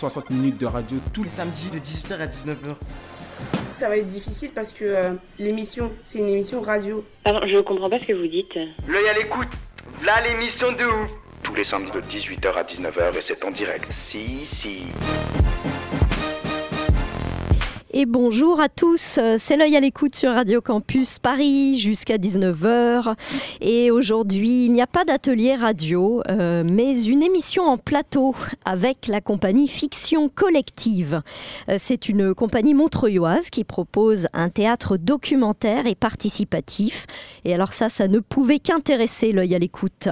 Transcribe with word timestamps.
60 0.00 0.30
minutes 0.30 0.56
de 0.56 0.64
radio 0.64 0.96
tous 1.12 1.22
les 1.22 1.28
samedis 1.28 1.68
de 1.68 1.78
18h 1.78 2.18
à 2.18 2.26
19h. 2.26 2.74
Ça 3.78 3.88
va 3.90 3.98
être 3.98 4.08
difficile 4.08 4.50
parce 4.54 4.72
que 4.72 4.84
euh, 4.84 5.12
l'émission, 5.38 5.92
c'est 6.06 6.20
une 6.20 6.30
émission 6.30 6.62
radio. 6.62 7.04
Pardon, 7.22 7.46
je 7.46 7.58
comprends 7.60 7.90
pas 7.90 8.00
ce 8.00 8.06
que 8.06 8.12
vous 8.14 8.26
dites. 8.26 8.54
L'œil 8.88 9.08
à 9.08 9.12
l'écoute. 9.12 9.48
Là, 10.02 10.22
l'émission 10.22 10.72
de 10.72 10.84
ouf. 10.86 11.10
tous 11.42 11.54
les 11.54 11.64
samedis 11.64 11.92
de 11.92 12.00
18h 12.00 12.52
à 12.54 12.62
19h 12.62 13.18
et 13.18 13.20
c'est 13.20 13.44
en 13.44 13.50
direct. 13.50 13.92
Si, 13.92 14.46
si. 14.46 14.84
Et 17.92 18.06
bonjour 18.06 18.60
à 18.60 18.68
tous, 18.68 19.18
euh, 19.18 19.34
c'est 19.36 19.56
l'œil 19.56 19.76
à 19.76 19.80
l'écoute 19.80 20.14
sur 20.14 20.30
Radio 20.30 20.60
Campus 20.60 21.18
Paris 21.18 21.76
jusqu'à 21.76 22.18
19h. 22.18 23.16
Et 23.60 23.90
aujourd'hui, 23.90 24.66
il 24.66 24.72
n'y 24.72 24.80
a 24.80 24.86
pas 24.86 25.04
d'atelier 25.04 25.56
radio, 25.56 26.22
euh, 26.28 26.62
mais 26.70 27.02
une 27.02 27.20
émission 27.20 27.64
en 27.64 27.78
plateau 27.78 28.36
avec 28.64 29.08
la 29.08 29.20
compagnie 29.20 29.66
Fiction 29.66 30.28
Collective. 30.28 31.20
Euh, 31.68 31.76
c'est 31.80 32.08
une 32.08 32.32
compagnie 32.32 32.74
montreuilloise 32.74 33.50
qui 33.50 33.64
propose 33.64 34.28
un 34.34 34.50
théâtre 34.50 34.96
documentaire 34.96 35.88
et 35.88 35.96
participatif. 35.96 37.06
Et 37.44 37.52
alors 37.52 37.72
ça, 37.72 37.88
ça 37.88 38.06
ne 38.06 38.20
pouvait 38.20 38.60
qu'intéresser 38.60 39.32
l'œil 39.32 39.52
à 39.56 39.58
l'écoute. 39.58 40.08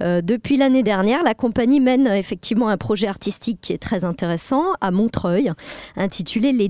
Depuis 0.00 0.56
l'année 0.56 0.82
dernière, 0.82 1.22
la 1.22 1.34
compagnie 1.34 1.78
mène 1.78 2.06
effectivement 2.06 2.68
un 2.68 2.78
projet 2.78 3.06
artistique 3.06 3.60
qui 3.60 3.72
est 3.72 3.78
très 3.78 4.04
intéressant 4.04 4.64
à 4.80 4.90
Montreuil, 4.90 5.52
intitulé 5.96 6.52
Les 6.52 6.68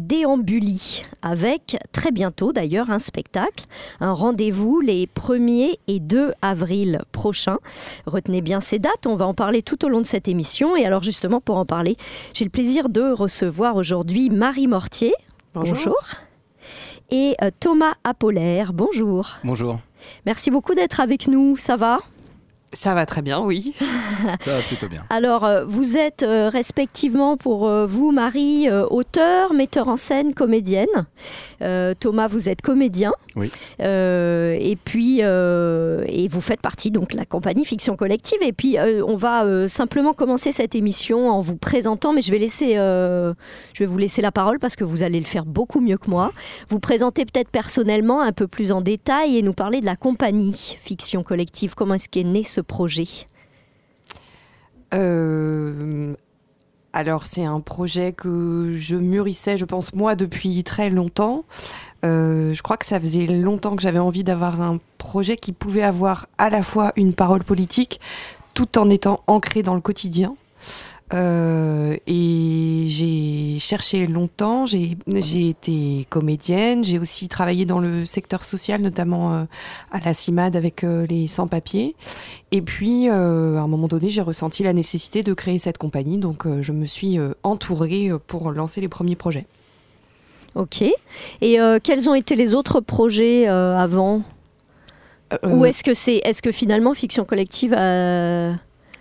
Avec 1.23 1.77
très 1.93 2.11
bientôt 2.11 2.53
d'ailleurs 2.53 2.91
un 2.91 2.98
spectacle, 2.98 3.67
un 4.01 4.12
rendez-vous 4.12 4.81
les 4.81 5.06
1er 5.06 5.79
et 5.87 6.01
2 6.01 6.33
avril 6.43 7.03
prochains. 7.12 7.59
Retenez 8.06 8.41
bien 8.41 8.61
ces 8.61 8.78
dates, 8.78 9.06
on 9.06 9.15
va 9.15 9.27
en 9.27 9.34
parler 9.34 9.62
tout 9.62 9.84
au 9.84 9.89
long 9.89 10.01
de 10.01 10.06
cette 10.06 10.27
émission. 10.27 10.77
Et 10.77 10.84
alors 10.84 11.03
justement, 11.03 11.41
pour 11.41 11.56
en 11.56 11.67
parler, 11.67 11.97
j'ai 12.34 12.45
le 12.45 12.51
plaisir 12.51 12.89
de 12.89 13.12
recevoir 13.12 13.77
aujourd'hui 13.77 14.28
Marie 14.31 14.67
Mortier. 14.67 15.12
Bonjour. 15.55 15.97
Et 17.11 17.37
euh, 17.43 17.51
Thomas 17.61 17.95
Apollaire. 18.05 18.73
Bonjour. 18.73 19.37
Bonjour. 19.45 19.78
Merci 20.27 20.51
beaucoup 20.51 20.75
d'être 20.75 21.01
avec 21.01 21.28
nous. 21.28 21.56
Ça 21.56 21.77
va? 21.77 22.01
Ça 22.72 22.94
va 22.94 23.04
très 23.04 23.20
bien, 23.20 23.40
oui. 23.40 23.74
Ça 24.40 24.52
va 24.52 24.62
plutôt 24.62 24.86
bien. 24.86 25.04
Alors, 25.10 25.44
euh, 25.44 25.64
vous 25.64 25.96
êtes 25.96 26.22
euh, 26.22 26.48
respectivement 26.48 27.36
pour 27.36 27.66
euh, 27.66 27.84
vous, 27.84 28.12
Marie, 28.12 28.68
euh, 28.68 28.86
auteur, 28.88 29.52
metteur 29.52 29.88
en 29.88 29.96
scène, 29.96 30.34
comédienne. 30.34 30.86
Euh, 31.62 31.94
Thomas, 31.98 32.28
vous 32.28 32.48
êtes 32.48 32.62
comédien. 32.62 33.12
Oui. 33.34 33.50
Euh, 33.80 34.56
et 34.60 34.76
puis, 34.76 35.18
euh, 35.22 36.04
et 36.06 36.28
vous 36.28 36.41
faites 36.41 36.60
partie 36.60 36.92
donc 36.92 37.10
de 37.10 37.16
la 37.16 37.24
compagnie 37.24 37.64
Fiction 37.64 37.96
Collective. 37.96 38.38
Et 38.42 38.52
puis, 38.52 38.78
euh, 38.78 39.02
on 39.04 39.16
va 39.16 39.44
euh, 39.44 39.66
simplement 39.66 40.12
commencer 40.12 40.52
cette 40.52 40.76
émission 40.76 41.28
en 41.28 41.41
vous 41.41 41.56
présentant, 41.56 42.12
mais 42.12 42.22
je 42.22 42.30
vais 42.30 42.38
laisser, 42.38 42.76
euh, 42.76 43.34
je 43.72 43.80
vais 43.82 43.86
vous 43.86 43.98
laisser 43.98 44.22
la 44.22 44.30
parole 44.30 44.60
parce 44.60 44.76
que 44.76 44.84
vous 44.84 45.02
allez 45.02 45.18
le 45.18 45.26
faire 45.26 45.44
beaucoup 45.44 45.80
mieux 45.80 45.98
que 45.98 46.08
moi. 46.08 46.30
Vous 46.68 46.78
présenter 46.78 47.24
peut-être 47.24 47.50
personnellement 47.50 48.20
un 48.20 48.32
peu 48.32 48.46
plus 48.46 48.70
en 48.70 48.80
détail 48.80 49.36
et 49.36 49.42
nous 49.42 49.54
parler 49.54 49.80
de 49.80 49.86
la 49.86 49.96
compagnie 49.96 50.78
Fiction 50.80 51.25
Collective. 51.25 51.75
Comment 51.75 51.94
est-ce 51.94 52.09
qu'est 52.09 52.22
né 52.22 52.44
ce 52.44 52.59
projet 52.62 53.09
Euh, 54.93 56.15
alors, 56.93 57.26
c'est 57.26 57.44
un 57.44 57.60
projet 57.60 58.12
que 58.12 58.72
je 58.75 58.97
mûrissais, 58.97 59.56
je 59.56 59.65
pense, 59.65 59.94
moi, 59.94 60.16
depuis 60.16 60.65
très 60.65 60.91
longtemps. 60.91 61.44
Euh, 62.04 62.53
je 62.54 62.62
crois 62.62 62.76
que 62.76 62.87
ça 62.87 62.98
faisait 62.98 63.26
longtemps 63.26 63.76
que 63.76 63.82
j'avais 63.82 63.98
envie 63.98 64.25
d'avoir 64.25 64.60
un 64.60 64.78
projet 64.98 65.37
qui 65.37 65.53
pouvait 65.53 65.82
avoir 65.82 66.26
à 66.38 66.50
la 66.50 66.62
fois 66.62 66.93
une 66.97 67.12
parole 67.12 67.44
politique 67.44 68.00
tout 68.54 68.78
en 68.78 68.91
étant 68.91 69.22
ancré 69.27 69.62
dans 69.62 69.75
le 69.75 69.81
quotidien. 69.81 70.34
Euh, 71.12 71.97
et 72.06 72.84
j'ai 72.87 73.59
cherché 73.59 74.06
longtemps, 74.06 74.65
j'ai 74.66 74.97
été 75.48 76.06
comédienne, 76.09 76.84
j'ai 76.84 76.98
aussi 76.98 77.28
travaillé 77.28 77.65
dans 77.65 77.81
le 77.81 78.06
secteur 78.06 78.44
social, 78.44 78.81
notamment 78.81 79.34
euh, 79.34 79.44
à 79.91 79.98
la 79.98 80.15
CIMAD 80.15 80.54
avec 80.54 80.84
euh, 80.84 81.06
les 81.06 81.26
sans-papiers. 81.26 81.97
Et 82.53 82.62
puis, 82.62 83.09
à 83.09 83.15
un 83.15 83.66
moment 83.66 83.88
donné, 83.88 84.09
j'ai 84.09 84.22
ressenti 84.22 84.62
la 84.62 84.72
nécessité 84.72 85.22
de 85.22 85.34
créer 85.34 85.59
cette 85.59 85.78
compagnie, 85.78 86.19
donc 86.19 86.47
je 86.60 86.72
me 86.72 86.84
suis 86.87 87.19
entourée 87.44 88.10
pour 88.27 88.50
lancer 88.50 88.81
les 88.81 88.88
premiers 88.88 89.15
projets. 89.15 89.47
Ok. 90.56 90.82
Et 91.41 91.59
quels 91.84 92.10
ont 92.10 92.15
été 92.15 92.34
les 92.34 92.54
autres 92.54 92.81
projets 92.81 93.47
avant? 93.47 94.22
Ou 95.44 95.65
est-ce 95.65 95.84
que 95.84 95.94
c'est, 95.94 96.16
est-ce 96.25 96.42
que 96.42 96.50
finalement 96.50 96.92
Fiction 96.92 97.25
Collective 97.25 97.72
a... 97.72 98.54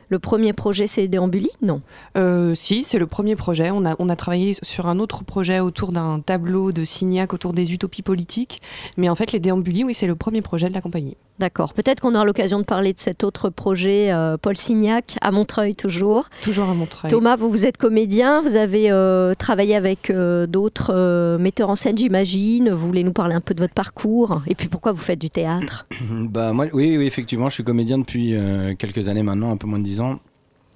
Le 0.09 0.17
premier 0.17 0.53
projet, 0.53 0.87
c'est 0.87 1.07
Déambuli? 1.07 1.51
Non. 1.61 1.81
Euh, 2.17 2.55
si, 2.55 2.83
c'est 2.83 2.97
le 2.97 3.05
premier 3.05 3.35
projet. 3.35 3.69
On 3.71 3.85
a, 3.85 3.95
on 3.99 4.09
a 4.09 4.15
travaillé 4.15 4.55
sur 4.63 4.87
un 4.87 4.97
autre 4.97 5.23
projet 5.23 5.59
autour 5.59 5.91
d'un 5.91 6.19
tableau 6.19 6.71
de 6.71 6.83
Signac 6.83 7.31
autour 7.31 7.53
des 7.53 7.73
utopies 7.73 8.01
politiques. 8.01 8.59
Mais 8.97 9.07
en 9.07 9.15
fait, 9.15 9.31
les 9.31 9.39
déambulis, 9.39 9.83
oui, 9.83 9.93
c'est 9.93 10.07
le 10.07 10.15
premier 10.15 10.41
projet 10.41 10.67
de 10.67 10.73
la 10.73 10.81
compagnie. 10.81 11.15
D'accord. 11.39 11.73
Peut-être 11.73 12.01
qu'on 12.01 12.15
aura 12.15 12.25
l'occasion 12.25 12.59
de 12.59 12.65
parler 12.65 12.91
de 12.91 12.99
cet 12.99 13.23
autre 13.23 13.49
projet, 13.49 14.11
euh, 14.11 14.35
Paul 14.37 14.57
Signac, 14.57 15.15
à 15.21 15.31
Montreuil 15.31 15.73
toujours. 15.73 16.29
Toujours 16.41 16.69
à 16.69 16.73
Montreuil. 16.73 17.09
Thomas, 17.09 17.37
vous, 17.37 17.49
vous 17.49 17.65
êtes 17.65 17.77
comédien, 17.77 18.41
vous 18.41 18.57
avez 18.57 18.91
euh, 18.91 19.33
travaillé 19.35 19.75
avec 19.75 20.09
euh, 20.09 20.47
d'autres 20.47 20.93
euh, 20.93 21.37
metteurs 21.37 21.69
en 21.69 21.75
scène, 21.75 21.97
j'imagine. 21.97 22.69
Vous 22.71 22.85
voulez 22.85 23.03
nous 23.03 23.13
parler 23.13 23.35
un 23.35 23.41
peu 23.41 23.53
de 23.53 23.61
votre 23.61 23.73
parcours 23.73 24.41
et 24.47 24.55
puis 24.55 24.67
pourquoi 24.67 24.91
vous 24.91 25.01
faites 25.01 25.19
du 25.19 25.29
théâtre? 25.29 25.85
Bah 26.09 26.53
moi, 26.53 26.65
oui, 26.73 26.97
oui, 26.97 27.05
effectivement, 27.05 27.49
je 27.49 27.55
suis 27.55 27.63
comédien 27.63 27.97
depuis 27.97 28.35
euh, 28.35 28.75
quelques 28.75 29.07
années 29.07 29.23
maintenant, 29.23 29.51
un 29.51 29.57
peu 29.57 29.67
moins 29.67 29.79
de 29.79 29.83
10 29.83 30.01
ans. 30.01 30.19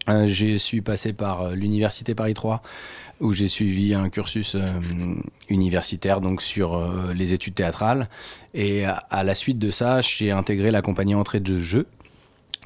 Euh, 0.09 0.27
je 0.27 0.57
suis 0.57 0.81
passé 0.81 1.13
par 1.13 1.41
euh, 1.41 1.55
l'université 1.55 2.13
Paris 2.13 2.33
3 2.33 2.61
où 3.19 3.33
j'ai 3.33 3.47
suivi 3.47 3.93
un 3.93 4.09
cursus 4.09 4.55
euh, 4.55 4.65
universitaire 5.49 6.21
donc 6.21 6.41
sur 6.41 6.75
euh, 6.75 7.13
les 7.13 7.33
études 7.33 7.55
théâtrales 7.55 8.09
et 8.53 8.85
à, 8.85 9.23
la 9.23 9.35
suite 9.35 9.59
de 9.59 9.71
ça, 9.71 10.01
j'ai 10.01 10.31
intégré 10.31 10.71
la 10.71 10.81
compagnie 10.81 11.15
Entrée 11.15 11.39
de 11.39 11.59
jeu 11.59 11.87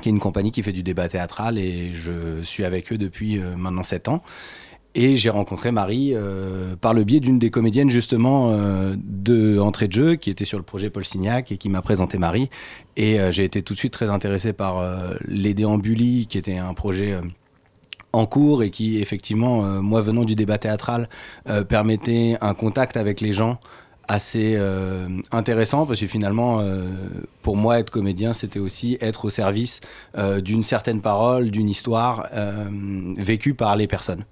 qui 0.02 0.10
est 0.10 0.12
une 0.12 0.20
compagnie 0.20 0.52
qui 0.52 0.64
fait 0.64 0.72
du 0.72 0.84
débat 0.84 1.10
théâtral 1.10 1.58
et 1.58 1.94
je 1.94 2.44
suis 2.44 2.64
avec 2.64 2.92
eux 2.94 2.98
depuis 2.98 3.40
euh, 3.40 3.56
maintenant 3.56 3.84
7 3.84 4.08
ans. 4.10 4.24
Et 4.96 5.16
j'ai 5.16 5.30
rencontré 5.30 5.72
Marie 5.72 6.16
par 6.82 6.96
le 6.96 7.04
biais 7.04 7.20
d'une 7.20 7.38
des 7.38 7.52
comédiennes 7.52 7.90
justement 7.90 8.52
euh, 8.52 8.96
de 8.98 9.60
Entrée 9.60 9.88
de 9.88 9.94
jeu 9.94 10.16
qui 10.16 10.32
était 10.32 10.46
sur 10.46 10.58
le 10.58 10.64
projet 10.64 10.90
Paul 10.90 11.06
Signac 11.06 11.52
et 11.52 11.58
qui 11.58 11.70
m'a 11.70 11.84
présenté 11.84 12.18
Marie. 12.18 12.50
Et 12.96 13.20
j'ai 13.30 13.44
été 13.44 13.62
tout 13.62 13.76
de 13.76 13.80
suite 13.80 13.94
très 13.94 14.10
intéressé 14.10 14.54
par 14.54 14.84
Les 15.28 15.54
Déambulis 15.54 16.26
qui 16.26 16.40
était 16.40 16.58
un 16.58 16.74
projet 16.74 17.16
en 18.18 18.26
cours 18.26 18.64
et 18.64 18.72
qui 18.72 19.00
effectivement, 19.02 19.66
euh, 19.66 19.82
moi 19.82 20.02
venant 20.02 20.26
du 20.26 20.36
débat 20.36 20.58
théâtral, 20.58 21.08
euh, 21.50 21.64
permettait 21.64 22.38
un 22.42 22.54
contact 22.54 22.98
avec 22.98 23.22
les 23.22 23.34
gens 23.34 23.60
assez 24.08 24.56
euh, 24.56 25.08
intéressant 25.32 25.86
parce 25.86 26.00
que 26.00 26.08
finalement, 26.08 26.64
pour 27.42 27.58
moi, 27.58 27.78
être 27.80 27.90
comédien, 27.90 28.32
c'était 28.32 28.60
aussi 28.60 28.98
être 29.02 29.26
au 29.26 29.30
service 29.30 29.82
d'une 30.38 30.64
certaine 30.64 31.02
parole, 31.02 31.52
d'une 31.52 31.68
histoire 31.68 32.30
vécue 33.18 33.54
par 33.54 33.76
les 33.76 33.86
personnes. 33.86 34.24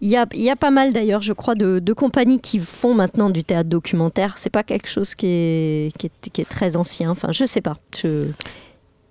Il 0.00 0.08
y 0.08 0.16
a, 0.16 0.56
pas 0.56 0.70
mal 0.70 0.92
d'ailleurs, 0.92 1.22
je 1.22 1.32
crois, 1.32 1.56
de, 1.56 1.92
compagnies 1.92 2.38
qui 2.38 2.60
font 2.60 2.94
maintenant 2.94 3.28
du 3.28 3.42
théâtre 3.42 3.68
documentaire. 3.68 4.38
C'est 4.38 4.50
pas 4.50 4.62
quelque 4.62 4.88
chose 4.88 5.16
qui 5.16 5.26
est, 5.26 5.96
qui 5.98 6.40
est, 6.40 6.48
très 6.48 6.76
ancien. 6.76 7.10
Enfin, 7.10 7.32
je 7.32 7.44
sais 7.44 7.60
pas. 7.60 7.76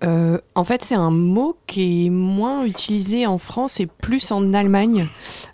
Euh, 0.04 0.38
en 0.54 0.64
fait, 0.64 0.82
c'est 0.82 0.94
un 0.94 1.10
mot 1.10 1.56
qui 1.66 2.06
est 2.06 2.10
moins 2.10 2.64
utilisé 2.64 3.26
en 3.26 3.38
France 3.38 3.80
et 3.80 3.86
plus 3.86 4.30
en 4.32 4.52
Allemagne. 4.54 5.08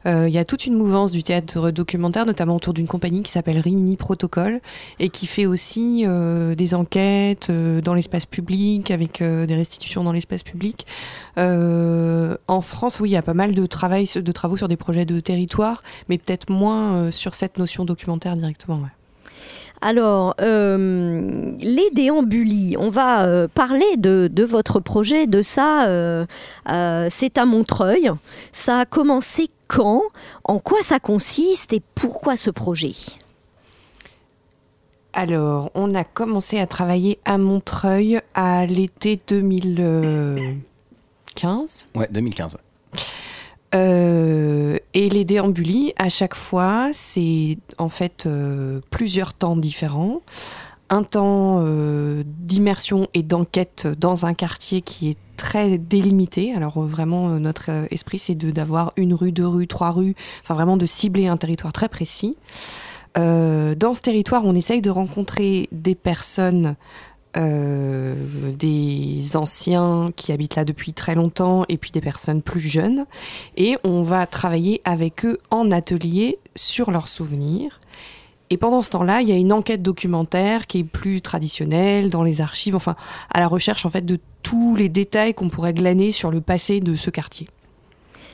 Euh, 0.07 0.29
Il 0.29 0.35
y 0.35 0.39
a 0.39 0.45
toute 0.45 0.67
une 0.67 0.75
mouvance 0.75 1.13
du 1.13 1.23
théâtre 1.23 1.71
documentaire, 1.71 2.27
notamment 2.27 2.57
autour 2.57 2.73
d'une 2.75 2.87
compagnie 2.87 3.23
qui 3.23 3.31
s'appelle 3.31 3.59
Rimini 3.59 3.97
Protocol 3.97 4.61
et 4.99 5.11
qui 5.11 5.27
fait 5.27 5.47
aussi 5.47 6.05
euh, 6.07 6.55
des 6.55 6.75
enquêtes 6.75 7.51
euh, 7.51 7.81
dans 7.81 7.95
l'espace 7.95 8.27
public 8.27 8.91
avec 8.91 9.21
euh, 9.21 9.47
des 9.47 9.55
restitutions 9.55 10.05
dans 10.05 10.13
l'espace 10.13 10.43
public. 10.43 10.87
En 11.37 12.61
France, 12.63 12.99
oui, 13.01 13.11
il 13.11 13.13
y 13.13 13.17
a 13.17 13.23
pas 13.23 13.35
mal 13.35 13.55
de, 13.55 13.67
travail, 13.67 14.09
de 14.13 14.33
travaux 14.33 14.57
sur 14.57 14.67
des 14.69 14.77
projets 14.77 15.05
de 15.05 15.21
territoire, 15.21 15.83
mais 16.09 16.19
peut-être 16.19 16.51
moins 16.51 17.11
sur 17.13 17.35
cette 17.35 17.59
notion 17.59 17.85
documentaire 17.85 18.35
directement. 18.35 18.77
ouais. 18.79 18.98
Alors, 19.81 20.35
euh, 20.41 21.53
les 21.61 21.91
déambulis, 21.93 22.77
on 22.79 22.89
va 22.89 23.25
euh, 23.27 23.47
parler 23.49 23.97
de, 23.97 24.29
de 24.33 24.45
votre 24.45 24.81
projet, 24.81 25.27
de 25.27 25.43
ça. 25.43 25.87
euh, 25.87 26.27
euh, 26.71 27.07
c'est 27.11 27.39
à 27.39 27.45
Montreuil. 27.45 28.11
Ça 28.53 28.81
a 28.81 28.87
commencé 28.87 29.51
quand? 29.69 30.03
En 30.45 30.59
quoi 30.59 30.83
ça 30.83 30.99
consiste 30.99 31.73
et 31.73 31.83
pourquoi 31.95 32.37
ce 32.37 32.51
projet? 32.51 32.93
Alors, 35.13 35.71
on 35.75 35.95
a 35.95 36.05
commencé 36.05 36.59
à 36.59 36.67
travailler 36.67 37.19
à 37.25 37.39
Montreuil 37.39 38.21
à 38.35 38.67
l'été 38.67 39.19
2015. 39.29 41.87
Ouais, 41.95 42.09
2015. 42.11 42.55
ouais. 42.55 42.61
Euh, 43.75 44.79
et 44.95 45.09
les 45.09 45.25
déambulis, 45.25 45.93
à 45.99 46.09
chaque 46.09 46.35
fois, 46.35 46.89
c'est 46.93 47.59
en 47.79 47.89
fait 47.89 48.25
euh, 48.27 48.81
plusieurs 48.91 49.35
temps 49.35 49.57
différents. 49.57 50.21
Un 50.91 51.03
temps 51.03 51.59
euh, 51.61 52.23
d'immersion 52.27 53.09
et 53.13 53.23
d'enquête 53.23 53.87
dans 53.87 54.25
un 54.25 54.33
quartier 54.33 54.81
qui 54.81 55.11
est 55.11 55.19
très 55.37 55.77
délimité. 55.77 56.55
Alors 56.55 56.81
vraiment, 56.81 57.29
notre 57.39 57.71
esprit, 57.91 58.19
c'est 58.19 58.35
d'avoir 58.35 58.93
une 58.97 59.13
rue, 59.13 59.33
deux 59.33 59.47
rues, 59.47 59.67
trois 59.67 59.91
rues, 59.91 60.15
enfin 60.43 60.55
vraiment 60.55 60.79
de 60.79 60.87
cibler 60.87 61.27
un 61.27 61.37
territoire 61.37 61.73
très 61.73 61.89
précis. 61.89 62.37
Dans 63.17 63.95
ce 63.97 64.01
territoire, 64.01 64.45
on 64.45 64.55
essaye 64.55 64.81
de 64.81 64.91
rencontrer 64.91 65.69
des 65.73 65.97
personnes 65.97 66.77
euh, 67.37 68.15
des 68.53 69.37
anciens 69.37 70.09
qui 70.17 70.33
habitent 70.33 70.57
là 70.57 70.65
depuis 70.65 70.93
très 70.93 71.15
longtemps 71.15 71.65
et 71.69 71.77
puis 71.77 71.91
des 71.91 72.01
personnes 72.01 72.43
plus 72.43 72.61
jeunes. 72.61 73.05
Et 73.57 73.77
on 73.85 74.03
va 74.03 74.27
travailler 74.27 74.81
avec 74.85 75.25
eux 75.25 75.39
en 75.51 75.71
atelier 75.71 76.39
sur 76.57 76.91
leurs 76.91 77.09
souvenirs. 77.09 77.81
Et 78.51 78.57
pendant 78.57 78.81
ce 78.81 78.91
temps-là, 78.91 79.21
il 79.21 79.29
y 79.29 79.33
a 79.33 79.37
une 79.37 79.53
enquête 79.53 79.83
documentaire 79.83 80.67
qui 80.67 80.79
est 80.79 80.85
plus 80.85 81.21
traditionnelle 81.21 82.09
dans 82.09 82.23
les 82.23 82.41
archives, 82.41 82.75
enfin 82.75 82.97
à 83.33 83.41
la 83.41 83.47
recherche 83.47 83.85
en 83.85 83.91
fait 83.91 84.07
de 84.07 84.19
tous 84.43 84.75
les 84.75 84.89
détails 84.89 85.35
qu'on 85.35 85.51
pourrait 85.51 85.75
glaner 85.75 86.13
sur 86.13 86.31
le 86.31 86.41
passé 86.41 86.81
de 86.81 86.95
ce 86.95 87.11
quartier. 87.11 87.49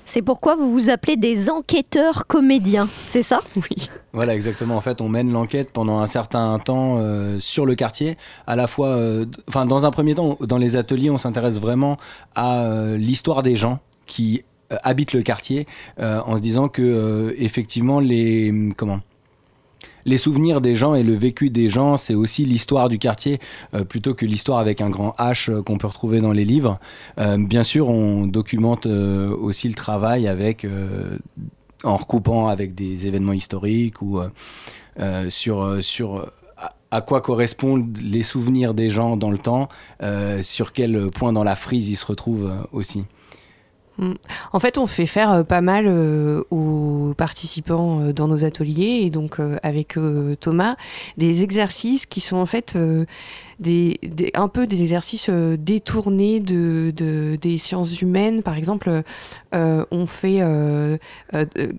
C'est 0.05 0.23
pourquoi 0.23 0.55
vous 0.55 0.71
vous 0.71 0.91
appelez 0.91 1.17
des 1.17 1.49
enquêteurs 1.51 2.27
comédiens, 2.27 2.89
c'est 3.07 3.23
ça? 3.23 3.41
Oui. 3.57 3.89
Voilà, 4.13 4.35
exactement. 4.35 4.77
En 4.77 4.81
fait, 4.81 5.01
on 5.01 5.09
mène 5.09 5.33
l'enquête 5.33 5.73
pendant 5.73 5.99
un 5.99 6.07
certain 6.07 6.59
temps 6.59 6.99
euh, 6.99 7.41
sur 7.41 7.67
le 7.67 7.75
quartier. 7.75 8.17
À 8.47 8.55
la 8.55 8.67
fois, 8.67 8.89
euh, 8.89 9.27
enfin, 9.49 9.67
dans 9.67 9.87
un 9.87 9.91
premier 9.91 10.15
temps, 10.15 10.37
dans 10.41 10.59
les 10.59 10.77
ateliers, 10.77 11.11
on 11.11 11.19
s'intéresse 11.19 11.59
vraiment 11.59 11.97
à 12.35 12.63
euh, 12.63 12.97
l'histoire 12.97 13.43
des 13.43 13.57
gens 13.57 13.81
qui 14.07 14.45
euh, 14.73 14.77
habitent 14.83 15.13
le 15.13 15.23
quartier, 15.23 15.67
euh, 16.01 16.21
en 16.25 16.37
se 16.37 16.43
disant 16.43 16.69
que 16.69 16.83
euh, 16.83 17.35
effectivement, 17.39 18.01
les 18.01 18.53
comment 18.77 19.01
les 20.05 20.19
souvenirs 20.19 20.61
des 20.61 20.75
gens 20.75 20.95
et 20.95 21.03
le 21.03 21.15
vécu 21.15 21.51
des 21.51 21.69
gens, 21.69 21.97
c'est 21.97 22.15
aussi 22.15 22.45
l'histoire 22.45 22.89
du 22.89 22.99
quartier, 22.99 23.39
euh, 23.75 23.85
plutôt 23.85 24.15
que 24.15 24.27
l'histoire 24.27 24.59
avec 24.59 24.81
un 24.81 24.91
grand 24.91 25.15
H 25.19 25.51
euh, 25.51 25.63
qu'on 25.63 25.79
peut 25.79 25.87
retrouver 25.87 26.21
dans 26.21 26.33
les 26.33 26.45
livres. 26.45 26.79
Euh, 27.19 27.39
bien 27.39 27.65
sûr, 27.65 27.89
on 27.89 28.27
documente 28.27 28.87
aussi 28.87 29.69
le 29.69 29.75
travail 29.75 30.29
avec, 30.29 30.67
en 31.85 31.97
recoupant 31.97 32.49
avec 32.49 32.75
des 32.75 33.07
événements 33.07 33.33
historiques 33.33 34.03
ou 34.03 34.21
sur, 35.29 35.83
sur 35.83 36.31
à- 36.91 37.01
quoi 37.01 37.21
correspondent 37.21 37.99
les 38.01 38.23
souvenirs 38.23 38.75
des 38.75 38.91
gens 38.91 39.17
dans 39.17 39.31
le 39.31 39.39
temps, 39.39 39.69
sur 40.43 40.73
quel 40.73 41.11
point 41.11 41.33
dans 41.33 41.45
la 41.45 41.57
frise 41.57 41.91
ils 41.91 41.97
se 41.97 42.07
retrouvent 42.07 42.53
aussi. 42.73 43.05
En 44.53 44.61
fait, 44.61 44.79
on 44.79 44.87
fait 44.87 45.07
faire 45.07 45.31
euh, 45.31 45.43
pas 45.43 45.61
mal 45.61 45.85
euh, 45.87 46.43
aux 46.51 47.15
participants 47.17 48.01
euh, 48.01 48.13
dans 48.13 48.27
nos 48.27 48.45
ateliers 48.45 49.03
et 49.05 49.11
donc 49.11 49.39
avec 49.63 49.97
Thomas 50.41 50.77
des 51.17 51.43
exercices 51.43 52.07
qui 52.07 52.21
sont 52.21 52.37
en 52.37 52.47
fait 52.47 52.77
un 54.35 54.49
peu 54.49 54.67
des 54.67 54.83
exercices 54.83 55.29
euh, 55.31 55.57
détournés 55.57 56.41
de, 56.41 56.93
de- 56.95 57.37
des 57.41 57.59
sciences 57.59 58.01
humaines. 58.01 58.43
Par 58.43 58.57
exemple, 58.57 59.03
euh, 59.55 59.85
on 59.91 60.07
fait 60.07 60.39
euh, 60.41 60.97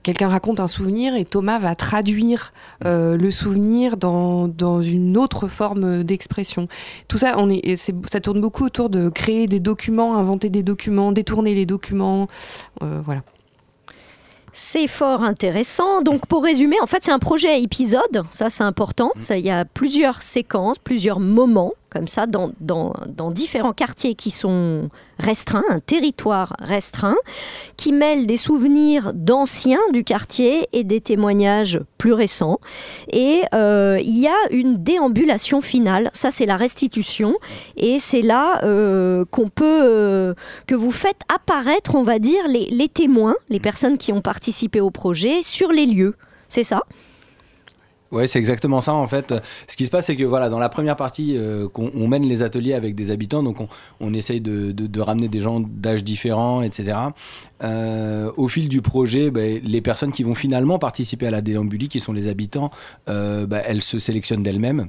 quelqu'un 0.03 0.29
raconte 0.29 0.59
un 0.59 0.67
souvenir 0.67 1.15
et 1.15 1.25
Thomas 1.25 1.59
va 1.59 1.75
traduire 1.75 2.53
le 2.83 3.29
souvenir 3.31 3.97
dans, 3.97 4.47
dans 4.47 4.81
une 4.81 5.17
autre 5.17 5.47
forme 5.47 6.03
d'expression. 6.03 6.67
Tout 7.07 7.17
ça, 7.17 7.35
on 7.37 7.49
est, 7.49 7.75
ça 7.75 8.19
tourne 8.19 8.41
beaucoup 8.41 8.65
autour 8.65 8.89
de 8.89 9.09
créer 9.09 9.47
des 9.47 9.59
documents, 9.59 10.17
inventer 10.17 10.49
des 10.49 10.63
documents, 10.63 11.11
détourner 11.11 11.55
les 11.55 11.65
documents. 11.65 12.27
voilà. 12.81 13.23
C'est 14.57 14.87
fort 14.87 15.21
intéressant. 15.21 16.01
Donc, 16.01 16.27
pour 16.27 16.41
résumer, 16.41 16.77
en 16.81 16.87
fait, 16.87 17.03
c'est 17.03 17.11
un 17.11 17.19
projet 17.19 17.49
à 17.49 17.57
épisode. 17.57 18.23
Ça, 18.29 18.49
c'est 18.49 18.63
important. 18.63 19.11
Ça, 19.19 19.37
Il 19.37 19.45
y 19.45 19.51
a 19.51 19.65
plusieurs 19.65 20.21
séquences, 20.21 20.79
plusieurs 20.79 21.19
moments, 21.19 21.73
comme 21.95 22.09
ça, 22.09 22.27
dans, 22.27 22.51
dans, 22.59 22.93
dans 23.07 23.31
différents 23.31 23.71
quartiers 23.71 24.15
qui 24.15 24.29
sont 24.29 24.89
restreints, 25.17 25.63
un 25.69 25.79
territoire 25.79 26.53
restreint, 26.59 27.15
qui 27.77 27.93
mêle 27.93 28.27
des 28.27 28.35
souvenirs 28.35 29.13
d'anciens 29.13 29.79
du 29.93 30.03
quartier 30.03 30.67
et 30.73 30.83
des 30.83 30.99
témoignages 30.99 31.79
plus 31.97 32.11
récents. 32.11 32.59
Et 33.13 33.43
euh, 33.53 33.97
il 34.03 34.19
y 34.19 34.27
a 34.27 34.35
une 34.51 34.83
déambulation 34.83 35.61
finale. 35.61 36.09
Ça, 36.11 36.31
c'est 36.31 36.45
la 36.45 36.57
restitution. 36.57 37.37
Et 37.77 37.99
c'est 37.99 38.21
là 38.21 38.59
euh, 38.65 39.23
qu'on 39.31 39.47
peut, 39.47 39.63
euh, 39.83 40.33
que 40.67 40.75
vous 40.75 40.91
faites 40.91 41.21
apparaître, 41.33 41.95
on 41.95 42.03
va 42.03 42.19
dire, 42.19 42.45
les, 42.49 42.65
les 42.71 42.89
témoins, 42.89 43.35
les 43.47 43.61
personnes 43.61 43.97
qui 43.97 44.11
ont 44.11 44.21
participé 44.21 44.81
au 44.81 44.91
projet 44.91 45.43
sur 45.43 45.71
les 45.71 45.85
lieux. 45.85 46.15
C'est 46.49 46.65
ça? 46.65 46.81
Ouais, 48.11 48.27
c'est 48.27 48.39
exactement 48.39 48.81
ça 48.81 48.93
en 48.93 49.07
fait. 49.07 49.33
Ce 49.67 49.75
qui 49.75 49.85
se 49.85 49.89
passe, 49.89 50.05
c'est 50.05 50.15
que 50.15 50.23
voilà, 50.23 50.49
dans 50.49 50.59
la 50.59 50.69
première 50.69 50.95
partie, 50.95 51.35
euh, 51.37 51.67
qu'on 51.67 51.91
on 51.95 52.07
mène 52.07 52.23
les 52.23 52.43
ateliers 52.43 52.73
avec 52.73 52.95
des 52.95 53.09
habitants, 53.09 53.41
donc 53.41 53.57
on, 53.99 54.13
essaye 54.13 54.41
de, 54.41 54.99
ramener 55.01 55.27
des 55.27 55.39
gens 55.39 55.59
d'âge 55.59 56.03
différents, 56.03 56.61
etc. 56.61 56.97
Euh, 57.63 58.31
au 58.37 58.47
fil 58.47 58.69
du 58.69 58.81
projet, 58.81 59.31
ben, 59.31 59.59
les 59.63 59.81
personnes 59.81 60.11
qui 60.11 60.23
vont 60.23 60.35
finalement 60.35 60.77
participer 60.79 61.27
à 61.27 61.31
la 61.31 61.41
déambulie, 61.41 61.89
qui 61.89 61.99
sont 61.99 62.13
les 62.13 62.27
habitants, 62.27 62.69
euh, 63.09 63.47
ben, 63.47 63.61
elles 63.65 63.81
se 63.81 63.99
sélectionnent 63.99 64.43
d'elles-mêmes. 64.43 64.87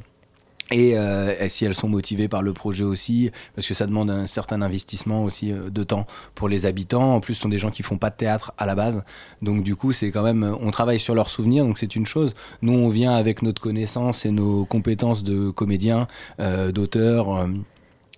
Et, 0.72 0.98
euh, 0.98 1.32
et 1.38 1.48
si 1.48 1.64
elles 1.64 1.76
sont 1.76 1.88
motivées 1.88 2.26
par 2.26 2.42
le 2.42 2.52
projet 2.52 2.82
aussi, 2.82 3.30
parce 3.54 3.68
que 3.68 3.74
ça 3.74 3.86
demande 3.86 4.10
un 4.10 4.26
certain 4.26 4.62
investissement 4.62 5.22
aussi 5.22 5.52
euh, 5.52 5.70
de 5.70 5.84
temps 5.84 6.06
pour 6.34 6.48
les 6.48 6.66
habitants. 6.66 7.14
En 7.14 7.20
plus, 7.20 7.34
ce 7.34 7.42
sont 7.42 7.48
des 7.48 7.58
gens 7.58 7.70
qui 7.70 7.84
font 7.84 7.98
pas 7.98 8.10
de 8.10 8.16
théâtre 8.16 8.52
à 8.58 8.66
la 8.66 8.74
base, 8.74 9.04
donc 9.42 9.62
du 9.62 9.76
coup, 9.76 9.92
c'est 9.92 10.10
quand 10.10 10.24
même, 10.24 10.56
on 10.60 10.70
travaille 10.72 10.98
sur 10.98 11.14
leurs 11.14 11.30
souvenirs, 11.30 11.64
donc 11.64 11.78
c'est 11.78 11.94
une 11.94 12.06
chose. 12.06 12.34
Nous, 12.62 12.72
on 12.72 12.88
vient 12.88 13.14
avec 13.14 13.42
notre 13.42 13.62
connaissance 13.62 14.26
et 14.26 14.32
nos 14.32 14.64
compétences 14.64 15.22
de 15.22 15.50
comédiens, 15.50 16.08
euh, 16.40 16.72
d'auteurs. 16.72 17.32
euh, 17.36 17.46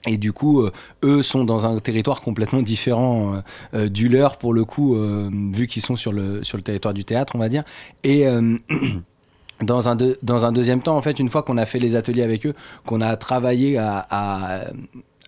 et 0.07 0.17
du 0.17 0.33
coup, 0.33 0.63
euh, 0.63 0.73
eux 1.05 1.23
sont 1.23 1.45
dans 1.45 1.67
un 1.67 1.79
territoire 1.81 2.21
complètement 2.23 2.63
différent 2.63 3.35
euh, 3.35 3.41
euh, 3.75 3.89
du 3.89 4.09
leur 4.09 4.39
pour 4.39 4.55
le 4.55 4.65
coup, 4.65 4.95
euh, 4.97 5.29
vu 5.53 5.67
qu'ils 5.67 5.83
sont 5.83 5.97
sur 5.97 6.13
le, 6.13 6.45
sur 6.45 6.57
le 6.57 6.63
territoire 6.63 6.95
du 6.95 7.05
théâtre, 7.05 7.35
on 7.35 7.39
va 7.39 7.49
dire. 7.49 7.65
Et 8.05 8.27
euh, 8.27 8.57
dans, 9.63 9.89
un 9.89 10.53
deuxième 10.53 10.81
temps, 10.81 10.97
en 10.97 11.03
fait, 11.03 11.19
une 11.19 11.29
fois 11.29 11.43
qu'on 11.43 11.57
a 11.57 11.67
fait 11.67 11.79
les 11.79 11.97
ateliers 11.97 12.23
avec 12.23 12.47
eux, 12.47 12.55
qu'on 12.87 13.01
a 13.01 13.17
travaillé 13.17 13.79
à, 13.79 14.65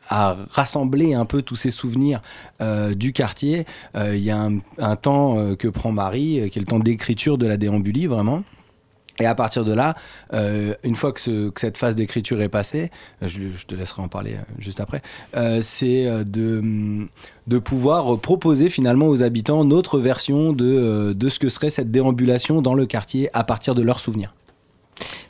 rassembler 0.09 1.15
un 1.15 1.25
peu 1.25 1.41
tous 1.41 1.55
ces 1.55 1.71
souvenirs 1.71 2.21
euh, 2.61 2.95
du 2.97 3.13
quartier, 3.13 3.65
euh, 3.97 4.17
il 4.17 4.25
y 4.25 4.33
a 4.33 4.49
un, 4.79 4.97
temps 4.97 5.39
euh, 5.39 5.55
que 5.55 5.69
prend 5.69 5.93
Marie, 5.93 6.51
qui 6.51 6.59
est 6.59 6.63
le 6.63 6.67
temps 6.67 6.81
d'écriture 6.81 7.39
de 7.39 7.47
la 7.47 7.57
déambulie, 7.57 8.07
vraiment. 8.07 8.43
Et 9.21 9.27
à 9.27 9.35
partir 9.35 9.65
de 9.65 9.73
là, 9.73 9.95
euh, 10.33 10.75
une 10.83 10.95
fois 10.95 11.13
que, 11.13 11.21
ce- 11.21 11.51
que 11.51 11.61
cette 11.61 11.77
phase 11.77 11.95
d'écriture 11.95 12.41
est 12.41 12.49
passée, 12.49 12.91
euh, 13.23 13.29
je, 13.29 13.67
te 13.67 13.75
laisserai 13.75 14.03
en 14.03 14.09
parler 14.09 14.35
euh, 14.35 14.43
juste 14.59 14.81
après, 14.81 15.03
c'est 15.63 16.09
de, 16.25 17.09
pouvoir 17.59 18.19
proposer 18.19 18.71
finalement 18.71 19.07
aux 19.09 19.23
habitants 19.23 19.65
notre 19.65 19.99
version 19.99 20.53
de 20.53 21.29
ce 21.29 21.39
que 21.39 21.49
serait 21.49 21.71
cette 21.71 21.91
déambulation 21.91 22.63
dans 22.63 22.75
le 22.75 22.87
quartier 22.87 23.29
à 23.33 23.45
partir 23.45 23.75
de 23.75 23.83
leurs 23.83 24.01
souvenirs. 24.01 24.35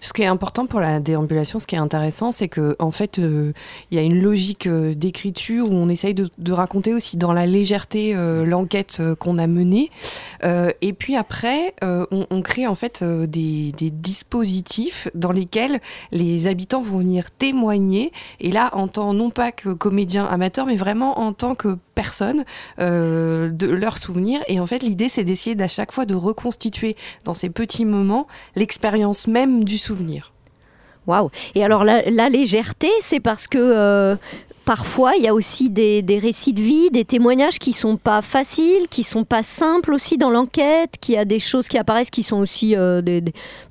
Ce 0.01 0.15
qui 0.15 0.23
est 0.23 0.27
important 0.27 0.67
pour 0.67 0.81
la 0.81 0.99
déambulation, 0.99 1.59
ce 1.59 1.67
qui 1.67 1.75
est 1.75 1.79
intéressant, 1.79 2.33
c'est 2.33 2.49
que 2.49 2.75
en 2.79 2.91
fait, 2.91 3.19
euh, 3.19 3.53
il 3.91 3.97
y 3.97 4.01
a 4.01 4.03
une 4.03 4.21
logique 4.21 4.67
euh, 4.67 4.95
d'écriture 4.95 5.71
où 5.71 5.75
on 5.75 5.89
essaye 5.91 6.15
de, 6.15 6.53
raconter 6.53 6.95
aussi 6.95 7.17
dans 7.17 7.33
la 7.33 7.47
légèreté 7.47 8.15
euh, 8.15 8.45
l'enquête 8.45 9.01
qu'on 9.19 9.39
a 9.39 9.47
menée. 9.47 9.91
Et 10.43 10.93
puis 10.95 11.17
après, 11.17 11.75
on, 11.83 12.43
crée 12.43 12.67
en 12.67 12.75
fait 12.75 13.05
des, 13.05 13.73
dispositifs 13.73 15.09
dans 15.15 15.33
lesquels 15.33 15.81
les 16.13 16.47
habitants 16.47 16.81
vont 16.81 16.99
venir 16.99 17.31
témoigner. 17.31 18.11
Et 18.41 18.51
là, 18.51 18.71
en 18.75 18.89
tant 18.89 19.13
non 19.13 19.31
pas 19.31 19.53
que 19.53 19.69
comédien 19.69 20.25
amateur, 20.25 20.67
mais 20.67 20.77
vraiment 20.77 21.21
en 21.21 21.33
tant 21.33 21.55
que 21.55 21.77
personne 21.95 22.45
de 22.79 23.67
leurs 23.67 23.99
souvenirs. 23.99 24.41
Et 24.49 24.59
en 24.61 24.67
fait, 24.67 24.83
l'idée, 24.83 25.09
c'est 25.09 25.25
d'essayer 25.25 25.55
d'à 25.55 25.69
chaque 25.69 25.93
fois 25.93 26.07
de 26.07 26.15
reconstituer 26.15 26.97
dans 27.25 27.35
ces 27.35 27.51
petits 27.51 27.85
moments 27.85 28.27
l'expérience 28.57 29.27
même 29.27 29.65
du 29.65 29.79
souvenir. 29.79 29.90
Waouh. 31.07 31.31
Et 31.55 31.65
alors 31.65 31.85
la, 31.85 32.29
légèreté, 32.29 32.91
c'est 33.01 33.21
parce 33.21 33.47
que 33.49 33.59
euh, 33.59 34.17
parfois, 34.71 35.17
il 35.17 35.25
y 35.25 35.27
a 35.27 35.35
aussi 35.35 35.69
des, 35.69 36.21
récits 36.23 36.53
de 36.53 36.61
vie, 36.61 36.91
des 36.91 37.05
témoignages 37.05 37.59
qui 37.59 37.73
sont 37.73 37.97
pas 37.97 38.23
faciles, 38.23 38.87
qui 38.89 39.03
sont 39.03 39.25
pas 39.25 39.43
simples 39.43 39.93
aussi 39.93 40.17
dans 40.17 40.31
l'enquête, 40.31 40.93
qu'il 41.01 41.17
y 41.17 41.19
a 41.19 41.25
des 41.25 41.41
choses 41.41 41.67
qui 41.67 41.77
apparaissent 41.77 42.09
qui 42.09 42.23
sont 42.23 42.37
aussi 42.37 42.77
euh, 42.77 43.03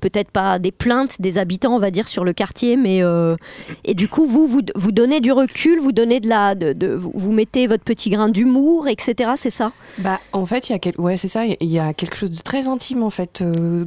peut-être 0.02 0.30
pas 0.30 0.58
des 0.58 0.72
plaintes 0.72 1.18
des 1.18 1.38
habitants, 1.38 1.74
on 1.74 1.78
va 1.78 1.90
dire, 1.90 2.06
sur 2.06 2.22
le 2.22 2.34
quartier, 2.34 2.76
mais 2.76 3.02
euh, 3.02 3.36
et 3.84 3.94
du 3.94 4.08
coup, 4.08 4.26
vous, 4.26 4.46
vous 4.46 4.60
vous 4.74 4.92
donnez 4.92 5.20
du 5.20 5.32
recul, 5.32 5.80
vous 5.80 5.92
donnez 5.92 6.20
de 6.20 6.28
la, 6.28 6.54
vous, 6.98 7.32
mettez 7.32 7.66
votre 7.66 7.84
petit 7.84 8.10
grain 8.10 8.28
d'humour, 8.28 8.86
etc. 8.86 9.30
C'est 9.36 9.48
ça? 9.48 9.72
Bah, 9.96 10.20
en 10.34 10.44
fait, 10.44 10.68
il 10.68 10.72
y 10.72 10.74
a 10.74 11.00
ouais, 11.00 11.16
y 11.62 11.78
a 11.78 11.94
quelque 11.94 12.16
chose 12.16 12.30
de 12.30 12.42
très 12.42 12.68
intime 12.68 13.02
en 13.02 13.10
fait. 13.10 13.40
Euh, 13.40 13.86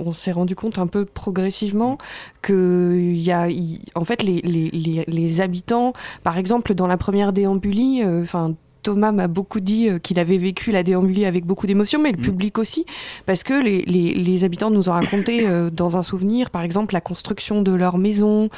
on 0.00 0.10
s'est 0.12 0.32
rendu 0.32 0.56
compte 0.56 0.78
un 0.78 0.88
peu 0.88 1.04
progressivement 1.04 1.98
que 2.42 2.96
y 2.98 3.30
a, 3.32 3.48
il- 3.48 3.80
en 3.94 4.04
fait, 4.04 4.22
les, 4.22 4.40
les, 4.42 4.70
les, 4.70 5.04
les 5.06 5.40
habitants, 5.40 5.92
par 6.22 6.38
exemple, 6.38 6.74
dans 6.74 6.86
la 6.86 6.96
première 6.96 7.32
déambulie, 7.32 8.02
euh, 8.02 8.22
enfin. 8.22 8.54
Thomas 8.82 9.12
m'a 9.12 9.28
beaucoup 9.28 9.60
dit 9.60 9.88
euh, 9.88 9.98
qu'il 9.98 10.18
avait 10.18 10.38
vécu 10.38 10.70
la 10.70 10.82
déambulie 10.82 11.24
avec 11.24 11.44
beaucoup 11.44 11.66
d'émotion, 11.66 12.00
mais 12.00 12.12
le 12.12 12.18
public 12.18 12.58
aussi, 12.58 12.86
parce 13.26 13.42
que 13.42 13.54
les, 13.62 13.82
les, 13.82 14.14
les 14.14 14.44
habitants 14.44 14.70
nous 14.70 14.88
ont 14.88 14.92
raconté 14.92 15.46
euh, 15.46 15.70
dans 15.70 15.96
un 15.96 16.02
souvenir, 16.02 16.50
par 16.50 16.62
exemple, 16.62 16.94
la 16.94 17.00
construction 17.00 17.62
de 17.62 17.72
leur 17.72 17.98
maison, 17.98 18.48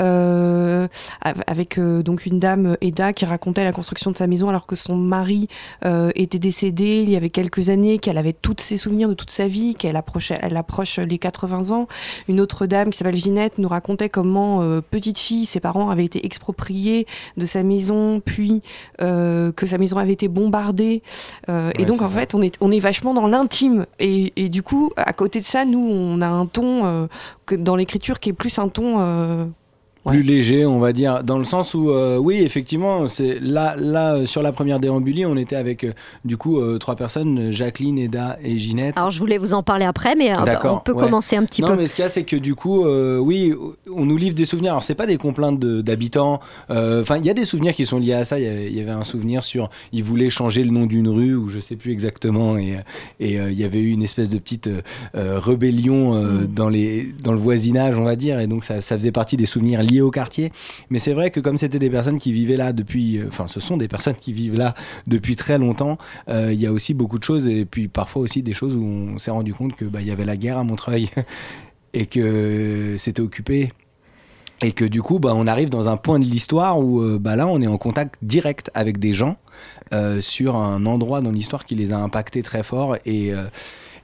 euh, 0.00 0.88
av- 1.24 1.42
avec 1.46 1.78
euh, 1.78 2.02
donc 2.02 2.26
une 2.26 2.38
dame, 2.38 2.76
Eda, 2.80 3.12
qui 3.12 3.24
racontait 3.24 3.64
la 3.64 3.72
construction 3.72 4.10
de 4.10 4.16
sa 4.16 4.26
maison 4.26 4.48
alors 4.48 4.66
que 4.66 4.76
son 4.76 4.96
mari 4.96 5.48
était 6.14 6.38
décédée 6.38 7.02
il 7.02 7.10
y 7.10 7.16
avait 7.16 7.30
quelques 7.30 7.68
années, 7.70 7.98
qu'elle 7.98 8.18
avait 8.18 8.32
tous 8.32 8.56
ses 8.58 8.76
souvenirs 8.76 9.08
de 9.08 9.14
toute 9.14 9.30
sa 9.30 9.48
vie, 9.48 9.74
qu'elle 9.74 9.96
approchait, 9.96 10.38
elle 10.42 10.56
approche 10.56 10.98
les 10.98 11.18
80 11.18 11.70
ans. 11.70 11.86
Une 12.28 12.40
autre 12.40 12.66
dame 12.66 12.90
qui 12.90 12.98
s'appelle 12.98 13.16
Ginette 13.16 13.58
nous 13.58 13.68
racontait 13.68 14.08
comment, 14.08 14.60
petite 14.90 15.18
fille, 15.18 15.46
ses 15.46 15.60
parents 15.60 15.90
avaient 15.90 16.04
été 16.04 16.24
expropriés 16.26 17.06
de 17.36 17.46
sa 17.46 17.62
maison, 17.62 18.20
puis 18.24 18.62
que 18.98 19.66
sa 19.68 19.78
maison 19.78 19.98
avait 19.98 20.12
été 20.12 20.28
bombardée. 20.28 21.02
Euh, 21.48 21.70
et 21.78 21.84
donc, 21.84 22.02
en 22.02 22.08
ça. 22.08 22.18
fait, 22.20 22.34
on 22.34 22.42
est, 22.42 22.56
on 22.60 22.70
est 22.70 22.80
vachement 22.80 23.14
dans 23.14 23.26
l'intime. 23.26 23.86
Et, 23.98 24.32
et 24.36 24.48
du 24.48 24.62
coup, 24.62 24.90
à 24.96 25.12
côté 25.12 25.40
de 25.40 25.44
ça, 25.44 25.64
nous, 25.64 25.78
on 25.78 26.20
a 26.20 26.26
un 26.26 26.46
ton 26.46 26.84
euh, 26.84 27.06
que 27.46 27.54
dans 27.54 27.76
l'écriture 27.76 28.20
qui 28.20 28.30
est 28.30 28.34
plus 28.34 28.58
un 28.58 28.68
ton. 28.68 29.48
Plus 30.08 30.22
léger, 30.22 30.66
on 30.66 30.78
va 30.78 30.92
dire, 30.92 31.22
dans 31.24 31.38
le 31.38 31.44
sens 31.44 31.74
où, 31.74 31.90
euh, 31.90 32.16
oui, 32.18 32.40
effectivement, 32.42 33.06
c'est 33.06 33.38
là, 33.40 33.74
là, 33.78 34.14
euh, 34.14 34.26
sur 34.26 34.42
la 34.42 34.52
première 34.52 34.80
déambulie, 34.80 35.26
on 35.26 35.36
était 35.36 35.56
avec, 35.56 35.84
euh, 35.84 35.92
du 36.24 36.36
coup, 36.36 36.60
trois 36.78 36.96
personnes, 36.96 37.50
Jacqueline, 37.50 37.98
Eda 37.98 38.38
et 38.42 38.58
Ginette. 38.58 38.96
Alors, 38.96 39.10
je 39.10 39.18
voulais 39.18 39.38
vous 39.38 39.54
en 39.54 39.62
parler 39.62 39.84
après, 39.84 40.14
mais 40.16 40.32
on 40.64 40.78
peut 40.78 40.92
ouais. 40.92 41.04
commencer 41.04 41.36
un 41.36 41.44
petit 41.44 41.62
non, 41.62 41.68
peu. 41.68 41.76
mais 41.76 41.86
ce 41.88 41.94
qu'il 41.94 42.02
y 42.02 42.06
a, 42.06 42.10
c'est 42.10 42.24
que 42.24 42.36
du 42.36 42.54
coup, 42.54 42.84
oui, 42.84 43.54
on 43.94 44.04
nous 44.04 44.16
livre 44.16 44.34
des 44.34 44.46
souvenirs. 44.46 44.72
Alors, 44.72 44.82
c'est 44.82 44.94
pas 44.94 45.06
des 45.06 45.16
complaintes 45.16 45.60
d'habitants. 45.60 46.40
Enfin, 46.68 47.16
il 47.18 47.26
y 47.26 47.30
a 47.30 47.34
des 47.34 47.44
souvenirs 47.44 47.74
qui 47.74 47.86
sont 47.86 47.98
liés 47.98 48.14
à 48.14 48.24
ça. 48.24 48.38
Il 48.38 48.44
y 48.44 48.48
avait- 48.48 48.68
il 48.70 48.76
y 48.76 48.80
avait 48.80 48.90
un 48.90 49.04
souvenir 49.04 49.44
sur, 49.44 49.70
ils 49.92 50.04
voulaient 50.04 50.30
changer 50.30 50.62
le 50.64 50.70
nom 50.70 50.86
d'une 50.86 51.08
rue 51.08 51.34
ou 51.34 51.48
je 51.48 51.60
sais 51.60 51.76
plus 51.76 51.92
exactement, 51.92 52.56
et 52.58 52.76
et 53.20 53.34
il 53.34 53.58
y 53.58 53.64
avait 53.64 53.80
eu 53.80 53.90
une 53.90 54.02
espèce 54.02 54.30
de 54.30 54.38
petite 54.38 54.68
rébellion 55.14 56.14
euh, 56.14 56.46
dans 56.46 56.68
les 56.68 57.08
dans 57.22 57.32
le 57.32 57.38
voisinage, 57.38 57.98
on 57.98 58.04
va 58.04 58.16
dire, 58.16 58.40
et 58.40 58.46
donc 58.46 58.64
ça, 58.64 58.80
ça 58.80 58.96
faisait 58.98 59.12
partie 59.12 59.36
des 59.36 59.46
souvenirs 59.46 59.82
liés 59.82 59.97
au 60.00 60.10
quartier. 60.10 60.52
Mais 60.90 60.98
c'est 60.98 61.12
vrai 61.12 61.30
que 61.30 61.40
comme 61.40 61.58
c'était 61.58 61.78
des 61.78 61.90
personnes 61.90 62.18
qui 62.18 62.32
vivaient 62.32 62.56
là 62.56 62.72
depuis, 62.72 63.18
euh, 63.18 63.26
enfin, 63.28 63.46
ce 63.46 63.60
sont 63.60 63.76
des 63.76 63.88
personnes 63.88 64.16
qui 64.16 64.32
vivent 64.32 64.56
là 64.56 64.74
depuis 65.06 65.36
très 65.36 65.58
longtemps. 65.58 65.98
euh, 66.28 66.52
Il 66.52 66.60
y 66.60 66.66
a 66.66 66.72
aussi 66.72 66.94
beaucoup 66.94 67.18
de 67.18 67.24
choses 67.24 67.48
et 67.48 67.64
puis 67.64 67.88
parfois 67.88 68.22
aussi 68.22 68.42
des 68.42 68.54
choses 68.54 68.76
où 68.76 68.82
on 68.82 69.18
s'est 69.18 69.30
rendu 69.30 69.54
compte 69.54 69.76
que 69.76 69.84
bah, 69.84 70.00
y 70.00 70.10
avait 70.10 70.24
la 70.24 70.36
guerre 70.36 70.58
à 70.58 70.64
Montreuil 70.64 71.10
et 71.94 72.06
que 72.06 72.94
c'était 72.98 73.22
occupé. 73.22 73.72
Et 74.60 74.72
que 74.72 74.84
du 74.84 75.02
coup, 75.02 75.20
bah, 75.20 75.34
on 75.36 75.46
arrive 75.46 75.70
dans 75.70 75.88
un 75.88 75.96
point 75.96 76.18
de 76.18 76.24
l'histoire 76.24 76.80
où 76.80 77.00
euh, 77.00 77.18
bah, 77.20 77.36
là, 77.36 77.46
on 77.46 77.62
est 77.62 77.68
en 77.68 77.78
contact 77.78 78.16
direct 78.22 78.70
avec 78.74 78.98
des 78.98 79.14
gens 79.14 79.36
sur 80.20 80.56
un 80.56 80.84
endroit 80.84 81.22
dans 81.22 81.30
l'histoire 81.30 81.64
qui 81.64 81.74
les 81.74 81.92
a 81.92 81.96
impactés 81.96 82.42
très 82.42 82.62
fort. 82.62 82.96
Et, 83.06 83.32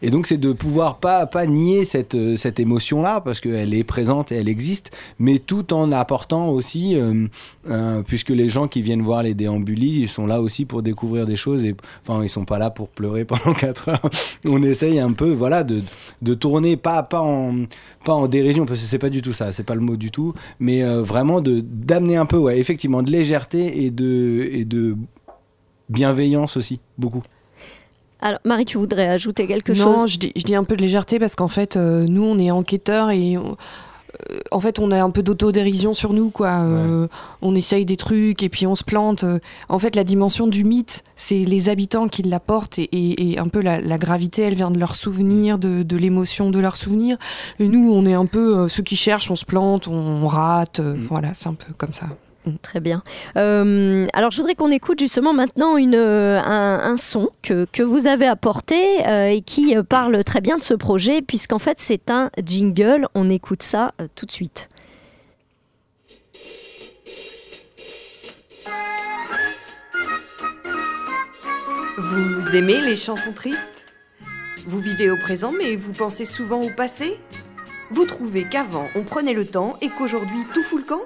et 0.02 0.10
donc, 0.10 0.26
c'est 0.26 0.38
de 0.38 0.52
pouvoir 0.52 0.98
pas, 0.98 1.26
pas 1.26 1.46
nier 1.46 1.84
cette, 1.84 2.14
euh, 2.14 2.36
cette 2.36 2.60
émotion-là, 2.60 3.20
parce 3.20 3.40
qu'elle 3.40 3.74
est 3.74 3.84
présente 3.84 4.32
et 4.32 4.36
elle 4.36 4.48
existe, 4.48 4.90
mais 5.18 5.38
tout 5.38 5.72
en 5.72 5.92
apportant 5.92 6.48
aussi, 6.48 6.94
euh, 6.96 8.02
puisque 8.06 8.30
les 8.30 8.48
gens 8.48 8.68
qui 8.68 8.82
viennent 8.82 9.02
voir 9.02 9.22
les 9.22 9.34
déambulis, 9.34 10.02
ils 10.02 10.08
sont 10.08 10.26
là 10.26 10.40
aussi 10.40 10.64
pour 10.64 10.82
découvrir 10.82 11.26
des 11.26 11.36
choses, 11.36 11.64
et 11.64 11.74
enfin, 12.06 12.22
ils 12.22 12.28
sont 12.28 12.44
pas 12.44 12.58
là 12.58 12.70
pour 12.70 12.88
pleurer 12.88 13.24
pendant 13.24 13.54
4 13.54 13.88
heures. 13.88 14.10
On 14.44 14.62
essaye 14.62 14.98
un 14.98 15.12
peu, 15.12 15.32
voilà, 15.32 15.64
de, 15.64 15.82
de 16.22 16.34
tourner, 16.34 16.76
pas, 16.76 17.02
pas, 17.02 17.20
en, 17.20 17.64
pas 18.04 18.14
en 18.14 18.28
dérision, 18.28 18.66
parce 18.66 18.80
que 18.80 18.86
c'est 18.86 18.98
pas 18.98 19.10
du 19.10 19.22
tout 19.22 19.32
ça, 19.32 19.52
c'est 19.52 19.64
pas 19.64 19.74
le 19.74 19.80
mot 19.80 19.96
du 19.96 20.10
tout, 20.10 20.34
mais 20.60 20.82
euh, 20.82 21.02
vraiment 21.02 21.40
d'amener 21.40 22.16
un 22.16 22.26
peu, 22.26 22.36
ouais, 22.36 22.58
effectivement, 22.58 23.02
de 23.02 23.10
légèreté 23.10 23.84
et 23.84 23.90
de, 23.90 24.48
et 24.50 24.64
de 24.64 24.96
bienveillance 25.88 26.56
aussi, 26.56 26.80
beaucoup. 26.98 27.22
Alors, 28.24 28.40
Marie, 28.44 28.64
tu 28.64 28.78
voudrais 28.78 29.06
ajouter 29.08 29.46
quelque 29.46 29.72
non, 29.72 29.98
chose? 29.98 30.12
je 30.12 30.18
dis, 30.18 30.32
je 30.34 30.42
dis 30.44 30.54
un 30.54 30.64
peu 30.64 30.76
de 30.76 30.80
légèreté 30.82 31.18
parce 31.18 31.34
qu'en 31.36 31.46
fait, 31.48 31.76
euh, 31.76 32.06
nous, 32.08 32.22
on 32.22 32.38
est 32.38 32.50
enquêteurs 32.50 33.10
et 33.10 33.36
on- 33.36 33.56
euh, 34.30 34.38
en 34.50 34.60
fait, 34.60 34.78
on 34.78 34.90
a 34.92 35.02
un 35.02 35.10
peu 35.10 35.22
d'autodérision 35.22 35.92
sur 35.92 36.14
nous, 36.14 36.30
quoi. 36.30 36.60
Euh, 36.62 37.06
on 37.42 37.54
essaye 37.54 37.84
des 37.84 37.98
trucs 37.98 38.42
et 38.42 38.48
puis 38.48 38.66
on 38.66 38.74
se 38.74 38.82
plante. 38.84 39.26
En 39.68 39.78
fait, 39.78 39.94
la 39.94 40.04
dimension 40.04 40.46
du 40.46 40.64
mythe, 40.64 41.04
c'est 41.16 41.40
les 41.44 41.68
habitants 41.68 42.08
qui 42.08 42.22
l'apportent 42.22 42.78
et, 42.78 42.84
et- 42.84 43.32
et 43.32 43.38
un 43.38 43.48
peu 43.48 43.60
la, 43.60 43.78
la 43.78 43.98
gravité, 43.98 44.40
elle 44.42 44.54
vient 44.54 44.70
de 44.70 44.78
leurs 44.78 44.94
souvenirs, 44.94 45.58
de, 45.58 45.82
de 45.82 45.96
l'émotion 45.98 46.48
de 46.48 46.58
leurs 46.60 46.76
souvenirs. 46.76 47.18
Et 47.58 47.68
nous, 47.68 47.92
on 47.92 48.06
est 48.06 48.14
un 48.14 48.26
peu 48.26 48.60
euh, 48.60 48.68
ceux 48.68 48.82
qui 48.84 48.96
cherchent, 48.96 49.30
on 49.30 49.36
se 49.36 49.44
plante, 49.44 49.86
on, 49.86 50.26
rate. 50.28 50.80
euh, 50.80 50.96
Voilà, 51.10 51.32
c'est 51.34 51.48
un 51.48 51.54
peu 51.54 51.74
comme 51.76 51.92
ça. 51.92 52.06
Très 52.60 52.80
bien. 52.80 53.02
Euh, 53.38 54.06
alors, 54.12 54.30
je 54.30 54.36
voudrais 54.36 54.54
qu'on 54.54 54.70
écoute 54.70 55.00
justement 55.00 55.32
maintenant 55.32 55.76
euh, 55.78 56.38
un, 56.38 56.96
son 56.98 57.30
que, 57.42 57.82
vous 57.82 58.06
avez 58.06 58.26
apporté 58.26 59.06
euh, 59.06 59.28
et 59.28 59.40
qui 59.40 59.74
parle 59.88 60.22
très 60.24 60.42
bien 60.42 60.58
de 60.58 60.62
ce 60.62 60.74
projet, 60.74 61.22
puisqu'en 61.22 61.58
fait, 61.58 61.78
c'est 61.80 62.10
un 62.10 62.30
jingle. 62.44 63.08
On 63.14 63.30
écoute 63.30 63.62
ça 63.62 63.92
tout 64.14 64.26
de 64.26 64.30
suite. 64.30 64.68
Vous 71.96 72.54
aimez 72.54 72.80
les 72.80 72.96
chansons 72.96 73.32
tristes? 73.32 73.86
Vous 74.66 74.80
vivez 74.80 75.10
au 75.10 75.16
présent 75.16 75.52
mais 75.56 75.76
vous 75.76 75.92
pensez 75.92 76.24
souvent 76.24 76.60
au 76.60 76.70
passé? 76.70 77.18
Vous 77.90 78.04
trouvez 78.04 78.44
qu'avant 78.48 78.86
on 78.94 79.02
prenait 79.02 79.32
le 79.32 79.46
temps 79.46 79.76
et 79.80 79.88
qu'aujourd'hui 79.88 80.44
tout 80.52 80.62
fout 80.62 80.80
le 80.80 80.84
camp? 80.84 81.02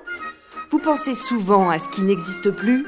Vous 0.71 0.79
pensez 0.79 1.15
souvent 1.15 1.71
à 1.71 1.79
ce 1.79 1.89
qui 1.89 2.03
n'existe 2.03 2.51
plus 2.51 2.87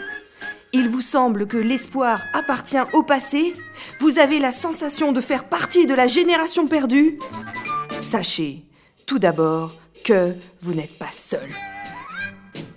Il 0.75 0.91
vous 0.91 1.01
semble 1.01 1.47
que 1.47 1.57
l'espoir 1.57 2.21
appartient 2.35 2.77
au 2.93 3.03
passé 3.03 3.55
Vous 4.01 4.19
avez 4.19 4.39
la 4.39 4.53
sensation 4.53 5.13
de 5.13 5.21
faire 5.21 5.45
partie 5.45 5.87
de 5.87 5.95
la 5.95 6.07
génération 6.07 6.67
perdue 6.67 7.19
Sachez, 8.03 8.65
tout 9.07 9.19
d'abord, 9.19 9.75
que 10.05 10.35
vous 10.61 10.75
n'êtes 10.75 10.99
pas 10.99 11.13
seul. 11.13 11.49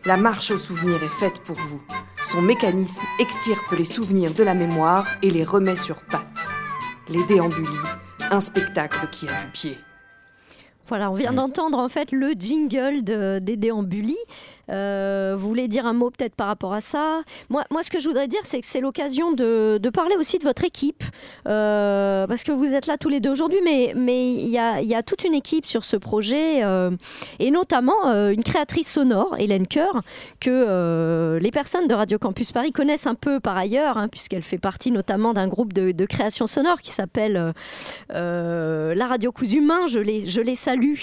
La 0.06 0.18
marche 0.18 0.52
au 0.52 0.58
souvenir 0.58 1.04
est 1.04 1.08
faite 1.08 1.40
pour 1.44 1.58
vous. 1.58 1.82
Son 2.22 2.42
mécanisme 2.42 3.02
extirpe 3.20 3.72
les 3.78 3.86
souvenirs 3.86 4.34
de 4.34 4.44
la 4.44 4.54
mémoire 4.54 5.08
et 5.22 5.30
les 5.30 5.44
remet 5.44 5.76
sur 5.76 6.02
pattes. 6.04 6.48
Les 7.10 7.24
déambulis, 7.26 7.68
un 8.32 8.42
spectacle 8.42 9.08
qui 9.12 9.28
a 9.28 9.44
du 9.44 9.52
pied. 9.52 9.78
Voilà, 10.88 11.10
on 11.10 11.14
vient 11.14 11.32
d'entendre 11.32 11.78
en 11.78 11.88
fait 11.88 12.12
le 12.12 12.32
jingle 12.38 13.04
de, 13.04 13.40
des 13.40 13.56
déambulis. 13.56 14.18
Euh, 14.70 15.36
vous 15.38 15.48
voulez 15.48 15.68
dire 15.68 15.86
un 15.86 15.94
mot 15.94 16.10
peut-être 16.10 16.36
par 16.36 16.48
rapport 16.48 16.74
à 16.74 16.80
ça 16.80 17.22
moi, 17.50 17.64
moi, 17.70 17.84
ce 17.84 17.92
que 17.92 18.00
je 18.00 18.08
voudrais 18.08 18.28
dire, 18.28 18.40
c'est 18.44 18.62
que 18.62 18.66
c'est 18.66 18.80
l'occasion 18.80 19.34
de, 19.34 19.80
parler 19.94 20.16
aussi 20.16 20.40
de 20.40 20.44
votre 20.44 20.64
équipe. 20.64 21.04
Euh, 21.48 22.26
parce 22.26 22.44
que 22.44 22.52
vous 22.52 22.74
êtes 22.74 22.88
là 22.88 22.98
tous 22.98 23.10
les 23.10 23.20
deux 23.20 23.30
aujourd'hui, 23.30 23.60
mais 23.64 24.34
il 24.34 24.48
y 24.48 24.58
a, 24.58 24.82
y 24.82 24.96
a 24.96 25.04
toute 25.04 25.24
une 25.24 25.34
équipe 25.34 25.66
sur 25.66 25.84
ce 25.84 25.98
projet, 25.98 26.64
euh, 26.64 26.92
et 27.40 27.52
notamment 27.52 28.12
une 28.30 28.44
créatrice 28.44 28.92
sonore, 28.92 29.36
Hélène 29.38 29.68
Coeur, 29.68 30.02
que 30.40 31.38
les 31.40 31.52
personnes 31.52 31.88
de 31.88 31.94
Radio 31.94 32.18
Campus 32.18 32.52
Paris 32.52 32.72
connaissent 32.72 33.08
un 33.08 33.16
peu 33.16 33.40
par 33.40 33.58
ailleurs, 33.58 33.98
hein, 33.98 34.08
puisqu'elle 34.08 34.44
fait 34.44 34.58
partie 34.58 34.92
notamment 34.92 35.34
d'un 35.34 35.48
groupe 35.48 35.74
de, 35.74 36.06
création 36.06 36.48
sonore 36.48 36.82
qui 36.82 36.92
s'appelle 36.92 37.54
La 38.10 39.08
Radio 39.08 39.32
Coups 39.32 39.54
Humains. 39.54 39.88
Je 39.88 40.00
les, 40.00 40.30
je 40.30 40.42
les 40.42 40.56
salue. 40.56 40.96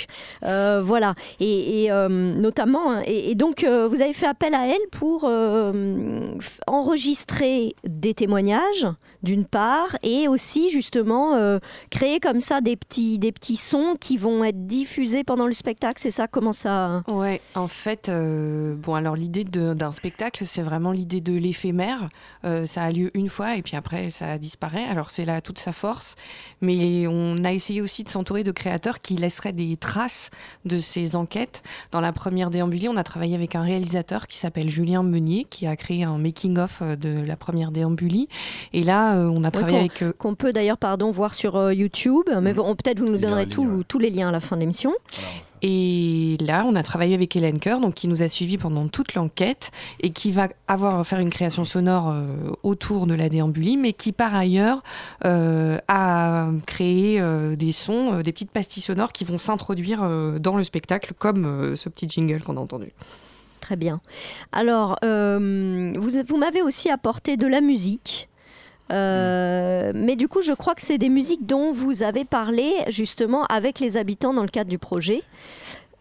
Voilà. 0.43 1.15
Et, 1.39 1.89
notamment, 1.91 2.93
hein, 2.93 3.03
et 3.07 3.35
donc, 3.35 3.50
euh, 3.65 3.89
vous 3.89 4.01
avez 4.01 4.13
fait 4.13 4.27
appel 4.27 4.55
à 4.55 4.67
elle 4.67 4.81
pour 4.93 5.23
euh, 5.25 6.37
enregistrer 6.67 7.75
des 7.85 8.15
témoignages, 8.15 8.87
d'une 9.23 9.45
part, 9.45 9.97
et 10.03 10.29
aussi, 10.29 10.71
justement, 10.71 11.35
euh, 11.35 11.59
créer 11.91 12.21
comme 12.21 12.41
ça 12.41 12.61
des 12.61 12.77
petits, 12.77 13.19
des 13.19 13.33
petits 13.33 13.57
sons 13.57 13.97
qui 14.01 14.17
vont 14.17 14.45
être 14.45 14.67
diffusés 14.67 15.25
pendant 15.25 15.47
le 15.47 15.53
spectacle. 15.53 16.01
C'est 16.01 16.11
ça 16.11 16.27
Comment 16.27 16.53
ça 16.53 17.03
Ouais, 17.09 17.41
en 17.55 17.69
fait, 17.69 18.11
bon, 18.11 18.95
alors 18.95 19.17
l'idée 19.17 19.45
d'un 19.45 19.93
spectacle, 19.93 20.45
c'est 20.47 20.63
vraiment 20.63 20.93
l'idée 20.93 21.21
de 21.21 21.33
l'éphémère. 21.33 22.09
Ça 22.43 22.83
a 22.83 22.91
lieu 22.91 23.11
une 23.15 23.29
fois 23.29 23.57
et 23.57 23.63
puis 23.63 23.77
après, 23.77 24.11
ça 24.11 24.39
disparaît. 24.39 24.85
Alors, 24.85 25.11
c'est 25.11 25.25
là 25.25 25.41
toute 25.41 25.59
sa 25.59 25.73
force. 25.73 26.17
Mais 26.61 27.07
on 27.07 27.45
a 27.45 27.53
essayé 27.53 27.81
aussi 27.81 28.05
de 28.05 28.09
s'entourer 28.09 28.45
de 28.45 28.53
créateurs 28.53 29.01
qui 29.01 29.17
laisseraient 29.17 29.53
des 29.53 29.77
traces 29.77 30.31
de 30.65 30.79
ces 30.81 31.17
enquêtes. 31.17 31.63
Dans 31.91 32.01
la 32.01 32.13
première 32.13 32.51
déambulie, 32.51 32.89
on 32.89 32.97
a 32.97 33.05
travaillé 33.05 33.35
avec 33.41 33.55
un 33.55 33.63
réalisateur 33.63 34.27
qui 34.27 34.39
s'appelle 34.39 34.69
Julien 34.69 35.03
Meunier, 35.03 35.47
qui 35.49 35.67
a 35.67 35.77
créé 35.77 36.05
un 36.05 36.19
making-of 36.19 36.83
de 36.83 37.25
la 37.27 37.37
première 37.37 37.71
déambulie. 37.71 38.29
Et 38.73 38.85
là, 38.85 39.17
on 39.17 39.45
a 39.45 39.51
travaillé 39.51 39.79
avec... 39.79 40.05
Qu'on 40.19 40.35
peut 40.35 40.53
d'ailleurs, 40.53 40.79
pardon, 40.79 41.11
voir 41.11 41.35
sur 41.35 41.73
YouTube, 41.73 42.29
mais 42.43 42.53
peut-être 42.55 43.01
vous 43.01 43.09
nous 43.09 43.19
donnerez 43.19 43.49
tous 43.49 43.99
les 43.99 44.11
liens 44.11 44.29
à 44.29 44.33
la 44.33 44.41
fin 44.41 44.57
de 44.57 44.61
l'émission. 44.61 44.93
Et 45.63 46.37
là, 46.41 46.65
on 46.67 46.75
a 46.75 46.83
travaillé 46.83 47.15
avec 47.15 47.37
Hélène 47.37 47.61
Coeur, 47.61 47.81
donc 47.81 47.95
qui 47.95 48.09
nous 48.09 48.23
a 48.23 48.29
suivis 48.29 48.57
pendant 48.57 48.89
toute 48.89 49.15
l'enquête 49.15 49.71
et 50.01 50.11
qui 50.11 50.33
va 50.33 50.49
avoir 50.69 51.07
faire 51.07 51.19
une 51.19 51.31
création 51.31 51.65
sonore 51.65 52.11
euh, 52.11 52.27
autour 52.63 53.07
de 53.07 53.15
la 53.15 53.29
déambulie, 53.29 53.77
mais 53.77 53.93
qui 53.93 54.13
par 54.13 54.35
ailleurs 54.35 54.83
euh, 55.25 55.79
a 55.89 56.49
créé 56.67 57.21
euh, 57.21 57.57
des 57.57 57.73
sons, 57.73 58.21
des 58.21 58.33
petites 58.33 58.51
pastilles 58.51 58.83
sonores 58.83 59.13
qui 59.13 59.25
vont 59.25 59.39
s'introduire 59.39 60.01
dans 60.41 60.57
le 60.57 60.65
spectacle, 60.65 61.13
comme 61.19 61.77
ce 61.77 61.89
petit 61.89 62.09
jingle 62.09 62.43
qu'on 62.43 62.57
a 62.57 62.61
entendu. 62.61 62.93
Très 63.71 63.77
bien. 63.77 64.01
Alors, 64.51 64.99
vous, 65.01 66.11
vous 66.27 66.37
m'avez 66.37 66.61
aussi 66.61 66.91
apporté 66.91 67.37
de 67.37 67.47
la 67.47 67.61
musique. 67.61 68.29
Euh, 68.91 69.93
mais 69.95 70.17
du 70.17 70.27
coup, 70.27 70.43
je 70.43 70.53
crois 70.53 70.75
que 70.75 70.83
c'est 70.83 70.99
des 70.99 71.09
musiques 71.09 71.47
dont 71.47 71.71
vous 71.71 72.03
avez 72.03 72.25
parlé 72.25 72.73
justement 72.89 73.45
avec 73.45 73.79
les 73.79 73.97
habitants 73.97 74.35
dans 74.35 74.43
le 74.43 74.49
cadre 74.49 74.69
du 74.69 74.79
projet. 74.79 75.23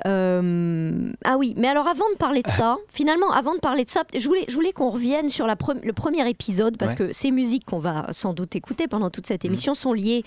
Euh, 0.08 1.12
ah 1.24 1.38
oui, 1.38 1.54
mais 1.58 1.68
alors 1.68 1.88
avant 1.88 2.10
de 2.12 2.18
parler 2.18 2.42
de 2.42 2.48
ça, 2.48 2.78
finalement, 2.92 3.30
avant 3.32 3.54
de 3.54 3.60
parler 3.60 3.86
de 3.86 3.92
ça, 3.92 4.02
je 4.18 4.28
voulais, 4.28 4.46
je 4.48 4.56
voulais 4.56 4.72
qu'on 4.72 4.90
revienne 4.90 5.30
sur 5.30 5.46
la 5.46 5.56
le 5.84 5.94
premier 5.94 6.28
épisode 6.28 6.76
parce 6.78 6.96
que 6.96 7.14
ces 7.14 7.30
musiques 7.30 7.66
qu'on 7.66 7.78
va 7.78 8.08
sans 8.10 8.34
doute 8.34 8.56
écouter 8.56 8.88
pendant 8.88 9.12
toute 9.12 9.28
cette 9.28 9.44
mmh. 9.44 9.48
émission 9.48 9.74
sont 9.76 9.94
liées 9.94 10.24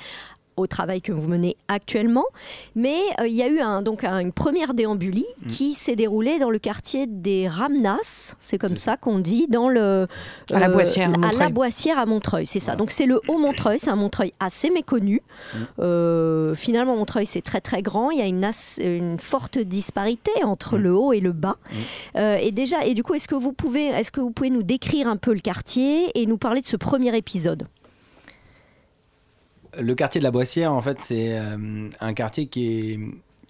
au 0.56 0.66
travail 0.66 1.00
que 1.00 1.12
vous 1.12 1.28
menez 1.28 1.56
actuellement. 1.68 2.25
Mais 2.75 2.99
euh, 3.21 3.26
il 3.26 3.35
y 3.35 3.42
a 3.42 3.49
eu 3.49 3.61
un, 3.61 3.82
donc 3.82 4.04
une 4.04 4.32
première 4.32 4.75
déambulie 4.75 5.26
mm. 5.42 5.47
qui 5.47 5.75
s'est 5.75 5.97
déroulée 5.97 6.38
dans 6.38 6.50
le 6.50 6.59
quartier 6.59 7.06
des 7.06 7.49
Ramnas, 7.49 8.35
c'est 8.40 8.59
comme 8.59 8.76
ça 8.76 8.97
qu'on 8.97 9.18
dit, 9.18 9.47
dans 9.49 9.68
le 9.68 10.06
à 10.52 10.59
la 10.59 10.68
Boissière, 10.68 11.12
à, 11.23 11.28
à 11.28 11.32
la 11.32 11.49
Boissière 11.49 11.99
à 11.99 12.06
Montreuil, 12.06 12.47
c'est 12.47 12.61
ça. 12.61 12.76
Donc 12.76 12.90
c'est 12.90 13.06
le 13.06 13.21
Haut 13.28 13.38
Montreuil, 13.38 13.78
c'est 13.78 13.90
un 13.90 13.97
Montreuil 13.97 14.32
assez 14.40 14.71
méconnu. 14.71 15.23
Mm. 15.54 15.59
Euh, 15.80 16.54
finalement, 16.54 16.97
Montreuil 16.97 17.26
c'est 17.26 17.42
très 17.42 17.61
très 17.61 17.82
grand. 17.82 18.11
Il 18.11 18.18
y 18.18 18.23
a 18.23 18.26
une, 18.26 18.49
une 18.80 19.18
forte 19.18 19.59
disparité 19.59 20.32
entre 20.44 20.76
mm. 20.76 20.82
le 20.82 20.94
haut 20.94 21.12
et 21.12 21.21
le 21.21 21.32
bas. 21.32 21.56
Euh, 22.16 22.37
et 22.37 22.52
déjà, 22.52 22.85
et 22.85 22.94
du 22.94 23.02
coup, 23.02 23.14
est-ce 23.14 23.28
que 23.28 23.35
vous 23.35 23.52
pouvez, 23.52 23.87
est-ce 23.87 24.12
que 24.12 24.21
vous 24.21 24.30
pouvez 24.30 24.50
nous 24.50 24.62
décrire 24.62 25.09
un 25.09 25.16
peu 25.16 25.32
le 25.32 25.40
quartier 25.40 26.11
et 26.14 26.26
nous 26.26 26.38
parler 26.38 26.61
de 26.61 26.66
ce 26.66 26.76
premier 26.76 27.16
épisode? 27.16 27.66
Le 29.79 29.95
quartier 29.95 30.21
de 30.21 30.25
la 30.25 30.31
Boissière, 30.31 30.73
en 30.73 30.83
fait, 30.83 31.00
c'est 31.00 31.38
euh, 31.38 31.88
un 32.00 32.14
quartier 32.14 32.47
qui 32.47 32.67
est 32.67 33.00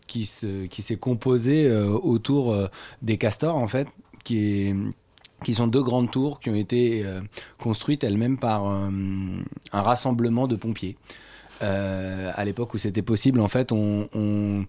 qui 0.06 0.26
se, 0.26 0.66
qui 0.66 0.82
s'est 0.82 0.96
composé 0.96 1.66
euh, 1.66 1.86
autour 1.88 2.52
euh, 2.52 2.68
des 3.00 3.16
castors, 3.16 3.56
en 3.56 3.68
fait, 3.68 3.88
qui 4.24 4.68
est 4.68 4.76
qui 5.44 5.54
sont 5.54 5.66
deux 5.66 5.82
grandes 5.82 6.10
tours 6.10 6.38
qui 6.38 6.50
ont 6.50 6.54
été 6.54 7.04
construites 7.58 8.04
elles-mêmes 8.04 8.38
par 8.38 8.64
un 8.64 9.42
rassemblement 9.72 10.46
de 10.46 10.54
pompiers. 10.54 10.96
à 11.60 12.44
l'époque 12.44 12.74
où 12.74 12.78
c'était 12.78 13.02
possible, 13.02 13.40
en 13.40 13.48
fait, 13.48 13.72
on, 13.72 14.64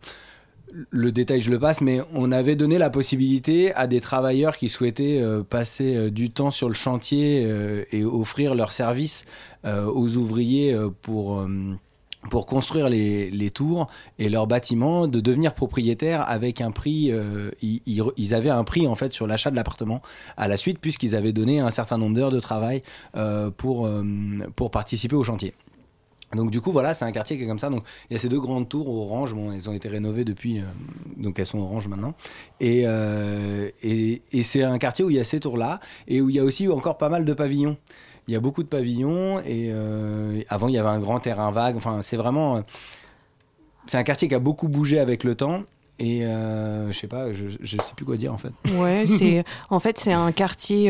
le 0.89 1.12
détail, 1.12 1.42
je 1.42 1.51
le 1.51 1.60
passe, 1.60 1.82
mais 1.82 2.01
on 2.13 2.32
avait 2.32 2.56
donné 2.56 2.77
la 2.77 2.89
possibilité 2.89 3.74
à 3.75 3.88
des 3.88 4.01
travailleurs 4.01 4.58
qui 4.58 4.70
souhaitaient 4.70 5.22
passer 5.50 6.10
du 6.10 6.32
temps 6.32 6.51
sur 6.51 6.68
le 6.68 6.74
chantier 6.74 7.48
et 7.92 8.03
offrir 8.03 8.56
leur 8.56 8.72
service 8.72 9.25
euh, 9.65 9.86
aux 9.86 10.18
ouvriers 10.18 10.74
euh, 10.74 10.89
pour 11.01 11.39
euh, 11.39 11.48
pour 12.30 12.46
construire 12.46 12.89
les, 12.89 13.30
les, 13.30 13.50
tours 13.50 13.88
et 14.20 14.27
leurs 14.30 14.48
bâtiments, 14.48 15.08
de 15.08 15.22
devenir 15.22 15.53
propriétaires 15.53 16.30
avec 16.30 16.62
un 16.62 16.72
prix. 16.72 17.12
ils, 17.62 17.82
ils, 18.15 18.34
avaient 18.34 18.50
un 18.50 18.63
prix 18.63 18.88
en 18.88 18.96
fait 18.96 19.12
sur 19.12 19.27
l'achat 19.27 19.51
de 19.51 19.58
l'appartement 19.58 20.01
à 20.38 20.48
la 20.48 20.56
suite, 20.56 20.80
puisqu'ils 20.80 21.18
avaient 21.18 21.34
donné 21.34 21.60
un 21.60 21.70
certain 21.70 21.98
nombre 21.98 22.15
d'heures 22.15 22.32
de 22.32 22.39
travail 22.39 22.82
pour, 23.58 23.89
pour 24.56 24.72
participer 24.72 25.18
au 25.18 25.24
chantier. 25.25 25.53
Donc 26.35 26.51
du 26.51 26.61
coup 26.61 26.71
voilà, 26.71 26.93
c'est 26.93 27.05
un 27.05 27.11
quartier 27.11 27.37
qui 27.37 27.43
est 27.43 27.47
comme 27.47 27.59
ça. 27.59 27.69
Donc 27.69 27.83
il 28.09 28.13
y 28.13 28.15
a 28.15 28.19
ces 28.19 28.29
deux 28.29 28.39
grandes 28.39 28.69
tours 28.69 28.87
orange, 28.89 29.33
bon, 29.33 29.51
elles 29.51 29.69
ont 29.69 29.73
été 29.73 29.87
rénovées 29.89 30.25
depuis, 30.25 30.61
donc 31.17 31.39
elles 31.39 31.45
sont 31.45 31.59
orange 31.59 31.87
maintenant. 31.87 32.13
Et, 32.59 32.85
et, 33.83 34.21
et 34.31 34.43
c'est 34.43 34.63
un 34.63 34.77
quartier 34.77 35.05
où 35.05 35.09
il 35.09 35.15
y 35.15 35.19
a 35.19 35.23
ces 35.23 35.39
tours 35.39 35.57
là 35.57 35.79
et 36.07 36.21
où 36.21 36.29
il 36.29 36.35
y 36.35 36.39
a 36.39 36.43
aussi 36.43 36.67
encore 36.67 36.97
pas 36.97 37.09
mal 37.09 37.25
de 37.25 37.33
pavillons 37.33 37.77
il 38.27 38.33
y 38.33 38.37
a 38.37 38.39
beaucoup 38.39 38.63
de 38.63 38.67
pavillons 38.67 39.39
et 39.39 39.69
euh, 39.71 40.41
avant 40.49 40.67
il 40.67 40.73
y 40.73 40.77
avait 40.77 40.89
un 40.89 40.99
grand 40.99 41.19
terrain 41.19 41.51
vague. 41.51 41.75
Enfin, 41.75 42.01
c'est 42.01 42.17
vraiment. 42.17 42.57
Euh, 42.57 42.61
c'est 43.87 43.97
un 43.97 44.03
quartier 44.03 44.29
qui 44.29 44.35
a 44.35 44.39
beaucoup 44.39 44.69
bougé 44.69 44.99
avec 44.99 45.25
le 45.25 45.35
temps 45.35 45.63
et 45.99 46.25
euh, 46.25 46.91
je 46.91 46.98
sais 46.98 47.07
pas, 47.07 47.33
je, 47.33 47.48
je 47.61 47.77
sais 47.77 47.93
plus 47.96 48.05
quoi 48.05 48.15
dire 48.15 48.33
en 48.33 48.37
fait. 48.37 48.53
Ouais, 48.77 49.03
c'est 49.07 49.43
en 49.69 49.79
fait 49.79 50.00
c'est 50.00 50.13
un 50.13 50.31
quartier 50.31 50.89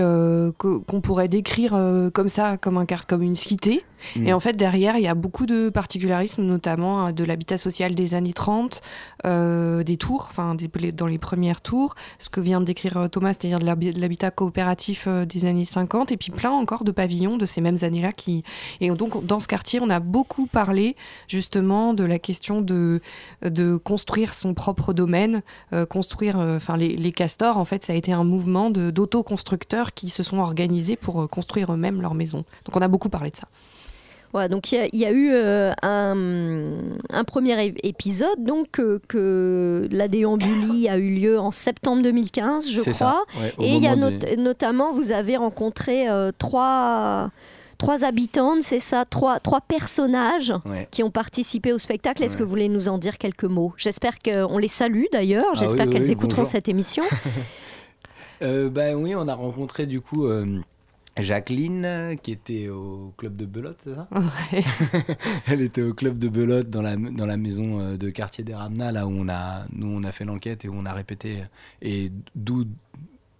qu'on 0.58 1.02
pourrait 1.02 1.28
décrire 1.28 1.72
comme 2.14 2.30
ça, 2.30 2.58
comme 2.58 2.78
un 2.78 2.86
comme 2.86 3.24
une 3.24 3.36
cité. 3.36 3.84
Et 4.16 4.32
mm. 4.32 4.34
en 4.34 4.40
fait, 4.40 4.54
derrière, 4.54 4.98
il 4.98 5.04
y 5.04 5.08
a 5.08 5.16
beaucoup 5.16 5.46
de 5.46 5.70
particularismes, 5.70 6.44
notamment 6.44 7.00
hein, 7.00 7.12
de 7.12 7.24
l'habitat 7.24 7.58
social 7.58 7.96
des 7.96 8.14
années 8.14 8.34
30, 8.34 8.82
euh, 9.26 9.84
des 9.84 9.98
tours, 9.98 10.28
enfin 10.30 10.56
dans 10.94 11.08
les 11.08 11.18
premières 11.18 11.62
tours, 11.62 11.96
ce 12.20 12.30
que 12.30 12.40
vient 12.40 12.60
de 12.60 12.66
décrire 12.66 12.98
euh, 12.98 13.08
Thomas, 13.08 13.34
c'est-à-dire 13.34 13.60
de 13.60 14.00
l'habitat 14.00 14.32
coopératif 14.32 15.06
euh, 15.08 15.26
des 15.26 15.46
années 15.46 15.66
50, 15.66 16.12
et 16.12 16.18
puis 16.18 16.32
plein 16.32 16.52
encore 16.52 16.84
de 16.84 16.92
pavillons 16.92 17.38
de 17.38 17.46
ces 17.46 17.62
mêmes 17.62 17.78
années-là. 17.82 18.12
Qui... 18.12 18.44
Et 18.82 18.90
donc, 18.90 19.26
dans 19.26 19.40
ce 19.40 19.48
quartier, 19.48 19.80
on 19.82 19.90
a 19.90 20.00
beaucoup 20.00 20.48
parlé 20.48 20.96
justement 21.28 21.94
de 21.94 22.04
la 22.04 22.20
question 22.20 22.62
de, 22.62 23.02
de 23.44 23.78
construire 23.78 24.34
son 24.34 24.54
propre 24.54 24.94
domaine, 24.94 25.42
construire, 25.90 26.38
enfin 26.38 26.78
les, 26.78 26.96
les, 26.96 27.12
castors, 27.12 27.58
en 27.58 27.66
fait, 27.66 27.84
ça 27.84 27.94
a 27.94 27.96
été 27.96 28.12
un 28.12 28.24
mouvement 28.24 28.70
d'autoconstructeurs 28.70 29.94
qui 29.94 30.10
se 30.10 30.24
sont 30.24 30.38
organisés 30.38 30.96
pour 30.96 31.30
construire 31.30 31.74
eux-mêmes 31.74 32.02
leur 32.02 32.14
maison. 32.14 32.44
Donc, 32.66 32.76
on 32.76 32.82
a 32.82 32.88
beaucoup 32.88 33.10
parlé 33.10 33.32
de 33.32 33.36
ça 33.36 33.48
donc 34.50 34.72
il 34.72 34.90
y, 34.94 35.06
a 35.06 35.12
eu 35.12 35.30
euh, 35.32 35.72
un, 35.84 37.24
premier 37.24 37.74
épisode 37.84 38.44
donc 38.44 38.82
que 39.08 39.88
la 39.92 40.08
déambulie 40.08 40.90
a 40.90 40.98
eu 40.98 41.14
lieu 41.14 41.40
en 41.40 41.52
septembre 41.52 42.02
2015, 42.02 42.70
je 42.70 42.82
crois. 42.82 43.26
et 43.60 43.76
il 43.76 43.82
y 43.82 43.88
a 43.88 43.96
notamment, 43.96 44.92
vous 44.92 45.12
avez 45.12 45.38
rencontré 45.38 46.10
euh, 46.10 46.32
trois 46.38 47.30
trois 47.78 48.06
habitantes, 48.06 48.62
c'est 48.62 48.80
ça, 48.80 49.04
trois, 49.06 49.40
trois 49.40 49.62
personnages 49.62 50.54
qui 50.90 51.04
ont 51.04 51.12
participé 51.12 51.74
au 51.74 51.78
spectacle. 51.78 52.24
Est-ce 52.24 52.38
que 52.38 52.44
vous 52.44 52.50
voulez 52.50 52.70
nous 52.70 52.88
en 52.88 52.98
dire 52.98 53.18
quelques 53.18 53.44
mots? 53.44 53.74
J'espère 53.78 54.20
qu'on 54.20 54.58
les 54.58 54.68
salue 54.70 55.06
d'ailleurs. 55.12 55.52
Ah 55.52 55.60
J'espère 55.60 55.90
qu'elles 55.90 56.10
écouteront 56.10 56.46
cette 56.46 56.70
émission. 56.70 57.04
euh, 58.42 58.70
ben 58.70 58.96
oui, 58.96 59.16
on 59.16 59.28
a 59.28 59.36
rencontré 59.36 59.86
du 59.86 60.00
coup 60.00 60.26
Jacqueline, 61.18 62.18
qui 62.24 62.32
était 62.32 62.70
au 62.70 63.14
club 63.18 63.36
de 63.36 63.46
Belote, 63.46 63.78
c'est 63.84 63.94
ça 63.94 64.08
Elle 65.48 65.62
était 65.62 65.84
au 65.84 65.94
club 65.94 66.18
de 66.18 66.28
Belote 66.28 66.70
dans 66.72 66.82
la, 66.82 66.96
dans 66.96 67.28
la 67.28 67.38
maison 67.38 67.80
euh, 67.80 67.98
de 67.98 68.10
quartier 68.10 68.44
des 68.44 68.56
Ramnas, 68.56 68.92
là 68.92 69.06
où 69.06 69.12
on 69.12 69.30
a, 69.30 69.66
nous 69.72 69.88
on 69.88 70.04
a 70.04 70.12
fait 70.12 70.26
l'enquête 70.26 70.66
et 70.66 70.70
où 70.70 70.74
on 70.76 70.86
a 70.86 70.94
répété, 70.94 71.44
et 71.84 72.12
d'où, 72.34 72.66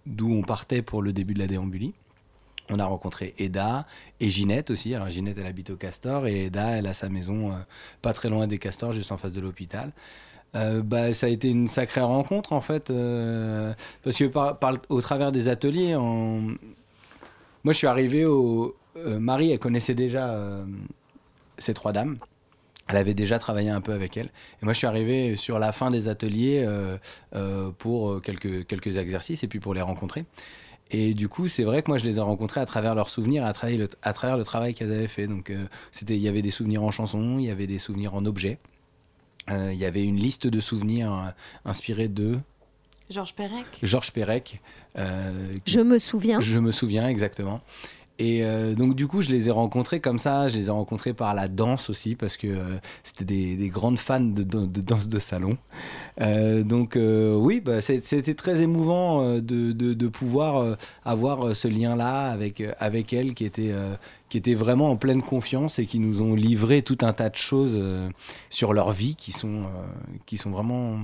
d'où 0.06 0.32
on 0.32 0.42
partait 0.42 0.82
pour 0.82 1.02
le 1.02 1.12
début 1.12 1.34
de 1.34 1.40
la 1.40 1.48
déambulie. 1.48 1.94
On 2.70 2.78
a 2.78 2.84
rencontré 2.84 3.34
Eda 3.38 3.86
et 4.20 4.30
Ginette 4.30 4.70
aussi. 4.70 4.94
Alors 4.94 5.10
Ginette, 5.10 5.36
elle 5.38 5.46
habite 5.46 5.70
au 5.70 5.76
Castor 5.76 6.28
et 6.28 6.46
Eda, 6.46 6.78
elle 6.78 6.86
a 6.86 6.94
sa 6.94 7.08
maison 7.08 7.50
euh, 7.50 7.56
pas 8.02 8.12
très 8.12 8.30
loin 8.30 8.46
des 8.46 8.58
Castors, 8.58 8.92
juste 8.92 9.10
en 9.10 9.16
face 9.18 9.32
de 9.32 9.40
l'hôpital. 9.40 9.90
Euh, 10.54 10.80
bah, 10.80 11.12
ça 11.12 11.26
a 11.26 11.28
été 11.28 11.50
une 11.50 11.66
sacrée 11.66 12.00
rencontre 12.00 12.52
en 12.52 12.60
fait, 12.60 12.92
parce 14.04 14.16
que 14.16 14.26
par, 14.26 14.78
au 14.88 15.00
travers 15.00 15.32
des 15.32 15.48
ateliers, 15.48 15.96
en, 15.96 16.54
moi, 17.64 17.72
je 17.72 17.78
suis 17.78 17.86
arrivé 17.86 18.26
au. 18.26 18.76
Euh, 18.96 19.18
Marie, 19.18 19.50
elle 19.50 19.58
connaissait 19.58 19.94
déjà 19.94 20.30
euh, 20.30 20.64
ces 21.58 21.72
trois 21.72 21.92
dames. 21.92 22.18
Elle 22.88 22.98
avait 22.98 23.14
déjà 23.14 23.38
travaillé 23.38 23.70
un 23.70 23.80
peu 23.80 23.92
avec 23.94 24.16
elles. 24.18 24.30
Et 24.60 24.64
moi, 24.64 24.74
je 24.74 24.78
suis 24.78 24.86
arrivé 24.86 25.36
sur 25.36 25.58
la 25.58 25.72
fin 25.72 25.90
des 25.90 26.06
ateliers 26.06 26.62
euh, 26.66 27.70
pour 27.78 28.20
quelques, 28.20 28.66
quelques 28.66 28.98
exercices 28.98 29.42
et 29.42 29.48
puis 29.48 29.58
pour 29.58 29.72
les 29.72 29.80
rencontrer. 29.80 30.26
Et 30.90 31.14
du 31.14 31.30
coup, 31.30 31.48
c'est 31.48 31.64
vrai 31.64 31.82
que 31.82 31.90
moi, 31.90 31.96
je 31.96 32.04
les 32.04 32.18
ai 32.18 32.20
rencontrés 32.20 32.60
à 32.60 32.66
travers 32.66 32.94
leurs 32.94 33.08
souvenirs, 33.08 33.46
à 33.46 33.54
travers 33.54 33.78
le, 33.78 33.88
à 34.02 34.12
travers 34.12 34.36
le 34.36 34.44
travail 34.44 34.74
qu'elles 34.74 34.92
avaient 34.92 35.08
fait. 35.08 35.26
Donc, 35.26 35.50
c'était, 35.92 36.14
il 36.14 36.20
y 36.20 36.28
avait 36.28 36.42
des 36.42 36.50
souvenirs 36.50 36.82
en 36.82 36.90
chansons, 36.90 37.38
il 37.38 37.46
y 37.46 37.50
avait 37.50 37.66
des 37.66 37.78
souvenirs 37.78 38.14
en 38.14 38.26
objets. 38.26 38.58
il 39.48 39.72
y 39.72 39.86
avait 39.86 40.04
une 40.04 40.16
liste 40.16 40.46
de 40.46 40.60
souvenirs 40.60 41.32
inspirés 41.64 42.08
de 42.08 42.38
Georges 43.10 43.34
Perec. 43.34 43.66
Georges 43.82 44.12
Perec. 44.12 44.60
Euh, 44.98 45.56
je 45.66 45.80
me 45.80 45.98
souviens. 45.98 46.40
Je 46.40 46.58
me 46.58 46.72
souviens, 46.72 47.08
exactement. 47.08 47.60
Et 48.20 48.44
euh, 48.44 48.76
donc 48.76 48.94
du 48.94 49.08
coup, 49.08 49.22
je 49.22 49.30
les 49.30 49.48
ai 49.48 49.50
rencontrés 49.50 50.00
comme 50.00 50.18
ça. 50.18 50.46
Je 50.48 50.56
les 50.56 50.68
ai 50.68 50.70
rencontrés 50.70 51.12
par 51.12 51.34
la 51.34 51.48
danse 51.48 51.90
aussi, 51.90 52.14
parce 52.14 52.36
que 52.36 52.46
euh, 52.46 52.76
c'était 53.02 53.24
des, 53.24 53.68
grandes 53.68 53.98
fans 53.98 54.20
de, 54.20 54.44
danse 54.44 55.08
de 55.08 55.18
salon. 55.18 55.58
donc 56.18 56.96
oui, 56.96 57.60
bah, 57.60 57.80
c'était 57.80 58.34
très 58.34 58.62
émouvant 58.62 59.38
de, 59.40 60.06
pouvoir 60.06 60.76
avoir 61.04 61.56
ce 61.56 61.68
lien-là 61.68 62.30
avec, 62.30 62.62
avec 62.78 63.12
elles 63.12 63.34
qui 63.34 63.44
étaient, 63.44 63.74
qui 64.28 64.38
étaient 64.38 64.54
vraiment 64.54 64.90
en 64.90 64.96
pleine 64.96 65.20
confiance 65.20 65.80
et 65.80 65.86
qui 65.86 65.98
nous 65.98 66.22
ont 66.22 66.34
livré 66.34 66.82
tout 66.82 66.98
un 67.02 67.12
tas 67.12 67.30
de 67.30 67.36
choses 67.36 67.80
sur 68.48 68.72
leur 68.72 68.92
vie 68.92 69.16
qui 69.16 69.32
sont, 69.32 69.64
qui 70.24 70.38
sont 70.38 70.50
vraiment 70.50 71.00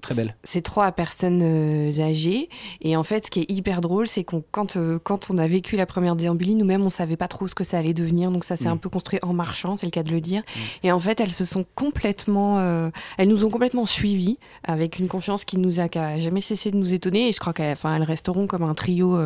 Très 0.00 0.14
belle. 0.14 0.34
C'est 0.44 0.62
trois 0.62 0.90
personnes 0.92 1.40
euh, 1.42 2.00
âgées. 2.00 2.48
Et 2.80 2.96
en 2.96 3.02
fait, 3.02 3.26
ce 3.26 3.30
qui 3.30 3.40
est 3.40 3.50
hyper 3.50 3.80
drôle, 3.80 4.06
c'est 4.08 4.24
qu'on 4.24 4.42
quand, 4.50 4.76
euh, 4.76 4.98
quand 5.02 5.30
on 5.30 5.38
a 5.38 5.46
vécu 5.46 5.76
la 5.76 5.86
première 5.86 6.16
déambulie, 6.16 6.54
nous-mêmes, 6.56 6.82
on 6.82 6.90
savait 6.90 7.16
pas 7.16 7.28
trop 7.28 7.46
ce 7.48 7.54
que 7.54 7.64
ça 7.64 7.78
allait 7.78 7.94
devenir. 7.94 8.30
Donc 8.30 8.44
ça 8.44 8.56
s'est 8.56 8.64
Mm. 8.64 8.72
un 8.72 8.76
peu 8.76 8.88
construit 8.88 9.18
en 9.22 9.32
marchant, 9.32 9.76
c'est 9.76 9.86
le 9.86 9.90
cas 9.92 10.02
de 10.02 10.10
le 10.10 10.20
dire. 10.20 10.42
Et 10.82 10.90
en 10.92 10.98
fait, 11.00 11.20
elles 11.20 11.30
se 11.32 11.44
sont 11.44 11.64
complètement, 11.74 12.58
euh, 12.58 12.90
elles 13.18 13.28
nous 13.28 13.44
ont 13.44 13.50
complètement 13.50 13.86
suivis 13.86 14.38
avec 14.64 14.98
une 14.98 15.08
confiance 15.08 15.44
qui 15.44 15.58
nous 15.58 15.80
a, 15.80 15.88
qui 15.88 15.98
a 15.98 16.18
jamais 16.18 16.40
cessé 16.40 16.70
de 16.70 16.76
nous 16.76 16.92
étonner. 16.92 17.28
Et 17.28 17.32
je 17.32 17.38
crois 17.38 17.52
qu'elles, 17.52 17.76
elles 17.84 18.02
resteront 18.02 18.46
comme 18.46 18.62
un 18.64 18.74
trio. 18.74 19.18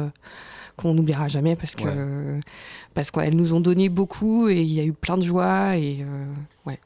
qu'on 0.74 0.94
n'oubliera 0.94 1.28
jamais 1.28 1.54
parce 1.54 1.74
que 1.74 1.84
Ouais. 1.84 2.40
parce 2.94 3.10
qu'elles 3.10 3.36
nous 3.36 3.52
ont 3.52 3.60
donné 3.60 3.90
beaucoup 3.90 4.48
et 4.48 4.62
il 4.62 4.72
y 4.72 4.80
a 4.80 4.84
eu 4.84 4.94
plein 4.94 5.18
de 5.18 5.22
joie 5.22 5.76
et 5.76 5.98
euh, 6.00 6.24
ouais. 6.64 6.78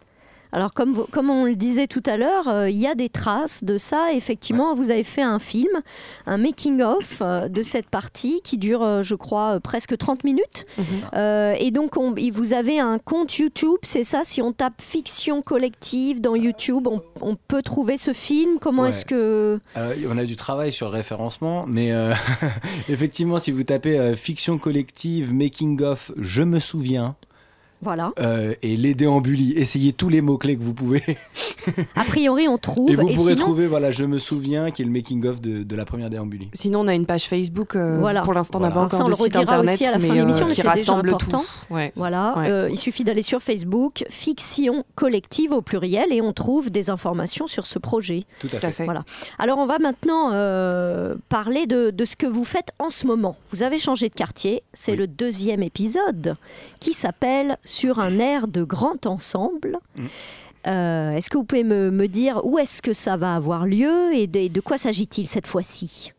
Alors, 0.52 0.72
comme, 0.72 0.92
vous- 0.94 1.06
comme 1.10 1.28
on 1.30 1.44
le 1.44 1.56
disait 1.56 1.86
tout 1.86 2.02
à 2.06 2.16
l'heure, 2.16 2.48
euh, 2.48 2.70
il 2.70 2.76
y 2.78 2.86
a 2.86 2.94
des 2.94 3.08
traces 3.08 3.64
de 3.64 3.78
ça. 3.78 4.12
Effectivement, 4.12 4.74
vous 4.74 4.90
avez 4.90 5.04
fait 5.04 5.22
un 5.22 5.38
film, 5.38 5.68
un 6.26 6.38
making-of 6.38 7.18
euh, 7.20 7.48
de 7.48 7.62
cette 7.62 7.88
partie 7.88 8.40
qui 8.42 8.56
dure, 8.56 8.82
euh, 8.82 9.02
je 9.02 9.14
crois, 9.14 9.60
presque 9.60 9.96
30 9.98 10.24
minutes. 10.24 10.66
Euh, 11.14 11.54
et 11.58 11.70
donc, 11.70 11.96
on- 11.96 12.14
et 12.16 12.30
vous 12.30 12.52
avez 12.52 12.78
un 12.78 12.98
compte 12.98 13.36
YouTube, 13.38 13.78
c'est 13.82 14.04
ça? 14.04 14.22
Si 14.24 14.40
on 14.40 14.52
tape 14.52 14.80
fiction 14.80 15.42
collective 15.42 16.20
dans 16.20 16.34
YouTube, 16.34 16.86
on, 16.86 17.02
on 17.20 17.36
peut 17.36 17.62
trouver 17.62 17.96
ce 17.96 18.12
film? 18.12 18.58
Comment 18.60 18.82
Ouais. 18.82 18.90
est-ce 18.90 19.04
que. 19.04 19.60
On 19.76 20.18
a 20.18 20.24
du 20.24 20.36
travail 20.36 20.72
sur 20.72 20.88
le 20.88 20.92
référencement, 20.94 21.64
mais 21.66 21.92
effectivement, 22.88 23.38
si 23.38 23.50
vous 23.50 23.62
tapez 23.64 24.14
fiction 24.16 24.58
collective, 24.58 25.32
making 25.32 25.82
of, 25.82 26.12
je 26.16 26.42
me 26.42 26.60
souviens, 26.60 27.16
Voilà. 27.82 28.12
euh, 28.20 28.54
et 28.62 28.76
les 28.76 28.94
déambulis, 28.94 29.52
essayez 29.56 29.92
tous 29.92 30.08
les 30.08 30.20
mots-clés 30.20 30.56
que 30.56 30.62
vous 30.62 30.74
pouvez. 30.74 31.02
A 31.94 32.04
priori, 32.04 32.48
on 32.48 32.58
trouve. 32.58 32.90
Et 32.90 32.96
vous 32.96 33.08
pourrez 33.08 33.34
sinon- 33.34 33.44
trouver, 33.44 33.66
voilà, 33.66 33.90
je 33.90 34.04
me 34.04 34.18
souviens, 34.18 34.70
qui 34.70 34.82
est 34.82 34.84
le 34.84 34.90
making 34.90 35.24
of 35.26 35.40
de, 35.40 35.62
de 35.62 35.76
la 35.76 35.84
première 35.84 36.10
déambulie. 36.10 36.48
Sinon, 36.52 36.80
on 36.80 36.88
a 36.88 36.94
une 36.94 37.06
page 37.06 37.24
Facebook. 37.28 37.76
euh, 37.76 37.98
Voilà. 37.98 38.22
Pour 38.22 38.34
l'instant, 38.34 38.58
on 38.58 38.60
Voilà. 38.60 38.74
n'a 38.74 38.80
pas 38.80 38.86
encore 38.86 39.00
on 39.00 39.04
de 39.04 39.10
le 39.10 39.16
site 39.16 39.36
internet, 39.36 39.74
aussi 39.74 39.84
à 39.86 39.92
la 39.92 39.98
fin 39.98 40.06
de 40.06 40.12
mais, 40.12 40.18
l'émission, 40.18 40.46
euh, 40.46 40.48
mais 40.48 40.54
c'est 40.54 40.74
déjà 40.74 40.92
important. 40.94 41.40
tout. 41.68 41.74
Ouais. 41.74 41.92
Voilà, 41.96 42.34
Ouais. 42.38 42.50
euh, 42.50 42.68
il 42.70 42.76
suffit 42.78 43.04
d'aller 43.04 43.22
sur 43.22 43.40
Facebook, 43.42 44.04
Fiction 44.08 44.84
Collective 44.94 45.52
au 45.52 45.60
pluriel, 45.62 46.12
et 46.12 46.20
on 46.22 46.32
trouve 46.32 46.70
des 46.70 46.90
informations 46.90 47.46
sur 47.46 47.66
ce 47.66 47.78
projet. 47.78 48.24
Tout 48.40 48.46
à 48.48 48.50
Tout 48.50 48.56
à 48.56 48.60
fait. 48.60 48.72
fait. 48.72 48.84
Voilà. 48.84 49.04
Alors 49.38 49.58
on 49.58 49.66
va 49.66 49.78
maintenant 49.78 50.30
euh, 50.32 51.14
parler 51.28 51.66
de, 51.66 51.90
de 51.90 52.04
ce 52.04 52.16
que 52.16 52.26
vous 52.26 52.44
faites 52.44 52.70
en 52.78 52.90
ce 52.90 53.06
moment. 53.06 53.36
Vous 53.52 53.62
avez 53.62 53.78
changé 53.78 54.08
de 54.08 54.14
quartier, 54.14 54.62
c'est 54.72 54.92
Oui. 54.92 54.98
le 54.98 55.06
deuxième 55.06 55.62
épisode 55.62 56.36
qui 56.80 56.92
s'appelle 56.94 57.56
Sur 57.66 57.98
un 57.98 58.18
air 58.18 58.48
de 58.48 58.64
grand 58.64 59.04
ensemble. 59.04 59.78
Mm. 59.96 60.06
Euh, 60.66 61.16
est-ce 61.16 61.28
que 61.28 61.36
vous 61.36 61.44
pouvez 61.44 61.62
me, 61.62 61.90
me 61.90 62.08
dire 62.08 62.40
où 62.44 62.58
est-ce 62.58 62.80
que 62.80 62.94
ça 62.94 63.16
va 63.16 63.36
avoir 63.36 63.66
lieu 63.66 64.14
et 64.14 64.26
de, 64.26 64.48
de 64.48 64.60
quoi 64.60 64.78
s'agit-il 64.78 65.28
cette 65.28 65.46
fois-ci? 65.46 66.12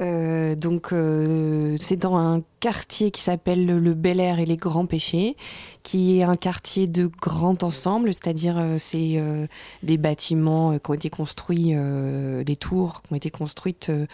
Euh, 0.00 0.56
donc, 0.56 0.92
euh, 0.92 1.76
c'est 1.78 1.96
dans 1.96 2.16
un 2.16 2.42
quartier 2.58 3.10
qui 3.10 3.20
s'appelle 3.20 3.66
le, 3.66 3.94
Bel 3.94 4.18
Air 4.18 4.40
et 4.40 4.46
les 4.46 4.56
Grands 4.56 4.86
Péchés, 4.86 5.36
qui 5.82 6.18
est 6.18 6.24
un 6.24 6.36
quartier 6.36 6.88
de 6.88 7.06
grand 7.06 7.62
ensemble, 7.62 8.12
c'est-à-dire 8.12 8.58
euh, 8.58 8.76
c'est 8.78 9.14
euh, 9.16 9.46
des 9.82 9.96
bâtiments 9.96 10.72
euh, 10.72 10.78
qui 10.78 10.90
ont 10.90 10.94
été 10.94 11.10
construits, 11.10 11.72
euh, 11.74 12.42
des 12.42 12.56
tours 12.56 13.02
qui 13.02 13.12
ont 13.12 13.16
été 13.16 13.30
construites 13.30 13.88
euh, 13.90 14.06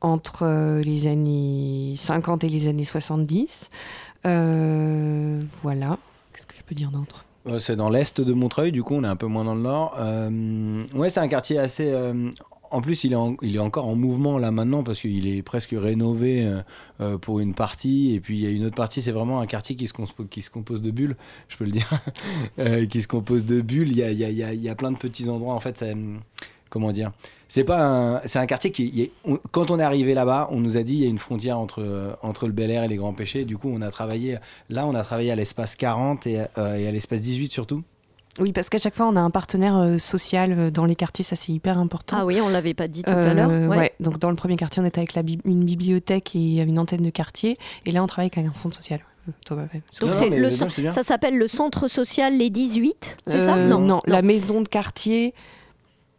entre 0.00 0.42
euh, 0.42 0.82
les 0.82 1.06
années 1.06 1.94
50 1.96 2.44
et 2.44 2.48
les 2.48 2.68
années 2.68 2.84
70. 2.84 3.70
Euh, 4.26 5.40
voilà. 5.62 5.98
Qu'est-ce 6.32 6.46
que 6.46 6.56
je 6.56 6.62
peux 6.62 6.74
dire 6.74 6.90
d'autre? 6.90 7.24
Euh, 7.46 7.58
C'est 7.58 7.76
dans 7.76 7.88
l'est 7.88 8.20
de 8.20 8.32
Montreuil, 8.32 8.72
du 8.72 8.82
coup, 8.82 8.94
on 8.94 9.04
est 9.04 9.08
un 9.08 9.16
peu 9.16 9.26
moins 9.26 9.44
dans 9.44 9.54
le 9.54 9.62
nord. 9.62 9.96
Euh, 9.98 10.84
ouais, 10.94 11.10
c'est 11.10 11.20
un 11.20 11.28
quartier 11.28 11.58
assez. 11.58 11.94
en 12.70 12.80
plus, 12.80 13.04
il 13.04 13.12
est, 13.12 13.58
encore 13.58 13.86
en 13.86 13.94
mouvement 13.94 14.38
là 14.38 14.50
maintenant 14.50 14.82
parce 14.82 15.00
qu'il 15.00 15.28
est 15.28 15.42
presque 15.42 15.70
rénové 15.72 16.50
pour 17.20 17.40
une 17.40 17.54
partie. 17.54 18.14
Et 18.14 18.20
puis 18.20 18.36
il 18.38 18.42
y 18.42 18.46
a 18.46 18.50
une 18.50 18.64
autre 18.64 18.76
partie, 18.76 19.00
c'est 19.00 19.12
vraiment 19.12 19.40
un 19.40 19.46
quartier 19.46 19.76
qui 19.76 19.86
se, 19.86 19.92
compose 20.50 20.82
de 20.82 20.90
bulles, 20.90 21.16
je 21.48 21.56
peux 21.56 21.64
le 21.64 21.70
dire. 21.70 21.88
Qui 22.90 23.02
se 23.02 23.08
compose 23.08 23.44
de 23.44 23.60
bulles. 23.60 23.92
Il 23.96 23.98
y 23.98 24.68
a, 24.68 24.74
plein 24.74 24.90
de 24.90 24.98
petits 24.98 25.28
endroits. 25.28 25.54
En 25.54 25.60
fait, 25.60 25.84
comment 26.68 26.90
dire? 26.90 27.12
C'est 27.48 27.64
pas 27.64 27.80
un, 27.84 28.20
c'est 28.26 28.38
un 28.38 28.46
quartier 28.46 28.70
qui, 28.72 29.12
on- 29.24 29.38
quand 29.52 29.70
on 29.70 29.78
est 29.78 29.82
arrivé 29.84 30.14
là-bas, 30.14 30.48
on 30.50 30.60
nous 30.60 30.76
a 30.76 30.82
dit 30.82 30.94
il 30.94 31.00
y 31.00 31.06
a 31.06 31.08
une 31.08 31.18
frontière 31.18 31.58
entre 31.58 32.18
entre 32.22 32.46
le 32.46 32.52
Bel 32.52 32.70
Air 32.70 32.82
et 32.84 32.88
les 32.88 32.96
Grands 32.96 33.12
Péchés. 33.14 33.44
Du 33.44 33.56
coup, 33.56 33.70
on 33.72 33.82
a 33.82 33.90
travaillé 33.90 34.38
là, 34.68 34.86
on 34.86 34.94
a 34.94 35.02
travaillé 35.02 35.30
à 35.30 35.36
l'espace 35.36 35.76
40 35.76 36.26
et, 36.26 36.40
euh, 36.58 36.76
et 36.76 36.86
à 36.88 36.90
l'espace 36.90 37.20
18 37.20 37.52
surtout. 37.52 37.82
Oui, 38.38 38.52
parce 38.52 38.68
qu'à 38.68 38.76
chaque 38.76 38.94
fois, 38.94 39.06
on 39.06 39.16
a 39.16 39.20
un 39.20 39.30
partenaire 39.30 39.78
euh, 39.78 39.96
social 39.96 40.52
euh, 40.52 40.70
dans 40.70 40.84
les 40.84 40.94
quartiers, 40.94 41.24
ça 41.24 41.36
c'est 41.36 41.52
hyper 41.52 41.78
important. 41.78 42.18
Ah 42.20 42.26
oui, 42.26 42.38
on 42.42 42.50
l'avait 42.50 42.74
pas 42.74 42.86
dit 42.86 43.02
tout 43.02 43.10
Euh, 43.10 43.30
à 43.30 43.32
l'heure. 43.32 43.48
ouais. 43.48 43.66
ouais. 43.78 43.92
donc 43.98 44.18
dans 44.18 44.28
le 44.28 44.36
premier 44.36 44.56
quartier, 44.56 44.82
on 44.82 44.84
était 44.84 44.98
avec 44.98 45.14
la 45.14 45.22
une 45.46 45.64
bibliothèque 45.64 46.36
et 46.36 46.60
une 46.60 46.78
antenne 46.78 47.00
de 47.02 47.08
quartier. 47.10 47.56
Et 47.86 47.92
là, 47.92 48.02
on 48.02 48.06
travaille 48.06 48.30
avec 48.34 48.46
un 48.46 48.52
centre 48.52 48.76
social. 48.76 49.00
Donc 49.48 49.58
Non, 50.02 50.36
le 50.36 50.50
ça 50.50 51.02
s'appelle 51.02 51.36
le 51.38 51.48
centre 51.48 51.88
social 51.88 52.36
Les 52.36 52.50
18, 52.50 53.16
c'est 53.26 53.40
ça? 53.40 53.56
Non, 53.56 53.80
non, 53.80 54.00
la 54.06 54.20
maison 54.22 54.60
de 54.60 54.68
quartier. 54.68 55.32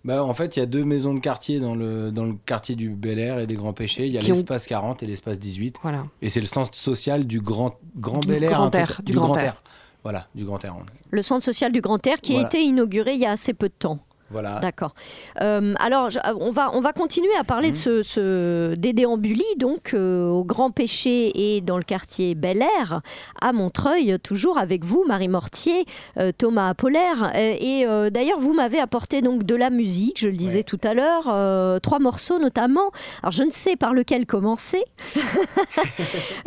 Bah, 0.08 0.24
en 0.24 0.34
fait, 0.34 0.56
il 0.56 0.60
y 0.60 0.64
a 0.64 0.66
deux 0.66 0.86
maisons 0.86 1.14
de 1.14 1.20
quartier 1.20 1.60
dans 1.60 1.76
le, 1.76 2.12
dans 2.12 2.26
le 2.26 2.36
quartier 2.46 2.76
du 2.76 2.90
Bel 2.90 3.20
Air 3.20 3.40
et 3.40 3.46
des 3.46 3.56
Grands 3.56 3.74
Péchés. 3.74 4.08
Il 4.08 4.14
y 4.14 4.18
a 4.18 4.22
ont- 4.22 4.28
l'espace 4.28 4.66
40 4.66 5.04
et 5.04 5.06
l'espace 5.06 5.38
18. 5.38 5.76
Voilà. 5.84 6.06
Et 6.22 6.30
c'est 6.30 6.40
le 6.40 6.46
centre 6.48 6.74
social 6.74 7.28
du 7.28 7.42
Grand, 7.42 7.76
grand 7.98 8.20
Du 8.20 8.28
Bel 8.30 8.44
Air. 8.46 8.52
Grand 8.52 8.70
peu- 8.70 8.78
Air, 8.78 9.02
du 9.04 9.14
Grand 9.14 9.36
Air. 9.38 9.62
Voilà, 10.04 10.28
du 10.34 10.46
Grand 10.46 10.64
Air. 10.64 10.76
Le 11.12 11.22
centre 11.22 11.44
social 11.44 11.74
du 11.74 11.82
Grand 11.82 12.06
Air 12.08 12.22
qui 12.22 12.32
Voilà. 12.32 12.48
a 12.48 12.50
été 12.50 12.62
inauguré 12.64 13.16
il 13.16 13.20
y 13.20 13.26
a 13.26 13.32
assez 13.32 13.54
peu 13.54 13.68
de 13.68 13.74
temps. 13.78 14.00
Voilà. 14.30 14.60
D'accord. 14.60 14.94
Euh, 15.42 15.74
alors, 15.80 16.10
je- 16.10 16.20
on, 16.40 16.52
va, 16.52 16.72
on 16.74 16.82
va 16.82 16.92
continuer 16.94 17.34
à 17.40 17.44
parler 17.44 17.72
de 17.72 17.76
ce, 17.76 18.04
ce- 18.04 18.76
des 18.76 18.92
déambulis, 18.94 19.44
donc 19.58 19.92
euh, 19.94 20.28
au 20.30 20.44
Grand 20.44 20.70
Péché 20.72 21.32
et 21.56 21.62
dans 21.62 21.78
le 21.78 21.84
quartier 21.84 22.36
Bel 22.36 22.62
Air, 22.62 23.02
à 23.42 23.54
Montreuil, 23.54 24.18
toujours 24.22 24.58
avec 24.58 24.84
vous, 24.84 25.06
Marie 25.08 25.28
Mortier, 25.30 25.86
euh, 26.18 26.32
Thomas 26.38 26.70
Apollaire. 26.70 27.32
Euh, 27.36 27.56
et 27.60 27.86
euh, 27.86 28.10
d'ailleurs, 28.10 28.40
vous 28.40 28.54
m'avez 28.54 28.80
apporté 28.80 29.22
donc 29.22 29.44
de 29.44 29.56
la 29.56 29.70
musique, 29.70 30.20
je 30.20 30.28
le 30.28 30.36
disais 30.36 30.58
Ouais. 30.58 30.64
tout 30.64 30.80
à 30.84 30.94
l'heure, 30.94 31.28
euh, 31.30 31.80
trois 31.80 32.00
morceaux 32.00 32.40
notamment. 32.40 32.92
Alors, 33.24 33.32
je 33.32 33.44
ne 33.44 33.52
sais 33.52 33.76
par 33.76 33.94
lequel 33.94 34.26
commencer. 34.26 34.84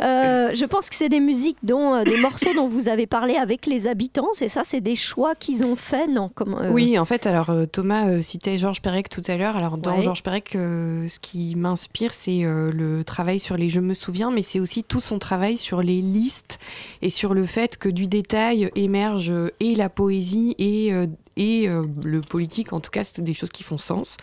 Euh, 0.01 0.49
je 0.53 0.65
pense 0.65 0.89
que 0.89 0.95
c'est 0.95 1.09
des 1.09 1.19
musiques 1.19 1.57
dont, 1.63 1.95
euh, 1.95 2.03
des 2.03 2.17
morceaux 2.17 2.53
dont 2.55 2.67
vous 2.67 2.87
avez 2.89 3.05
parlé 3.07 3.35
avec 3.35 3.65
les 3.65 3.87
habitants, 3.87 4.29
c'est 4.33 4.49
ça 4.49 4.61
C'est 4.63 4.81
des 4.81 4.95
choix 4.95 5.35
qu'ils 5.35 5.63
ont 5.63 5.75
faits 5.75 6.09
Non 6.09 6.31
euh, 6.41 6.71
Oui, 6.71 6.97
en 6.97 7.05
fait, 7.05 7.25
alors 7.27 7.49
euh, 7.49 7.65
Thomas 7.71 8.07
euh, 8.07 8.21
citait 8.21 8.57
Georges 8.57 8.81
Perec 8.81 9.09
tout 9.09 9.23
à 9.27 9.37
l'heure. 9.37 9.55
Alors 9.55 9.77
dans 9.77 9.95
Ouais. 9.95 10.03
Georges 10.03 10.23
Perec, 10.23 10.55
euh, 10.55 11.07
ce 11.07 11.19
qui 11.19 11.55
m'inspire, 11.55 12.13
c'est 12.13 12.43
euh, 12.43 12.71
le 12.71 13.03
travail 13.03 13.39
sur 13.39 13.57
les 13.57 13.69
Je 13.69 13.79
me 13.79 13.93
souviens, 13.93 14.31
mais 14.31 14.41
c'est 14.41 14.59
aussi 14.59 14.83
tout 14.83 14.99
son 14.99 15.19
travail 15.19 15.57
sur 15.57 15.81
les 15.81 16.01
listes 16.01 16.59
et 17.01 17.09
sur 17.09 17.33
le 17.33 17.45
fait 17.45 17.77
que 17.77 17.89
du 17.89 18.07
détail 18.07 18.69
émerge 18.75 19.33
et 19.59 19.75
la 19.75 19.89
poésie 19.89 20.55
et 20.59 20.91
et 21.37 21.67
euh, 21.67 21.85
le 22.03 22.21
politique, 22.21 22.73
en 22.73 22.79
tout 22.79 22.91
cas, 22.91 23.03
c'est 23.03 23.21
des 23.21 23.33
choses 23.33 23.51
qui 23.51 23.63
font 23.63 23.77
sens. 23.77 24.17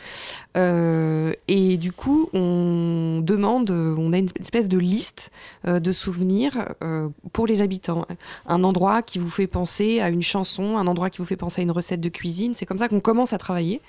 Euh, 0.56 1.32
et 1.46 1.76
du 1.76 1.92
coup, 1.92 2.28
on 2.32 3.20
demande, 3.22 3.70
euh, 3.70 3.94
on 3.98 4.12
a 4.12 4.18
une 4.18 4.28
espèce 4.40 4.68
de 4.68 4.78
liste 4.78 5.30
de 5.66 5.92
souvenirs 5.92 6.74
pour 7.32 7.46
les 7.46 7.62
habitants. 7.62 8.06
Un 8.46 8.64
endroit 8.64 9.02
qui 9.02 9.18
vous 9.18 9.30
fait 9.30 9.46
penser 9.46 10.00
à 10.00 10.08
une 10.08 10.22
chanson, 10.22 10.76
un 10.76 10.86
endroit 10.86 11.10
qui 11.10 11.18
vous 11.18 11.24
fait 11.24 11.36
penser 11.36 11.60
à 11.60 11.64
une 11.64 11.70
recette 11.70 12.00
de 12.00 12.08
cuisine. 12.08 12.54
C'est 12.54 12.66
comme 12.66 12.78
ça 12.78 12.88
qu'on 12.88 13.00
commence 13.00 13.32
à 13.32 13.38
travailler. 13.38 13.80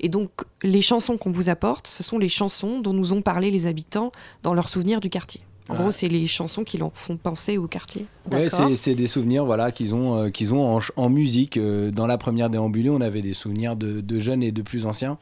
Et 0.00 0.08
donc, 0.08 0.30
les 0.62 0.82
chansons 0.82 1.16
qu'on 1.16 1.30
vous 1.30 1.48
apporte, 1.48 1.86
ce 1.86 2.02
sont 2.02 2.18
les 2.18 2.28
chansons 2.28 2.80
dont 2.80 2.92
nous 2.92 3.12
ont 3.12 3.22
parlé 3.22 3.50
les 3.50 3.66
habitants 3.66 4.10
dans 4.42 4.54
leurs 4.54 4.68
souvenirs 4.68 5.00
du 5.00 5.10
quartier. 5.10 5.40
En 5.68 5.74
Ouais. 5.74 5.78
gros, 5.80 5.90
c'est 5.90 6.08
les 6.08 6.26
chansons 6.26 6.64
qui 6.64 6.78
leur 6.78 6.90
font 6.94 7.16
penser 7.16 7.58
au 7.58 7.66
quartier. 7.66 8.06
Ouais, 8.32 8.48
c'est- 8.74 8.94
des 8.94 9.06
souvenirs 9.06 9.44
voilà, 9.44 9.70
qu'ils 9.70 9.94
ont, 9.94 10.16
euh, 10.16 10.30
qu'ils 10.30 10.54
ont 10.54 10.80
en, 10.96 11.08
musique. 11.10 11.56
Euh, 11.58 11.90
dans 11.90 12.06
la 12.06 12.16
première 12.18 12.48
déambulée, 12.50 12.90
on 12.90 13.00
avait 13.02 13.22
des 13.22 13.34
souvenirs 13.34 13.76
de, 13.76 14.00
de 14.00 14.18
jeunes 14.20 14.42
et 14.42 14.52
de 14.52 14.62
plus 14.62 14.86
anciens. 14.86 15.18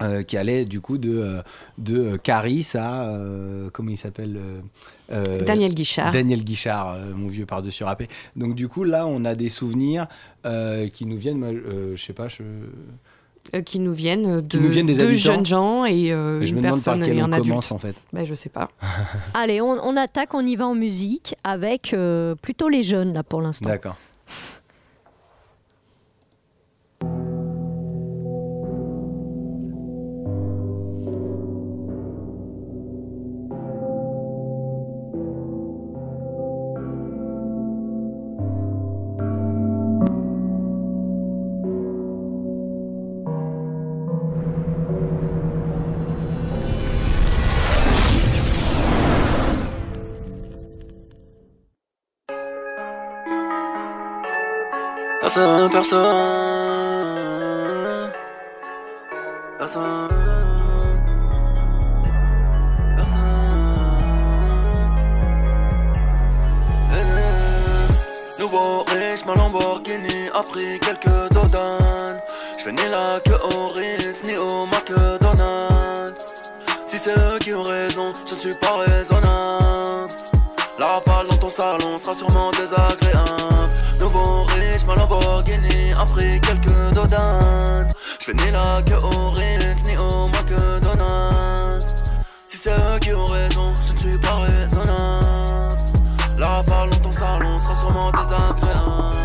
euh, 0.00 0.22
qui 0.22 0.36
allaient 0.36 0.64
du 0.64 0.80
coup 0.80 0.96
de, 0.96 1.40
de 1.76 2.16
Caris 2.18 2.64
à 2.76 3.08
euh, 3.08 3.68
comment 3.72 3.90
il 3.90 3.96
s'appelle 3.96 4.38
euh, 5.10 5.38
Daniel 5.40 5.74
Guichard. 5.74 6.12
Daniel 6.12 6.44
Guichard, 6.44 6.96
mon 7.16 7.26
vieux 7.26 7.46
par-dessus 7.46 7.82
râpé. 7.82 8.06
Donc 8.36 8.54
du 8.54 8.68
coup 8.68 8.84
là 8.84 9.08
on 9.08 9.24
a 9.24 9.34
des 9.34 9.48
souvenirs 9.48 10.06
qui 10.92 11.04
nous 11.04 11.16
viennent, 11.16 11.60
je 11.96 12.00
sais 12.00 12.12
pas, 12.12 12.28
je, 12.28 12.44
euh, 13.54 13.62
qui 13.62 13.78
nous 13.78 13.92
viennent 13.92 14.40
de 14.40 14.58
nous 14.58 14.68
viennent 14.68 14.86
des 14.86 14.94
deux 14.94 15.04
habitants. 15.04 15.32
jeunes 15.32 15.46
gens 15.46 15.84
et 15.84 16.12
euh, 16.12 16.40
je 16.42 16.50
une 16.50 16.56
me 16.56 16.62
demande 16.62 16.82
par 16.82 16.94
personne 16.94 17.04
quel 17.04 17.18
et 17.18 17.22
on 17.22 17.26
un 17.26 17.32
adulte. 17.32 17.48
commence 17.48 17.72
en 17.72 17.78
fait. 17.78 17.94
Ben, 18.12 18.24
je 18.26 18.34
sais 18.34 18.48
pas. 18.48 18.70
Allez, 19.34 19.60
on, 19.60 19.78
on 19.82 19.96
attaque, 19.96 20.34
on 20.34 20.44
y 20.46 20.56
va 20.56 20.66
en 20.66 20.74
musique 20.74 21.34
avec 21.44 21.94
euh, 21.94 22.34
plutôt 22.34 22.68
les 22.68 22.82
jeunes 22.82 23.12
là 23.12 23.22
pour 23.22 23.40
l'instant. 23.40 23.68
D'accord. 23.68 23.96
Personne, 55.78 56.02
personne. 59.58 60.08
Personne. 62.96 63.20
Nouveau 68.40 68.82
riche, 68.88 69.24
ma 69.24 69.36
Lamborghini 69.36 70.28
a 70.34 70.42
pris 70.42 70.80
quelques 70.80 71.30
dodanes. 71.30 72.20
J'fais 72.58 72.72
ni 72.72 72.88
la 72.90 73.20
queue 73.24 73.38
au 73.54 73.68
Ritz, 73.68 74.24
ni 74.24 74.36
au 74.36 74.66
McDonald's. 74.66 76.24
Si 76.86 76.98
c'est 76.98 77.16
eux 77.16 77.38
qui 77.38 77.54
ont 77.54 77.62
raison, 77.62 78.12
je 78.28 78.34
ne 78.34 78.40
suis 78.40 78.54
pas 78.54 78.78
raisonnable. 78.78 79.67
Rafale 80.98 81.28
dans 81.28 81.36
ton 81.36 81.48
salon 81.48 81.96
sera 81.96 82.12
sûrement 82.12 82.50
désagréable. 82.50 83.68
Nouveau 84.00 84.42
riche, 84.44 84.84
ma 84.84 84.96
Lamborghini 84.96 85.92
a 85.92 86.04
pris 86.04 86.40
quelques 86.40 86.92
dodanes. 86.92 87.88
J'fais 88.18 88.34
ni 88.34 88.50
la 88.50 88.82
queue 88.82 88.96
au 88.96 89.30
Ritz, 89.30 89.84
ni 89.84 89.96
au 89.96 90.26
McDonald's. 90.26 91.86
Si 92.48 92.56
c'est 92.56 92.70
eux 92.70 92.98
qui 93.00 93.14
ont 93.14 93.26
raison, 93.26 93.72
je 93.86 93.92
ne 93.92 93.98
suis 93.98 94.18
pas 94.18 94.38
raisonnable. 94.40 95.76
La 96.36 96.48
rafale 96.48 96.90
dans 96.90 96.98
ton 96.98 97.12
salon 97.12 97.58
sera 97.60 97.74
sûrement 97.76 98.10
désagréable. 98.10 99.16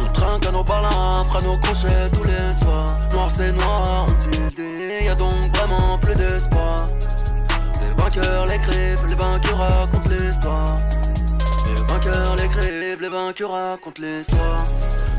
On 0.00 0.12
trinque 0.12 0.46
à 0.46 0.50
nos 0.50 0.64
balins, 0.64 1.24
fera 1.28 1.40
nos 1.42 1.56
crochets 1.58 2.10
tous 2.12 2.24
les 2.24 2.64
soirs. 2.64 2.98
Noir 3.12 3.28
c'est 3.32 3.52
noir, 3.52 4.06
on 4.08 4.14
tilde, 4.14 4.58
y 5.04 5.08
a 5.08 5.14
donc 5.14 5.54
vraiment 5.54 5.98
plus 5.98 6.16
d'espoir. 6.16 6.88
Les 7.80 8.02
vainqueurs 8.02 8.46
l'écrivent, 8.46 9.06
les 9.08 9.14
vainqueurs 9.14 9.58
racontent 9.58 10.08
Les 10.28 11.82
vainqueurs 11.88 12.36
l'écrivent, 12.36 13.00
les 13.00 13.08
vainqueurs 13.08 13.50
racontent 13.50 14.02
l'histoire. 14.02 14.66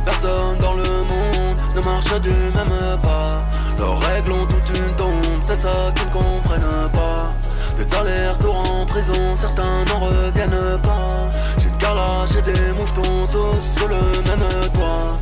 Personne 0.06 0.60
dans 0.60 0.74
le 0.74 0.84
monde 0.84 1.58
ne 1.76 1.82
marche 1.82 2.14
du 2.22 2.30
même 2.30 3.00
pas. 3.02 3.42
Leurs 3.80 4.00
règles 4.02 4.34
ont 4.34 4.46
toute 4.46 4.70
une 4.78 4.96
tombe, 4.98 5.42
c'est 5.42 5.56
ça 5.56 5.92
qu'ils 5.96 6.06
ne 6.06 6.12
comprennent 6.12 6.90
pas. 6.94 7.34
Des 7.76 7.96
allers-retours 7.96 8.60
en 8.60 8.86
prison, 8.86 9.36
certains 9.36 9.84
n'en 9.86 9.98
reviennent 9.98 10.80
pas. 10.84 11.32
J'ai 11.58 11.70
une 11.70 11.78
calage 11.78 12.36
et 12.36 12.44
des 12.44 12.72
mouvements 12.78 13.26
tous 13.32 13.80
sur 13.80 13.88
le 13.88 14.02
même 14.30 14.70
toit. 14.76 15.18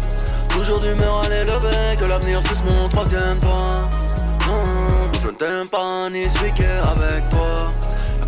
Toujours 0.50 0.82
d'humeur 0.82 1.22
à 1.24 1.30
l'élever, 1.30 1.96
que 1.98 2.04
l'avenir 2.04 2.42
suce 2.46 2.62
mon 2.66 2.90
troisième 2.90 3.40
doigt. 3.40 3.88
Non, 4.48 5.12
je 5.18 5.28
ne 5.28 5.32
t'aime 5.32 5.70
pas 5.70 6.10
ni 6.10 6.28
suis 6.28 6.48
avec 6.50 7.30
toi. 7.30 7.72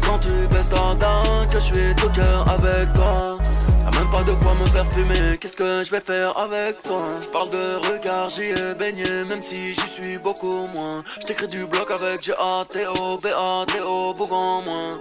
Quand 0.09 0.17
tu 0.17 0.47
baisses 0.51 0.69
ta 0.69 0.95
dame, 0.95 1.47
que 1.53 1.59
je 1.59 1.65
suis 1.65 1.95
tout 1.95 2.09
cœur 2.09 2.43
avec 2.49 2.91
toi. 2.95 3.37
Y'a 3.85 3.91
même 3.99 4.09
pas 4.09 4.23
de 4.23 4.31
quoi 4.41 4.55
me 4.55 4.65
faire 4.65 4.91
fumer, 4.91 5.37
qu'est-ce 5.37 5.55
que 5.55 5.83
je 5.83 5.91
vais 5.91 5.99
faire 5.99 6.35
avec 6.35 6.81
toi? 6.81 7.03
Je 7.21 7.27
parle 7.27 7.51
de 7.51 7.75
regard, 7.75 8.27
j'y 8.27 8.45
ai 8.45 8.73
baigné, 8.73 9.23
même 9.29 9.43
si 9.43 9.75
j'y 9.75 9.87
suis 9.87 10.17
beaucoup 10.17 10.65
moins. 10.73 11.03
Je 11.21 11.27
t'écris 11.27 11.47
du 11.47 11.67
bloc 11.67 11.91
avec 11.91 12.23
G-A-T-O, 12.23 13.19
B-A-T-O, 13.19 14.15
Bougon 14.15 14.63
moins. 14.63 14.99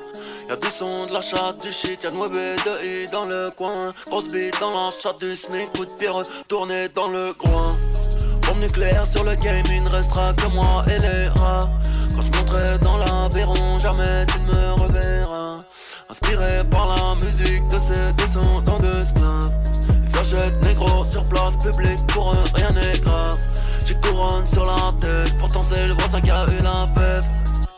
Y'a 0.51 0.57
du 0.57 0.69
son, 0.69 1.07
de 1.07 1.15
la 1.15 1.23
chatte, 1.23 1.63
du 1.63 1.73
shit, 1.73 2.05
y'a 2.05 2.11
9 2.11 2.31
de 2.31 2.85
I 2.85 3.09
dans 3.11 3.25
le 3.25 3.51
coin. 3.57 3.95
Grosse 4.09 4.29
bite 4.29 4.61
dans 4.61 4.75
la 4.75 4.91
chatte 4.91 5.21
du 5.21 5.35
SMIC, 5.35 5.73
coup 5.73 5.87
de 5.87 5.91
pierre 5.93 6.23
tourné 6.49 6.91
dans 6.91 7.09
le 7.09 7.33
coin 7.33 7.75
Bombe 8.49 8.61
nucléaire 8.61 9.07
sur 9.07 9.25
le 9.25 9.35
game, 9.35 9.65
il 9.71 9.83
ne 9.83 9.91
restera 9.91 10.33
que 10.33 10.47
moi 10.55 10.83
et 10.87 10.99
les 10.99 11.29
rats. 11.29 11.69
Quand 12.17 12.23
je 12.23 12.39
monterai 12.39 12.79
dans 12.79 12.97
l'aviron, 12.97 13.79
jamais 13.79 14.25
tu 14.27 14.41
ne 14.41 14.47
me 14.47 14.73
reverras. 14.73 15.65
Inspiré 16.09 16.65
par 16.71 16.87
la 16.87 17.15
musique 17.27 17.69
de 17.69 17.79
ces 17.79 18.13
descendants 18.17 18.79
d'esclaves 18.79 19.53
Ils 20.05 20.11
s'achètent 20.11 20.63
négro 20.63 21.05
sur 21.05 21.25
place 21.29 21.59
publique, 21.59 22.01
pour 22.09 22.33
eux 22.33 22.45
rien 22.55 22.71
n'est 22.71 22.99
grave. 23.01 23.39
J'ai 23.85 23.95
couronne 23.97 24.47
sur 24.47 24.65
la 24.65 24.95
tête, 24.99 25.37
pourtant 25.39 25.63
c'est 25.63 25.87
le 25.87 25.93
voisin 25.93 26.23
qui 26.23 26.31
a 26.31 26.47
eu 26.47 26.63
la 26.63 26.89
fève 26.95 27.25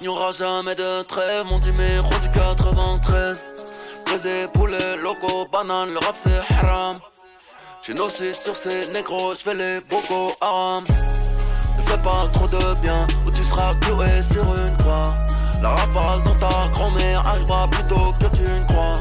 Il 0.01 0.05
n'y 0.05 0.09
aura 0.09 0.31
jamais 0.31 0.77
de 0.77 1.03
trêve, 1.03 1.47
mon 1.47 1.59
numéro 1.59 2.11
du 2.23 2.29
93 2.31 3.45
Brisé 4.07 4.47
poulet, 4.53 4.97
loco, 5.03 5.49
banane, 5.53 5.91
le 5.91 5.99
rap 5.99 6.15
c'est 6.17 6.55
haram 6.55 6.99
J'ai 7.83 7.95
nos 7.95 8.09
sites 8.09 8.41
sur 8.41 8.55
ces 8.55 8.87
négros, 8.89 9.35
j'fais 9.35 9.55
les 9.55 9.81
bocaux 9.81 10.35
haram 10.41 10.85
Ne 11.79 11.83
fais 11.83 11.99
pas 11.99 12.29
trop 12.33 12.47
de 12.47 12.75
bien, 12.81 13.07
ou 13.27 13.31
tu 13.31 13.43
seras 13.43 13.75
cloué 13.81 14.23
sur 14.23 14.43
une 14.43 14.77
croix 14.77 15.15
la 15.63 15.71
rafale 15.71 16.23
dans 16.25 16.35
ta 16.37 16.69
grand-mère 16.73 17.27
arrivera 17.27 17.69
plus 17.69 17.85
tôt 17.85 18.15
que 18.19 18.35
tu 18.35 18.43
ne 18.43 18.65
crois. 18.67 19.01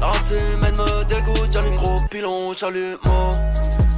La 0.00 0.06
race 0.06 0.30
humaine 0.30 0.76
me 0.76 1.04
dégoûte, 1.04 1.52
j'allume 1.52 1.74
gros 1.74 2.00
pilon, 2.08 2.52
chalumeau. 2.52 3.34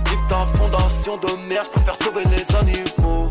Nique 0.08 0.28
ta 0.28 0.46
fondation 0.56 1.18
de 1.18 1.30
merde, 1.46 1.66
je 1.66 1.70
préfère 1.70 1.96
sauver 1.96 2.24
les 2.24 2.56
animaux. 2.56 3.27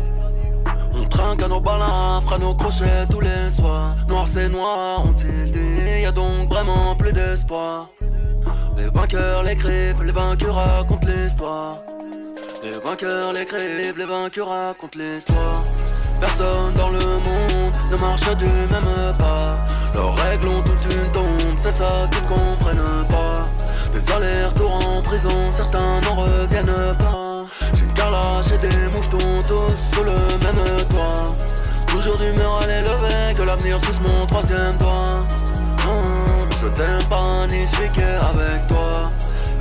On 0.98 1.04
trinque 1.04 1.42
à 1.42 1.48
nos 1.48 1.60
balins, 1.60 2.20
fera 2.22 2.38
nos 2.38 2.54
crochets 2.54 3.06
tous 3.10 3.20
les 3.20 3.50
soirs. 3.50 3.94
Noir 4.08 4.26
c'est 4.26 4.48
noir, 4.48 5.02
on 5.04 5.12
tilde, 5.12 5.56
y 6.02 6.04
a 6.04 6.12
donc 6.12 6.48
vraiment 6.48 6.94
plus 6.96 7.12
d'espoir. 7.12 7.90
Les 8.76 8.88
vainqueurs 8.90 9.42
l'écrivent, 9.42 10.02
les 10.02 10.12
vainqueurs 10.12 10.54
racontent 10.54 11.06
l'histoire. 11.06 11.78
Les 12.62 12.78
vainqueurs 12.84 13.32
l'écrivent, 13.32 13.98
les 13.98 14.04
vainqueurs 14.04 14.48
racontent 14.48 14.98
l'histoire. 14.98 15.64
Personne 16.20 16.74
dans 16.76 16.88
le 16.88 16.98
monde 16.98 17.74
ne 17.92 17.96
marche 17.96 18.36
du 18.36 18.46
même 18.46 19.14
pas. 19.18 19.58
Leurs 19.94 20.14
règles 20.14 20.48
ont 20.48 20.62
toute 20.62 20.84
une 20.92 21.12
tombe, 21.12 21.58
c'est 21.58 21.70
ça 21.70 22.08
qu'ils 22.10 22.22
ne 22.22 22.28
comprennent 22.28 23.06
pas. 23.08 23.48
Des 23.92 24.12
allers-retours 24.12 24.74
en 24.86 25.02
prison, 25.02 25.50
certains 25.50 26.00
n'en 26.00 26.14
reviennent 26.14 26.96
pas. 26.98 27.27
J'ai 27.74 27.84
une 27.84 27.92
carlache 27.92 28.52
et 28.52 28.58
des 28.58 28.76
mouvements 28.92 29.42
tous 29.46 29.94
sous 29.94 30.04
le 30.04 30.12
même 30.12 30.86
toit. 30.90 31.34
Toujours 31.86 32.16
d'humeur 32.18 32.60
à 32.62 32.66
l'élever, 32.66 33.34
que 33.36 33.42
l'avenir 33.42 33.78
suce 33.84 34.00
mon 34.00 34.26
troisième 34.26 34.76
doigt. 34.78 35.24
Non, 35.86 36.46
je 36.60 36.68
t'aime 36.68 37.04
pas 37.08 37.46
ni 37.48 37.66
suis 37.66 37.84
avec 37.84 38.66
toi. 38.68 39.10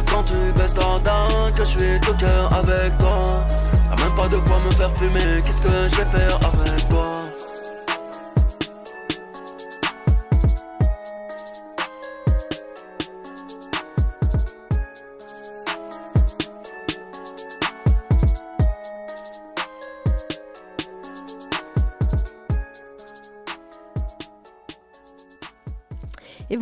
Quand 0.09 0.23
tu 0.23 0.33
baisses 0.57 0.73
ta 0.73 0.99
dame, 1.03 1.51
que 1.53 1.63
je 1.63 1.69
suis 1.77 1.99
tout 2.01 2.13
cœur 2.13 2.51
avec 2.53 2.97
toi. 2.97 3.45
Y'a 3.89 4.03
même 4.03 4.15
pas 4.15 4.27
de 4.27 4.37
quoi 4.37 4.57
me 4.65 4.71
faire 4.71 4.91
fumer, 4.97 5.41
qu'est-ce 5.43 5.61
que 5.61 5.69
je 5.87 5.95
vais 5.95 6.17
faire 6.17 6.35
avec 6.35 6.86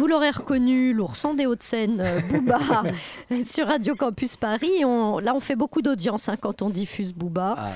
vous 0.05 0.11
l'aurez 0.11 0.29
reconnu, 0.29 0.93
l'ourson 0.93 1.33
des 1.33 1.47
Hauts-de-Seine, 1.47 1.99
euh, 1.99 2.19
Booba, 2.29 2.59
sur 3.43 3.65
Radio 3.65 3.95
Campus 3.95 4.37
Paris. 4.37 4.85
On- 4.85 5.17
là, 5.17 5.33
on 5.35 5.39
fait 5.39 5.55
beaucoup 5.55 5.81
d'audience 5.81 6.29
hein, 6.29 6.35
quand 6.39 6.61
on 6.61 6.69
diffuse 6.69 7.11
Booba. 7.11 7.55
Ah, 7.57 7.71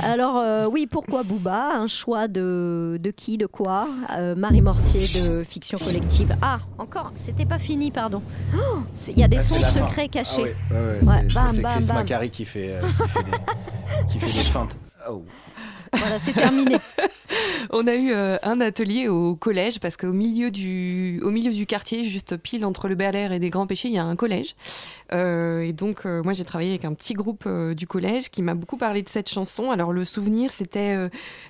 Alors, 0.00 0.38
euh, 0.38 0.64
oui, 0.66 0.86
pourquoi 0.86 1.24
Booba? 1.24 1.74
Un 1.76 1.86
choix 1.86 2.26
de, 2.26 2.98
de 3.02 3.10
qui, 3.10 3.36
de 3.36 3.44
quoi? 3.44 3.86
Euh, 4.16 4.34
Marie 4.34 4.62
Mortier 4.62 5.00
de 5.20 5.44
Fiction 5.44 5.76
Collective. 5.76 6.34
Ah, 6.40 6.60
encore, 6.78 7.12
c'était 7.16 7.44
pas 7.44 7.58
fini, 7.58 7.90
pardon. 7.90 8.22
Oh, 8.56 8.78
Il 9.10 9.18
y 9.18 9.22
a 9.22 9.28
des 9.28 9.36
Ah, 9.36 9.42
sons 9.42 9.54
fin. 9.56 9.86
secrets 9.86 10.08
cachés. 10.08 10.56
Ah 10.70 10.74
ouais, 10.74 10.80
ouais, 10.80 10.86
ouais, 11.02 11.06
Ouais, 11.06 11.24
c'est- 11.28 11.34
bam, 11.34 11.48
c'est 11.52 11.60
bam, 11.60 11.72
Chris 11.76 11.86
bam. 11.86 11.96
Macari 11.96 12.30
qui 12.30 12.46
fait, 12.46 12.76
euh, 12.76 12.80
qui 12.80 12.88
fait 13.08 13.22
des, 13.24 14.06
qui 14.08 14.18
fait 14.20 14.26
des 14.26 14.32
feintes. 14.52 14.76
Oh. 15.10 15.22
Voilà, 15.96 16.18
c'est 16.18 16.32
terminé. 16.32 16.76
On 17.70 17.86
a 17.86 17.94
eu 17.94 18.12
euh, 18.12 18.36
un 18.42 18.60
atelier 18.60 19.08
au 19.08 19.34
collège 19.34 19.80
parce 19.80 19.96
qu'au 19.96 20.12
milieu 20.12 20.50
du, 20.50 21.20
au 21.24 21.30
milieu 21.30 21.50
du 21.52 21.66
quartier, 21.66 22.04
juste 22.04 22.36
pile 22.36 22.64
entre 22.64 22.88
le 22.88 22.94
Bel 22.94 23.16
Air 23.16 23.32
et 23.32 23.38
des 23.38 23.50
Grands 23.50 23.66
Péchés, 23.66 23.88
il 23.88 23.94
y 23.94 23.98
a 23.98 24.04
un 24.04 24.14
collège. 24.16 24.54
Euh, 25.12 25.60
et 25.60 25.72
donc, 25.72 26.02
euh, 26.06 26.22
moi, 26.22 26.32
j'ai 26.34 26.44
travaillé 26.44 26.70
avec 26.70 26.84
un 26.84 26.92
petit 26.94 27.14
groupe 27.14 27.48
du 27.48 27.86
collège 27.86 28.30
qui 28.30 28.42
m'a 28.42 28.54
beaucoup 28.54 28.76
parlé 28.76 29.02
de 29.02 29.08
cette 29.08 29.28
chanson. 29.28 29.70
Alors, 29.70 29.92
le 29.92 30.04
souvenir, 30.04 30.52
c'était, 30.52 30.96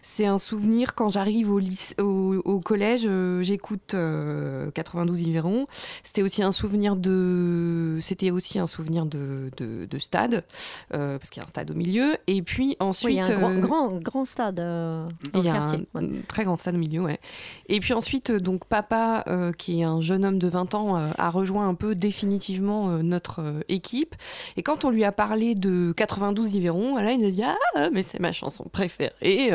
c'est 0.02 0.26
un 0.26 0.38
souvenir 0.38 0.94
quand 0.94 1.08
j'arrive 1.10 1.50
au, 1.50 1.58
lycée- 1.58 2.00
au, 2.00 2.40
au 2.44 2.60
collège, 2.60 3.08
j'écoute 3.42 3.94
euh, 3.94 4.70
92 4.70 5.20
Yveron. 5.22 5.66
C'était 6.04 6.22
aussi 6.22 6.42
un 6.42 6.52
souvenir 6.52 6.96
de, 6.96 7.98
c'était 8.00 8.30
aussi 8.30 8.58
un 8.58 8.66
souvenir 8.68 9.04
de, 9.04 9.50
de, 9.56 9.84
de 9.86 9.98
stade 9.98 10.44
parce 10.90 11.28
qu'il 11.30 11.40
y 11.40 11.44
a 11.44 11.46
un 11.46 11.48
stade 11.50 11.70
au 11.70 11.74
milieu. 11.74 12.16
Et 12.28 12.40
puis 12.42 12.76
ensuite, 12.78 13.08
Oui, 13.08 13.14
il 13.14 13.16
y 13.16 13.20
a 13.20 13.26
un 13.46 13.58
grand, 13.58 13.88
grand, 13.88 13.90
grand 14.00 14.24
stade 14.34 14.58
euh, 14.60 15.08
dans 15.32 15.40
il 15.40 15.46
y 15.46 15.48
le 15.48 15.50
a 15.50 15.58
quartier. 15.58 15.86
un, 15.94 16.02
très 16.26 16.44
grand 16.44 16.56
stade 16.56 16.74
au 16.74 16.78
milieu, 16.78 17.00
ouais. 17.02 17.20
Et 17.68 17.78
puis 17.80 17.92
ensuite, 17.94 18.30
euh, 18.30 18.40
donc 18.40 18.64
papa, 18.66 19.22
euh, 19.28 19.52
qui 19.52 19.80
est 19.80 19.84
un 19.84 20.00
jeune 20.00 20.24
homme 20.24 20.38
de 20.38 20.48
20 20.48 20.74
ans, 20.74 20.96
euh, 20.96 21.08
a 21.16 21.30
rejoint 21.30 21.68
un 21.68 21.74
peu 21.74 21.94
définitivement 21.94 22.88
notre 23.02 23.62
équipe. 23.68 24.14
Et 24.56 24.62
quand 24.62 24.84
on 24.84 24.90
lui 24.90 25.04
a 25.04 25.12
parlé 25.12 25.54
de 25.54 25.92
92 25.96 26.54
Yveron, 26.56 26.96
là, 26.96 27.12
il 27.12 27.20
nous 27.20 27.28
a 27.28 27.30
dit 27.30 27.42
Ah, 27.44 27.90
mais 27.92 28.02
c'est 28.02 28.20
ma 28.20 28.32
chanson 28.32 28.64
préférée, 28.72 29.50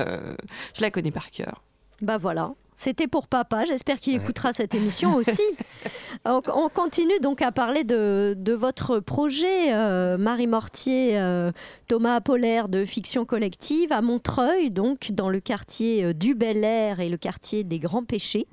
je 0.75 0.81
la 0.81 0.91
connais 0.91 1.11
par 1.11 1.29
cœur. 1.31 1.61
Bah 2.01 2.17
voilà, 2.17 2.53
C'était 2.79 3.07
pour 3.07 3.27
papa. 3.27 3.65
J'espère 3.65 3.99
qu'il 3.99 4.15
écoutera 4.15 4.53
cette 4.53 4.73
émission 4.73 5.13
aussi. 5.15 5.43
on, 6.25 6.41
on 6.55 6.69
continue 6.69 7.19
donc 7.21 7.41
à 7.41 7.51
parler 7.51 7.83
de, 7.83 8.35
de 8.37 8.53
votre 8.53 8.99
projet, 8.99 9.73
euh, 9.73 10.17
Marie 10.17 10.47
Mortier, 10.47 11.19
euh, 11.19 11.51
Thomas 11.89 12.15
Apollaire 12.15 12.69
de 12.69 12.85
Fiction 12.85 13.25
Collective 13.25 13.91
à 13.91 14.01
Montreuil, 14.01 14.71
donc 14.71 15.11
dans 15.11 15.27
le 15.27 15.41
quartier 15.41 16.05
euh, 16.05 16.13
du 16.13 16.35
Bel 16.35 16.63
Air 16.63 17.01
et 17.01 17.09
le 17.09 17.17
quartier 17.17 17.65
des 17.65 17.79
Grands 17.79 18.05
Péchés. 18.05 18.47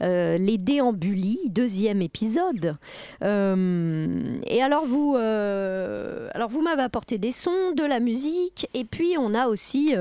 Euh, 0.00 0.38
les 0.38 0.58
déambulis, 0.58 1.38
deuxième 1.48 2.02
épisode. 2.02 2.76
Et 3.20 4.62
alors 4.62 4.86
vous, 4.86 5.14
alors 5.14 6.48
vous 6.48 6.62
m'avez 6.62 6.82
apporté 6.82 7.18
des 7.18 7.30
sons, 7.30 7.70
de 7.76 7.84
la 7.84 8.00
musique, 8.00 8.68
et 8.74 8.84
puis 8.84 9.14
on 9.16 9.34
a 9.34 9.46
aussi 9.46 9.94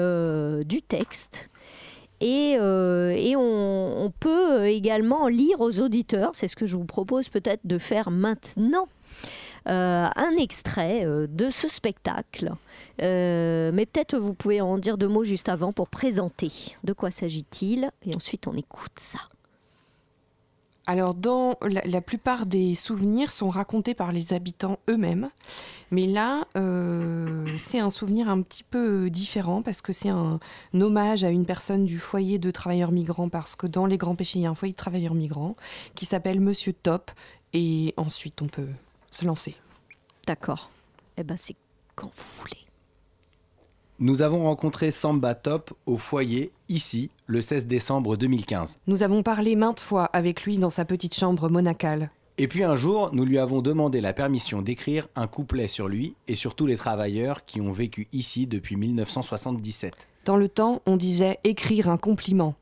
du 0.65 0.81
texte. 0.81 1.50
Et, 2.21 2.55
euh, 2.59 3.09
et 3.17 3.35
on, 3.35 4.13
peut 4.19 4.67
également 4.67 5.27
lire 5.27 5.59
aux 5.59 5.79
auditeurs, 5.79 6.31
c'est 6.33 6.47
ce 6.47 6.55
que 6.55 6.67
je 6.67 6.77
vous 6.77 6.85
propose 6.85 7.29
peut-être 7.29 7.61
de 7.63 7.79
faire 7.79 8.11
maintenant, 8.11 8.87
euh, 9.67 10.07
un 10.15 10.31
extrait 10.37 11.05
euh, 11.05 11.27
de 11.27 11.49
ce 11.49 11.67
spectacle. 11.67 12.51
Euh, 13.01 13.71
mais 13.73 13.85
peut-être 13.85 14.17
vous 14.17 14.35
pouvez 14.35 14.61
en 14.61 14.77
dire 14.77 14.97
deux 14.97 15.07
mots 15.07 15.23
juste 15.23 15.49
avant 15.49 15.71
pour 15.71 15.87
présenter 15.87 16.51
de 16.83 16.93
quoi 16.93 17.09
s'agit-il, 17.09 17.89
et 18.05 18.15
ensuite 18.15 18.47
on 18.47 18.55
écoute 18.55 18.97
ça. 18.97 19.19
Alors, 20.91 21.13
dans 21.13 21.55
la, 21.61 22.01
plupart 22.01 22.45
des 22.45 22.75
souvenirs 22.75 23.31
sont 23.31 23.47
racontés 23.47 23.93
par 23.93 24.11
les 24.11 24.33
habitants 24.33 24.77
eux-mêmes, 24.89 25.29
mais 25.89 26.05
là, 26.05 26.45
euh, 26.57 27.45
c'est 27.57 27.79
un 27.79 27.89
souvenir 27.89 28.27
un 28.27 28.41
petit 28.41 28.65
peu 28.65 29.09
différent 29.09 29.61
parce 29.61 29.81
que 29.81 29.93
c'est 29.93 30.09
un, 30.09 30.41
hommage 30.73 31.23
à 31.23 31.29
une 31.29 31.45
personne 31.45 31.85
du 31.85 31.97
foyer 31.97 32.39
de 32.39 32.51
travailleurs 32.51 32.91
migrants, 32.91 33.29
parce 33.29 33.55
que 33.55 33.67
dans 33.67 33.85
les 33.85 33.97
Grands 33.97 34.17
Péchés, 34.17 34.39
il 34.39 34.41
y 34.41 34.45
a 34.45 34.49
un 34.49 34.53
foyer 34.53 34.73
de 34.73 34.77
travailleurs 34.77 35.13
migrants 35.13 35.55
qui 35.95 36.05
s'appelle 36.05 36.41
Monsieur 36.41 36.73
Top, 36.73 37.09
et 37.53 37.93
ensuite 37.95 38.41
on 38.41 38.47
peut 38.47 38.67
se 39.11 39.23
lancer. 39.23 39.55
D'accord. 40.27 40.71
Eh 41.15 41.23
ben, 41.23 41.37
c'est 41.37 41.55
quand 41.95 42.11
vous 42.13 42.41
voulez. 42.41 42.65
Nous 44.03 44.23
avons 44.23 44.45
rencontré 44.45 44.89
Samba 44.89 45.35
Top 45.35 45.75
au 45.85 45.95
foyer, 45.95 46.51
ici, 46.69 47.11
le 47.27 47.39
16 47.39 47.67
décembre 47.67 48.17
2015. 48.17 48.79
Nous 48.87 49.03
avons 49.03 49.21
parlé 49.21 49.55
maintes 49.55 49.79
fois 49.79 50.05
avec 50.05 50.41
lui 50.41 50.57
dans 50.57 50.71
sa 50.71 50.85
petite 50.85 51.13
chambre 51.13 51.49
monacale. 51.49 52.09
Et 52.39 52.47
puis 52.47 52.63
un 52.63 52.75
jour, 52.75 53.11
nous 53.13 53.25
lui 53.25 53.37
avons 53.37 53.61
demandé 53.61 54.01
la 54.01 54.13
permission 54.13 54.63
d'écrire 54.63 55.07
un 55.15 55.27
couplet 55.27 55.67
sur 55.67 55.87
lui 55.87 56.15
et 56.27 56.33
sur 56.33 56.55
tous 56.55 56.65
les 56.65 56.77
travailleurs 56.77 57.45
qui 57.45 57.61
ont 57.61 57.71
vécu 57.71 58.07
ici 58.11 58.47
depuis 58.47 58.75
1977. 58.75 60.07
Dans 60.25 60.35
le 60.35 60.49
temps, 60.49 60.81
on 60.87 60.97
disait 60.97 61.37
écrire 61.43 61.87
un 61.87 61.97
compliment. 61.97 62.55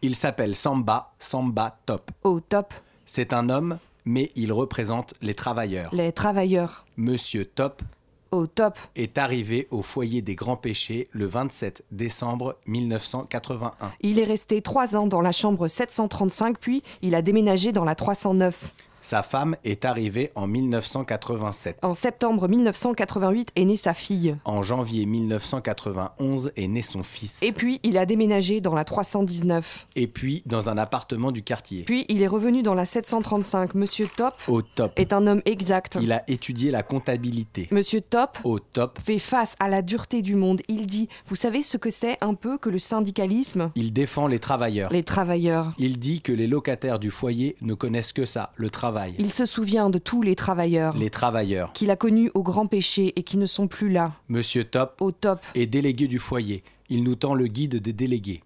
Il 0.00 0.16
s'appelle 0.16 0.56
Samba, 0.56 1.12
Samba 1.18 1.78
Top. 1.84 2.10
Au 2.24 2.40
top, 2.40 2.72
C'est 3.04 3.34
un 3.34 3.50
homme, 3.50 3.76
mais 4.06 4.32
il 4.34 4.50
représente 4.54 5.12
les 5.20 5.34
travailleurs. 5.34 5.94
les 5.94 6.12
travailleurs. 6.12 6.86
Monsieur 6.96 7.44
Top 7.44 7.82
Au 8.30 8.46
top, 8.46 8.78
est 8.94 9.16
arrivé 9.16 9.68
au 9.70 9.82
foyer 9.82 10.20
des 10.20 10.34
grands 10.34 10.56
péchés 10.56 11.08
le 11.12 11.26
27 11.26 11.84
décembre 11.92 12.56
1981. 12.66 13.92
il 14.00 14.18
est 14.18 14.24
resté 14.24 14.60
trois 14.60 14.96
ans 14.96 15.06
dans 15.06 15.22
la 15.22 15.32
chambre 15.32 15.66
735, 15.66 16.58
puis 16.58 16.82
il 17.00 17.14
a 17.14 17.22
déménagé 17.22 17.72
dans 17.72 17.84
la 17.84 17.94
309. 17.94 18.72
Sa 19.08 19.22
femme 19.22 19.56
est 19.64 19.86
arrivée 19.86 20.32
en 20.34 20.46
1987. 20.46 21.78
En 21.80 21.94
septembre 21.94 22.46
1988 22.46 23.52
est 23.56 23.64
née 23.64 23.78
sa 23.78 23.94
fille. 23.94 24.36
En 24.44 24.60
janvier 24.60 25.06
1991 25.06 26.52
est 26.54 26.68
né 26.68 26.82
son 26.82 27.02
fils. 27.02 27.42
Et 27.42 27.52
puis 27.52 27.80
il 27.84 27.96
a 27.96 28.04
déménagé 28.04 28.60
dans 28.60 28.74
la 28.74 28.84
319. 28.84 29.86
Et 29.96 30.08
puis 30.08 30.42
dans 30.44 30.68
un 30.68 30.76
appartement 30.76 31.32
du 31.32 31.42
quartier. 31.42 31.84
Puis 31.84 32.04
il 32.10 32.20
est 32.20 32.26
revenu 32.26 32.62
dans 32.62 32.74
la 32.74 32.84
735. 32.84 33.74
Monsieur 33.74 34.10
Top 34.14 34.34
Au 34.46 34.60
top. 34.60 34.92
est 34.96 35.14
un 35.14 35.26
homme 35.26 35.40
exact. 35.46 35.96
Il 36.02 36.12
a 36.12 36.22
étudié 36.28 36.70
la 36.70 36.82
comptabilité. 36.82 37.66
Monsieur 37.70 38.02
Top 38.02 38.36
Au 38.44 38.58
top. 38.58 38.98
fait 39.02 39.18
face 39.18 39.56
à 39.58 39.70
la 39.70 39.80
dureté 39.80 40.20
du 40.20 40.34
monde. 40.34 40.60
Il 40.68 40.86
dit, 40.86 41.08
vous 41.28 41.34
savez 41.34 41.62
ce 41.62 41.78
que 41.78 41.88
c'est 41.88 42.22
un 42.22 42.34
peu 42.34 42.58
que 42.58 42.68
le 42.68 42.78
syndicalisme? 42.78 43.70
Il 43.74 43.94
défend 43.94 44.26
les 44.26 44.38
travailleurs. 44.38 44.92
Les 44.92 45.02
travailleurs. 45.02 45.72
Il 45.78 45.98
dit 45.98 46.20
que 46.20 46.32
les 46.32 46.46
locataires 46.46 46.98
du 46.98 47.10
foyer 47.10 47.56
ne 47.62 47.72
connaissent 47.72 48.12
que 48.12 48.26
ça, 48.26 48.52
le 48.56 48.68
travail. 48.68 48.97
Il 49.18 49.30
se 49.30 49.46
souvient 49.46 49.90
de 49.90 49.98
tous 49.98 50.22
les 50.22 50.34
travailleurs 50.34 50.96
Les 50.96 51.10
travailleurs. 51.10 51.72
qu'il 51.72 51.90
a 51.90 51.96
connus 51.96 52.30
au 52.34 52.42
grand 52.42 52.66
péché 52.66 53.12
et 53.16 53.22
qui 53.22 53.36
ne 53.38 53.46
sont 53.46 53.68
plus 53.68 53.90
là. 53.90 54.12
Monsieur 54.28 54.64
Top 54.64 54.96
Au 55.00 55.12
top, 55.12 55.40
est 55.54 55.66
délégué 55.66 56.08
du 56.08 56.18
foyer. 56.18 56.62
Il 56.88 57.04
nous 57.04 57.14
tend 57.14 57.34
le 57.34 57.46
guide 57.46 57.76
des 57.76 57.92
délégués. 57.92 58.42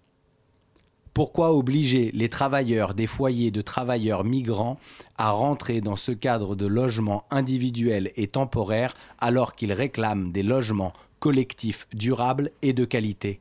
Pourquoi 1.13 1.53
obliger 1.53 2.09
les 2.13 2.27
travailleurs 2.27 2.95
des 2.95 3.05
foyers 3.05 3.51
de 3.51 3.61
travailleurs 3.61 4.23
migrants 4.23 4.79
à 5.17 5.29
rentrer 5.31 5.79
dans 5.79 5.95
ce 5.95 6.11
cadre 6.11 6.55
de 6.55 6.65
logement 6.65 7.25
individuel 7.29 8.11
et 8.15 8.27
temporaire 8.27 8.95
alors 9.19 9.53
qu'ils 9.53 9.73
réclament 9.73 10.31
des 10.31 10.41
logements 10.43 10.93
collectifs 11.19 11.87
durables 11.93 12.49
et 12.63 12.73
de 12.73 12.83
qualité? 12.83 13.39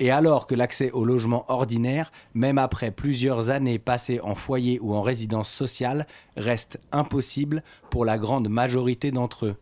Et 0.00 0.10
alors 0.12 0.46
que 0.46 0.54
l'accès 0.54 0.92
au 0.92 1.04
logement 1.04 1.44
ordinaire, 1.48 2.12
même 2.32 2.58
après 2.58 2.92
plusieurs 2.92 3.48
années 3.48 3.80
passées 3.80 4.20
en 4.20 4.36
foyer 4.36 4.78
ou 4.80 4.94
en 4.94 5.02
résidence 5.02 5.50
sociale, 5.50 6.06
reste 6.36 6.78
impossible 6.92 7.64
pour 7.90 8.04
la 8.04 8.16
grande 8.16 8.48
majorité 8.48 9.10
d'entre 9.10 9.46
eux 9.46 9.56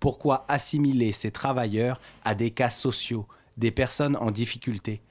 Pourquoi 0.00 0.46
assimiler 0.48 1.12
ces 1.12 1.30
travailleurs 1.30 2.00
à 2.24 2.34
des 2.34 2.50
cas 2.50 2.70
sociaux, 2.70 3.26
des 3.58 3.70
personnes 3.70 4.16
en 4.16 4.30
difficulté? 4.30 5.02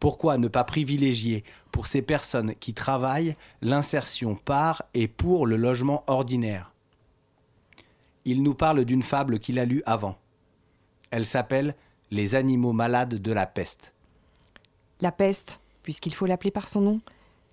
Pourquoi 0.00 0.38
ne 0.38 0.48
pas 0.48 0.64
privilégier 0.64 1.44
pour 1.70 1.86
ces 1.86 2.02
personnes 2.02 2.54
qui 2.56 2.74
travaillent 2.74 3.36
l'insertion 3.62 4.34
par 4.34 4.82
et 4.92 5.06
pour 5.06 5.46
le 5.46 5.56
logement 5.56 6.02
ordinaire? 6.08 6.72
Il 8.24 8.42
nous 8.42 8.54
parle 8.54 8.84
d'une 8.84 9.04
fable 9.04 9.38
qu'il 9.38 9.60
a 9.60 9.64
lue 9.64 9.84
avant. 9.86 10.18
Elle 11.12 11.24
s'appelle 11.24 11.76
Les 12.10 12.34
animaux 12.34 12.72
malades 12.72 13.22
de 13.22 13.32
la 13.32 13.46
peste. 13.46 13.94
La 15.00 15.12
peste, 15.12 15.60
puisqu'il 15.82 16.14
faut 16.14 16.26
l'appeler 16.26 16.50
par 16.50 16.68
son 16.68 16.80
nom, 16.80 17.00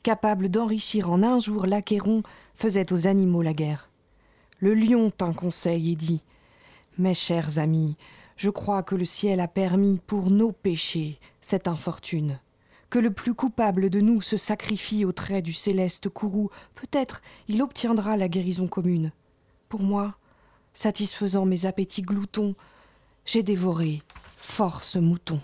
capable 0.02 0.50
d'enrichir 0.50 1.10
en 1.10 1.24
un 1.24 1.40
jour 1.40 1.66
l'Achéron, 1.66 2.24
faisait 2.56 2.92
aux 2.94 3.08
animaux 3.08 3.42
la 3.42 3.54
guerre. 3.54 3.90
Le 4.60 4.74
lion 4.74 5.12
tint 5.12 5.34
conseil 5.34 5.92
et 5.92 5.96
dit 5.96 6.22
Mes 6.98 7.14
chers 7.14 7.60
amis, 7.60 7.98
je 8.38 8.50
crois 8.50 8.84
que 8.84 8.96
le 8.96 9.06
ciel 9.06 9.40
a 9.40 9.48
permis 9.48 10.00
pour 10.08 10.30
nos 10.30 10.52
péchés 10.52 11.20
cette 11.42 11.68
infortune. 11.68 12.40
Que 12.90 13.00
le 13.00 13.12
plus 13.12 13.34
coupable 13.34 13.90
de 13.90 14.02
nous 14.02 14.22
se 14.22 14.38
sacrifie 14.38 15.04
au 15.04 15.12
trait 15.12 15.42
du 15.42 15.54
céleste 15.54 16.10
courroux, 16.10 16.50
peut-être 16.76 17.22
il 17.48 17.62
obtiendra 17.62 18.18
la 18.18 18.30
guérison 18.30 18.68
commune. 18.68 19.12
Pour 19.68 19.82
moi, 19.82 20.16
satisfaisant 20.74 21.46
mes 21.46 21.66
appétits 21.66 22.04
gloutons, 22.04 22.56
j'ai 23.26 23.44
dévoré 23.44 24.02
force 24.38 24.98
mouton. 24.98 25.40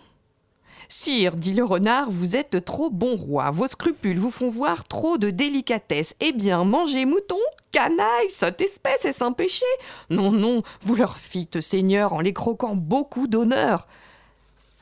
Sire, 0.91 1.35
dit 1.35 1.53
le 1.53 1.63
renard, 1.63 2.09
vous 2.09 2.35
êtes 2.35 2.65
trop 2.65 2.89
bon 2.89 3.15
roi. 3.15 3.51
Vos 3.51 3.67
scrupules 3.67 4.17
vous 4.17 4.31
font 4.31 4.49
voir 4.49 4.85
trop 4.85 5.19
de 5.19 5.29
délicatesse. 5.29 6.15
Eh 6.19 6.31
bien, 6.31 6.63
mangez 6.63 7.05
mouton, 7.05 7.37
canaille, 7.71 8.31
sotte 8.31 8.59
espèce, 8.59 9.05
est-ce 9.05 9.23
un 9.23 9.31
péché? 9.31 9.67
Non, 10.09 10.31
non, 10.31 10.63
vous 10.81 10.95
leur 10.95 11.19
fîtes, 11.19 11.61
Seigneur, 11.61 12.13
en 12.13 12.21
les 12.21 12.33
croquant 12.33 12.75
beaucoup 12.75 13.27
d'honneur. 13.27 13.87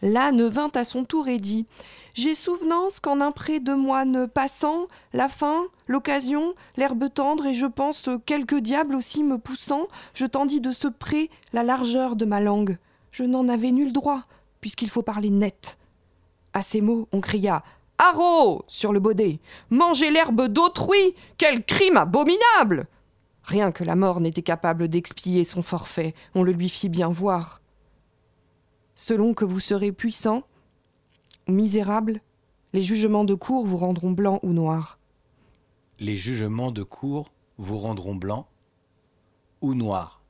L'âne 0.01 0.47
vint 0.47 0.71
à 0.75 0.85
son 0.85 1.03
tour 1.03 1.27
et 1.27 1.39
dit 1.39 1.65
J'ai 2.13 2.35
souvenance 2.35 3.01
qu'en 3.01 3.19
un 3.19 3.33
pré 3.33 3.59
de 3.59 3.73
moine 3.73 4.29
passant, 4.29 4.87
la 5.11 5.27
faim, 5.27 5.65
l'occasion, 5.87 6.55
l'herbe 6.77 7.13
tendre, 7.13 7.47
et 7.47 7.53
je 7.53 7.65
pense 7.65 8.09
quelques 8.25 8.59
diables 8.59 8.95
aussi 8.95 9.23
me 9.23 9.37
poussant, 9.37 9.87
je 10.13 10.25
tendis 10.25 10.61
de 10.61 10.71
ce 10.71 10.87
pré 10.87 11.29
la 11.51 11.63
largeur 11.63 12.15
de 12.15 12.23
ma 12.23 12.39
langue. 12.39 12.77
Je 13.11 13.23
n'en 13.23 13.49
avais 13.49 13.71
nul 13.71 13.91
droit, 13.91 14.21
puisqu'il 14.61 14.89
faut 14.89 15.03
parler 15.03 15.31
net. 15.31 15.77
À 16.57 16.63
ces 16.63 16.81
mots, 16.81 17.07
on 17.11 17.21
cria 17.21 17.63
Haro 17.99 18.65
sur 18.67 18.91
le 18.91 18.99
baudet. 18.99 19.39
Manger 19.69 20.09
l'herbe 20.09 20.47
d'autrui 20.47 21.13
Quel 21.37 21.63
crime 21.63 21.97
abominable 21.97 22.87
Rien 23.43 23.71
que 23.71 23.83
la 23.83 23.95
mort 23.95 24.21
n'était 24.21 24.41
capable 24.41 24.87
d'expier 24.87 25.43
son 25.43 25.61
forfait, 25.61 26.15
on 26.33 26.41
le 26.41 26.51
lui 26.51 26.67
fit 26.67 26.89
bien 26.89 27.09
voir. 27.09 27.61
Selon 28.95 29.35
que 29.35 29.45
vous 29.45 29.59
serez 29.59 29.91
puissant 29.91 30.47
ou 31.47 31.51
misérable, 31.51 32.21
les 32.73 32.81
jugements 32.81 33.23
de 33.23 33.35
cour 33.35 33.63
vous 33.63 33.77
rendront 33.77 34.09
blanc 34.09 34.39
ou 34.41 34.51
noir. 34.51 34.97
Les 35.99 36.17
jugements 36.17 36.71
de 36.71 36.81
cour 36.81 37.31
vous 37.59 37.77
rendront 37.77 38.15
blanc 38.15 38.47
ou 39.61 39.75
noir, 39.75 40.23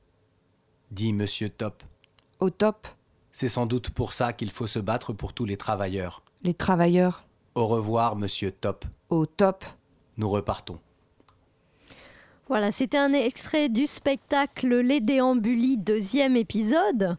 dit 0.90 1.14
Monsieur 1.14 1.48
Top. 1.48 1.82
Au 2.38 2.50
top, 2.50 2.86
C'est 3.40 3.48
sans 3.48 3.66
doute 3.66 3.90
pour 3.90 4.14
ça 4.14 4.32
qu'il 4.32 4.50
faut 4.50 4.66
se 4.66 4.80
battre 4.80 5.12
pour 5.12 5.32
tous 5.32 5.44
les 5.44 5.56
travailleurs. 5.56 6.24
les 6.42 6.54
travailleurs. 6.54 7.22
Au 7.54 7.68
revoir, 7.68 8.16
Monsieur 8.16 8.50
Top. 8.50 8.84
Au 9.10 9.26
top. 9.26 9.64
Nous 10.16 10.28
repartons. 10.28 10.80
Voilà, 12.48 12.72
c'était 12.72 12.96
un 12.96 13.12
extrait 13.12 13.68
du 13.68 13.86
spectacle 13.86 14.78
Les 14.78 15.00
Déambulis, 15.00 15.76
deuxième 15.76 16.34
épisode, 16.34 17.18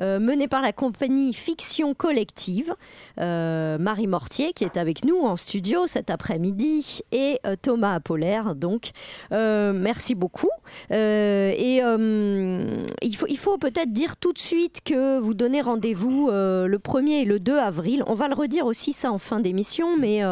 euh, 0.00 0.18
mené 0.18 0.48
par 0.48 0.62
la 0.62 0.72
compagnie 0.72 1.34
Fiction 1.34 1.92
Collective. 1.92 2.74
Euh, 3.18 3.76
Marie 3.76 4.06
Mortier, 4.06 4.54
qui 4.54 4.64
est 4.64 4.78
avec 4.78 5.04
nous 5.04 5.20
en 5.20 5.36
studio 5.36 5.86
cet 5.86 6.08
après-midi, 6.08 7.02
et 7.12 7.40
euh, 7.46 7.56
Thomas 7.60 7.92
Apollaire. 7.92 8.54
Donc, 8.54 8.92
merci 9.30 10.14
beaucoup. 10.14 10.48
Et 10.90 11.82
il 11.82 13.16
faut, 13.16 13.26
il 13.28 13.38
faut 13.38 13.58
peut-être 13.58 13.92
dire 13.92 14.16
tout 14.16 14.32
de 14.32 14.38
suite 14.38 14.78
que 14.82 15.18
vous 15.18 15.34
donnez 15.34 15.60
rendez-vous 15.60 16.30
le 16.30 16.78
1er 16.78 17.22
et 17.22 17.24
le 17.26 17.38
2 17.38 17.58
avril. 17.58 18.02
On 18.06 18.14
va 18.14 18.28
le 18.28 18.34
redire 18.34 18.64
aussi, 18.64 18.94
ça, 18.94 19.12
en 19.12 19.18
fin 19.18 19.40
d'émission, 19.40 19.98
mais 19.98 20.22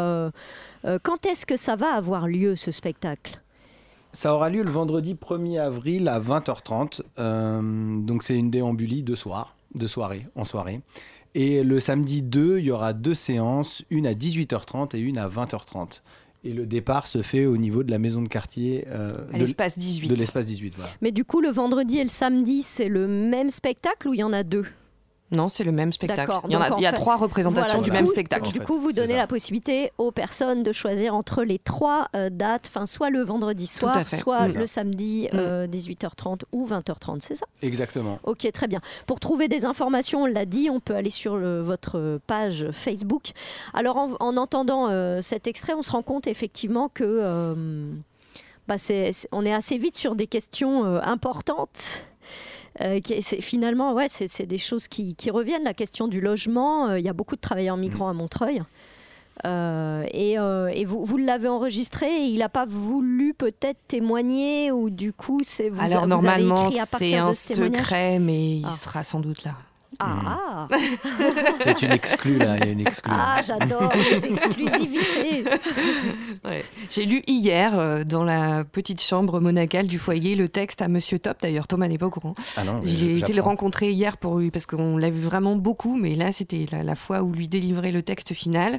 quand 1.03 1.27
est-ce 1.27 1.45
que 1.45 1.57
ça 1.57 1.77
va 1.77 1.93
avoir 1.93 2.29
lieu, 2.29 2.57
ce 2.57 2.73
spectacle? 2.73 3.43
Ça 4.13 4.35
aura 4.35 4.51
lieu 4.51 4.63
le 4.63 4.71
vendredi 4.71 5.15
1er 5.15 5.61
avril 5.61 6.09
à 6.09 6.19
20h30. 6.21 7.03
Euh, 7.19 7.99
donc 8.01 8.23
c'est 8.23 8.37
une 8.37 8.51
déambulie 8.51 9.03
de 9.03 9.15
soir, 9.15 9.57
de 9.75 9.87
soirée, 9.87 10.27
en 10.35 10.45
soirée. 10.45 10.81
Et 11.35 11.63
le 11.63 11.79
samedi 11.79 12.23
2, 12.23 12.59
il 12.59 12.65
y 12.65 12.71
aura 12.71 12.93
deux 12.95 13.15
séances, 13.15 13.85
une 13.91 14.07
à 14.07 14.15
18h30 14.15 14.97
et 14.97 15.01
une 15.01 15.19
à 15.19 15.29
20h30. 15.29 16.01
Et 16.45 16.53
le 16.53 16.67
départ 16.67 17.07
se 17.07 17.21
fait 17.21 17.47
au 17.47 17.57
niveau 17.57 17.83
de 17.83 17.91
la 17.91 17.99
maison 17.99 18.23
de 18.23 18.29
quartier. 18.29 18.87
euh, 18.89 19.19
À 19.33 19.39
l'espace 19.39 19.77
18. 19.77 20.09
De 20.09 20.15
l'espace 20.15 20.47
18, 20.47 20.75
voilà. 20.77 20.91
Mais 21.03 21.13
du 21.13 21.25
coup, 21.25 21.41
le 21.41 21.51
vendredi 21.51 21.99
et 21.99 22.05
le 22.05 22.09
samedi, 22.11 22.63
c'est 22.63 22.89
le 22.89 23.07
même 23.09 23.51
spectacle 23.51 24.09
ou 24.09 24.15
il 24.15 24.21
y 24.21 24.23
en 24.23 24.33
a 24.33 24.43
deux? 24.43 24.65
Non, 25.31 25.49
c'est 25.51 25.65
le 25.65 25.73
même 25.73 25.93
spectacle. 25.93 26.33
Il 26.47 26.53
y, 26.53 26.57
en 26.57 26.61
a, 26.63 26.69
Donc, 26.71 26.79
en 26.79 26.81
il 26.81 26.85
y 26.85 26.87
a 26.87 26.91
fait- 26.91 26.97
trois 26.97 27.17
représentations 27.17 27.75
Voilà, 27.79 27.85
du 27.85 27.91
même 27.91 28.07
spectacle. 28.07 28.49
Du 28.51 28.61
coup, 28.61 28.79
vous 28.79 28.93
donnez 28.93 29.15
la 29.15 29.27
possibilité 29.27 29.93
aux 29.99 30.11
personnes 30.11 30.63
de 30.63 30.73
choisir 30.73 31.15
entre 31.15 31.43
les 31.45 31.59
trois 31.59 32.09
euh, 32.17 32.31
dates, 32.31 32.71
enfin 32.75 32.87
soit 32.87 33.11
le 33.11 33.23
vendredi 33.23 33.67
soir, 33.67 34.09
soit 34.09 34.49
Mm. 34.49 34.55
le 34.59 34.67
samedi 34.67 35.29
euh, 35.35 35.67
18h30 35.67 36.43
ou 36.53 36.67
20h30, 36.67 37.21
c'est 37.21 37.35
ça? 37.35 37.47
Exactement. 37.63 38.19
Ok, 38.25 38.51
très 38.53 38.69
bien. 38.69 38.81
Pour 39.07 39.21
trouver 39.21 39.49
des 39.49 39.65
informations, 39.67 40.23
on 40.23 40.27
l'a 40.27 40.47
dit, 40.47 40.71
on 40.71 40.81
peut 40.81 40.95
aller 40.95 41.11
sur 41.11 41.37
le- 41.37 41.61
votre 41.61 42.21
page 42.27 42.69
Facebook. 42.73 43.33
Alors, 43.75 43.97
en, 43.99 44.11
en 44.21 44.37
entendant 44.39 44.89
euh, 44.89 45.21
cet 45.21 45.47
extrait, 45.47 45.75
on 45.75 45.83
se 45.83 45.91
rend 45.91 46.03
compte 46.03 46.27
effectivement 46.27 46.89
que 46.89 47.05
euh, 47.05 47.55
bah, 48.67 48.77
on 49.33 49.45
est 49.45 49.53
assez 49.53 49.79
vite 49.79 49.97
sur 49.97 50.15
des 50.15 50.27
questions 50.27 50.85
euh, 50.85 51.01
importantes. 51.03 52.05
Euh, 52.81 53.01
qui- 53.01 53.21
finalement, 53.23 53.93
ouais, 53.93 54.07
c'est 54.09 54.47
des 54.47 54.59
choses 54.59 54.87
qui, 54.89 55.15
qui 55.17 55.31
reviennent. 55.31 55.65
La 55.65 55.75
question 55.75 56.07
du 56.07 56.21
logement, 56.21 56.89
euh, 56.91 56.99
il 57.01 57.05
y 57.05 57.09
a 57.09 57.13
beaucoup 57.13 57.35
de 57.35 57.41
travailleurs 57.41 57.77
migrants 57.77 58.09
à 58.09 58.13
Montreuil. 58.13 58.63
Euh, 59.47 60.05
et, 60.13 60.37
euh, 60.39 60.67
et 60.69 60.85
vous, 60.85 61.05
vous 61.05 61.17
l'avez 61.17 61.47
enregistré 61.49 62.07
et 62.07 62.25
il 62.27 62.39
n'a 62.39 62.49
pas 62.49 62.67
voulu 62.67 63.35
peut-être 63.35 63.79
témoigner 63.87 64.73
ou 64.73 64.91
du 64.91 65.13
coup 65.13 65.41
c'est 65.45 65.69
vous, 65.69 65.81
Alors 65.81 66.03
vous 66.03 66.09
normalement, 66.09 66.57
avez 66.57 66.67
écrit 66.67 66.81
à 66.81 66.85
c'est 66.87 66.91
partir 66.91 67.27
un 67.27 67.31
de 67.31 67.37
ce 67.37 67.53
témoignage? 67.55 67.81
secret, 67.81 68.19
mais 68.19 68.57
il 68.59 68.65
Ah. 68.67 68.71
sera 68.71 69.05
sans 69.05 69.21
doute 69.21 69.45
là. 69.45 69.53
Ah, 70.01 70.69
Peut-être 71.59 71.83
une 71.83 71.91
exclue 71.93 72.39
là, 72.39 72.57
il 72.59 72.65
y 72.65 72.69
a 72.69 72.73
une 72.73 72.81
exclue. 72.87 73.13
ah 73.13 73.41
j'adore 73.45 73.93
les 73.95 74.27
exclusivités. 74.27 75.45
Ouais. 76.45 76.65
J'ai 76.89 77.05
lu 77.05 77.23
hier 77.27 77.77
euh, 77.77 78.05
dans 78.05 78.23
la 78.23 78.63
petite 78.65 79.03
chambre 79.03 79.41
monacale 79.41 79.89
du 79.89 79.99
foyer 79.99 80.37
le 80.37 80.49
texte 80.49 80.81
à 80.83 80.89
Monsieur 80.89 81.19
Top. 81.19 81.39
D'ailleurs, 81.43 81.67
Thomas 81.67 81.89
n'est 81.89 81.99
pas 81.99 82.07
au 82.07 82.11
courant. 82.11 82.35
Ah 82.57 82.63
non, 82.65 82.81
J'ai 82.85 83.19
été 83.19 83.33
le 83.33 83.43
rencontrer 83.43 83.91
hier 83.91 84.17
pour 84.19 84.39
lui 84.39 84.51
parce 84.53 84.65
qu'on 84.67 84.97
l'a 84.97 85.11
vu 85.11 85.21
vraiment 85.21 85.57
beaucoup, 85.57 85.97
mais 85.97 86.15
là 86.15 86.31
c'était 86.31 86.67
la, 86.71 86.85
la 86.85 86.95
fois 86.95 87.23
où 87.23 87.33
lui 87.33 87.49
délivrait 87.49 87.91
le 87.93 88.03
texte 88.03 88.35
final. 88.35 88.79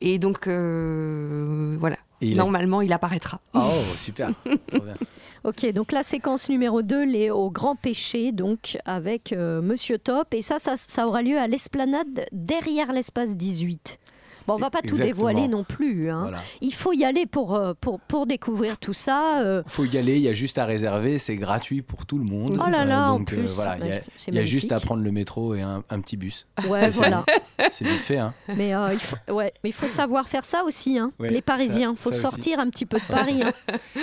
Et 0.00 0.18
donc 0.18 0.46
euh, 0.48 1.76
voilà. 1.78 1.96
Et 2.20 2.28
il 2.28 2.34
a- 2.40 2.42
Normalement, 2.44 2.80
il 2.80 2.92
apparaîtra. 2.92 3.40
Oh, 3.54 3.60
super. 3.96 4.30
Trop 4.72 4.82
bien. 4.82 4.96
Ok, 5.44 5.70
donc 5.72 5.92
la 5.92 6.02
séquence 6.02 6.48
numéro 6.48 6.82
2, 6.82 7.04
les 7.04 7.30
au 7.30 7.50
grand 7.50 7.76
péché, 7.76 8.32
donc 8.32 8.78
avec 8.84 9.32
euh, 9.32 9.60
Monsieur 9.62 9.98
Top. 9.98 10.34
Et 10.34 10.42
ça, 10.42 10.58
ça, 10.58 10.76
ça 10.76 11.06
aura 11.06 11.22
lieu 11.22 11.38
à 11.38 11.46
l'esplanade 11.46 12.26
derrière 12.32 12.92
l'espace 12.92 13.36
18. 13.36 13.98
Bon, 14.46 14.54
on 14.54 14.56
va 14.58 14.70
pas 14.70 14.80
tout 14.82 14.96
dévoiler 14.96 15.48
non 15.48 15.64
plus. 15.64 16.10
hein. 16.10 16.20
Voilà. 16.22 16.38
Il 16.60 16.72
faut 16.74 16.92
y 16.92 17.04
aller 17.04 17.26
pour, 17.26 17.54
euh, 17.54 17.74
pour, 17.80 18.00
pour 18.00 18.26
découvrir 18.26 18.78
tout 18.78 18.94
ça. 18.94 19.40
euh, 19.40 19.62
faut 19.66 19.84
y 19.84 19.98
aller, 19.98 20.16
il 20.16 20.22
y 20.22 20.28
a 20.28 20.32
juste 20.32 20.58
à 20.58 20.64
réserver, 20.64 21.18
c'est 21.18 21.36
gratuit 21.36 21.82
pour 21.82 22.06
tout 22.06 22.18
le 22.18 22.24
monde. 22.24 22.60
Oh 22.64 22.70
là 22.70 22.84
là, 22.84 23.12
en 23.12 23.18
donc 23.18 23.28
plus, 23.28 23.54
voilà, 23.56 23.76
il 23.80 23.86
y 23.86 23.92
a, 23.92 23.96
bah, 23.98 24.04
c'est 24.16 24.30
il 24.30 24.34
y 24.34 24.38
a 24.38 24.44
juste 24.44 24.72
à 24.72 24.80
prendre 24.80 25.02
le 25.02 25.10
métro 25.12 25.54
et 25.54 25.62
un, 25.62 25.82
un 25.90 26.00
petit 26.00 26.16
bus. 26.16 26.46
Ouais, 26.68 26.90
voilà. 26.90 27.24
C'est 27.70 27.84
vite 27.86 28.02
fait, 28.02 28.18
hein. 28.18 28.34
Mais 28.56 28.74
euh, 28.74 28.92
il 28.92 29.00
faut, 29.00 29.16
ouais, 29.32 29.52
mais 29.64 29.70
il 29.70 29.72
faut 29.72 29.88
savoir 29.88 30.28
faire 30.28 30.44
ça 30.44 30.62
aussi, 30.64 30.98
hein. 30.98 31.10
Ouais, 31.18 31.28
les 31.30 31.42
Parisiens. 31.42 31.92
Il 31.96 32.00
faut 32.00 32.10
ça 32.10 32.16
aussi. 32.16 32.22
sortir 32.22 32.58
un 32.60 32.68
petit 32.70 32.86
peu 32.86 32.98
de 32.98 33.04
Paris. 33.04 33.42
hein. 33.42 33.52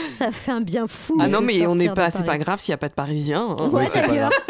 Ça 0.09 0.31
fait 0.31 0.51
un 0.51 0.61
bien 0.61 0.87
fou. 0.87 1.17
Ah 1.19 1.27
non, 1.27 1.41
mais 1.41 1.65
on 1.67 1.75
n'est 1.75 1.89
pas, 1.93 2.11
c'est 2.11 2.23
pas 2.25 2.37
grave 2.37 2.59
s'il 2.59 2.71
n'y 2.71 2.75
a 2.75 2.77
pas 2.79 2.89
de 2.89 2.93
Parisiens. 2.93 3.45
hein. 3.57 3.69
Ouais, 3.69 3.87
d'ailleurs. 3.93 4.31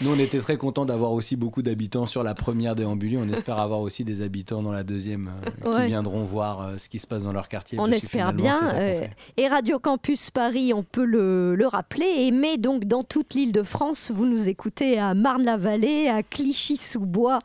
Nous, 0.00 0.12
on 0.12 0.18
était 0.18 0.38
très 0.40 0.56
contents 0.56 0.84
d'avoir 0.84 1.12
aussi 1.12 1.36
beaucoup 1.36 1.62
d'habitants 1.62 2.06
sur 2.06 2.22
la 2.22 2.34
première 2.34 2.74
déambulée. 2.74 3.16
On 3.16 3.28
espère 3.28 3.58
avoir 3.58 3.80
aussi 3.80 4.04
des 4.04 4.20
habitants 4.22 4.62
dans 4.62 4.72
la 4.72 4.82
deuxième 4.82 5.30
euh, 5.64 5.70
Ouais. 5.72 5.80
qui 5.82 5.86
viendront 5.88 6.24
voir 6.24 6.60
euh, 6.62 6.78
ce 6.78 6.88
qui 6.88 6.98
se 6.98 7.06
passe 7.06 7.22
dans 7.24 7.32
leur 7.32 7.48
quartier. 7.48 7.78
On 7.80 7.90
espère 7.90 8.32
bien. 8.32 8.58
euh, 8.74 9.06
et 9.36 9.48
Radio 9.48 9.78
Campus 9.78 10.30
Paris, 10.30 10.72
on 10.74 10.82
peut 10.82 11.04
le, 11.04 11.54
le 11.54 11.66
rappeler. 11.66 12.06
Et 12.18 12.30
mais 12.30 12.56
donc 12.58 12.84
dans 12.84 13.04
toute 13.04 13.34
l'île 13.34 13.52
de 13.52 13.62
France, 13.62 14.10
vous 14.12 14.26
nous 14.26 14.48
écoutez 14.48 14.98
à 14.98 15.14
Marne-la-Vallée, 15.14 16.08
à 16.08 16.22
Clichy-sous-Bois 16.22 17.38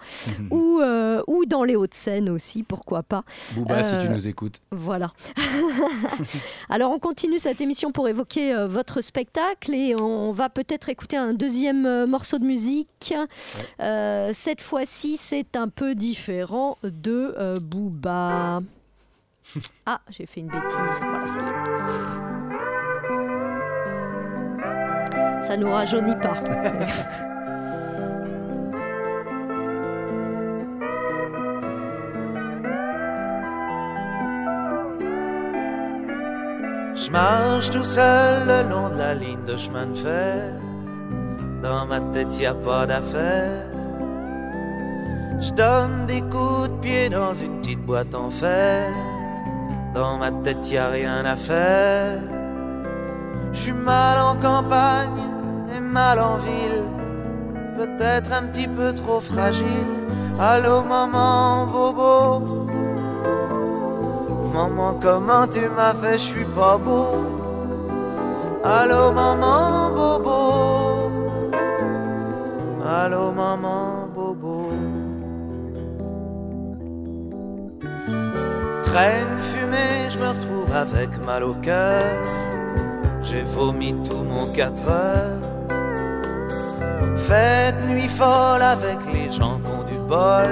ou, 0.51 0.79
euh, 0.81 1.21
ou 1.27 1.45
dans 1.45 1.63
les 1.63 1.75
Hauts-de-Seine 1.75 2.29
aussi, 2.29 2.63
pourquoi 2.63 3.03
pas. 3.03 3.23
Booba, 3.55 3.83
si 3.83 3.95
tu 4.01 4.09
nous 4.09 4.27
écoutes. 4.27 4.61
Voilà. 4.71 5.13
Alors 6.69 6.91
on 6.91 6.99
continue 6.99 7.39
cette 7.39 7.61
émission 7.61 7.91
pour 7.91 8.07
évoquer 8.07 8.65
votre 8.67 9.01
spectacle 9.01 9.73
et 9.73 9.95
on 9.99 10.31
va 10.31 10.49
peut-être 10.49 10.89
écouter 10.89 11.17
un 11.17 11.33
deuxième 11.33 11.85
euh, 11.85 12.07
morceau 12.17 12.39
de 12.39 12.45
musique. 12.45 13.13
Euh, 13.79 14.31
cette 14.33 14.61
fois-ci, 14.61 15.17
c'est 15.17 15.55
un 15.55 15.69
peu 15.69 15.93
différent 15.93 16.75
de 16.81 17.35
euh, 17.37 17.57
Booba. 17.61 18.59
Ah, 19.85 20.01
j'ai 20.09 20.25
fait 20.25 20.41
une 20.41 20.47
bêtise. 20.47 20.75
Voilà, 20.99 21.25
ça 21.25 21.39
y 21.39 21.43
est. 25.41 25.45
Ça 25.47 25.55
nous 25.55 25.71
rajeunit 25.71 26.17
pas. 26.17 26.43
Je 36.93 37.09
marche 37.09 37.69
tout 37.69 37.85
seul 37.85 38.47
le 38.47 38.69
long 38.69 38.89
de 38.89 38.97
la 38.97 39.13
ligne 39.13 39.45
de 39.45 39.55
chemin 39.55 39.85
de 39.85 39.97
fer. 39.97 40.66
Dans 41.61 41.85
ma 41.87 41.99
tête, 41.99 42.39
y 42.39 42.45
a 42.45 42.53
pas 42.53 42.85
d'affaire. 42.85 43.65
Je 45.39 45.51
donne 45.51 46.05
des 46.07 46.21
coups 46.21 46.69
de 46.69 46.77
pied 46.81 47.09
dans 47.09 47.33
une 47.33 47.59
petite 47.61 47.85
boîte 47.85 48.13
en 48.15 48.29
fer. 48.29 48.91
Dans 49.93 50.17
ma 50.17 50.31
tête, 50.31 50.69
y 50.69 50.77
a 50.77 50.89
rien 50.89 51.25
à 51.25 51.35
faire. 51.35 52.21
Je 53.53 53.59
suis 53.59 53.73
mal 53.73 54.19
en 54.19 54.35
campagne 54.35 55.21
et 55.75 55.79
mal 55.79 56.19
en 56.19 56.37
ville. 56.37 56.83
Peut-être 57.77 58.31
un 58.33 58.43
petit 58.43 58.67
peu 58.67 58.93
trop 58.93 59.19
fragile. 59.19 59.93
Allô, 60.39 60.83
maman, 60.83 61.65
bobo. 61.67 62.67
Maman, 64.53 64.99
comment 65.01 65.47
tu 65.47 65.61
m'as 65.75 65.93
fait, 65.93 66.19
je 66.19 66.23
suis 66.23 66.45
pas 66.45 66.77
beau. 66.77 67.25
Allô, 68.63 69.11
maman, 69.11 69.89
bobo. 69.95 71.06
Allô, 72.89 73.33
maman, 73.33 74.07
bobo. 74.15 74.69
Traîne 78.85 79.37
fumée, 79.39 80.09
je 80.09 80.17
me 80.17 80.29
retrouve 80.29 80.73
avec 80.73 81.09
mal 81.25 81.43
au 81.43 81.53
cœur. 81.55 82.01
J'ai 83.23 83.43
vomi 83.43 83.93
tout 84.05 84.23
mon 84.23 84.45
4 84.53 84.89
heures. 84.89 85.41
Fête 87.17 87.85
nuit 87.89 88.07
folle 88.07 88.61
avec 88.61 88.99
les 89.11 89.31
gens 89.31 89.59
qui 89.59 89.69
ont 89.69 89.83
du 89.83 89.99
bol. 90.07 90.47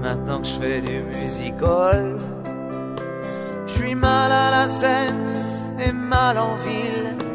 Maintenant 0.00 0.40
que 0.40 0.46
je 0.46 0.60
fais 0.60 0.80
du 0.80 1.02
musical. 1.02 2.16
Je 3.66 3.72
suis 3.72 3.96
mal 3.96 4.30
à 4.30 4.52
la 4.52 4.68
scène 4.68 5.32
et 5.84 5.90
mal 5.90 6.38
en 6.38 6.54
ville. 6.54 7.27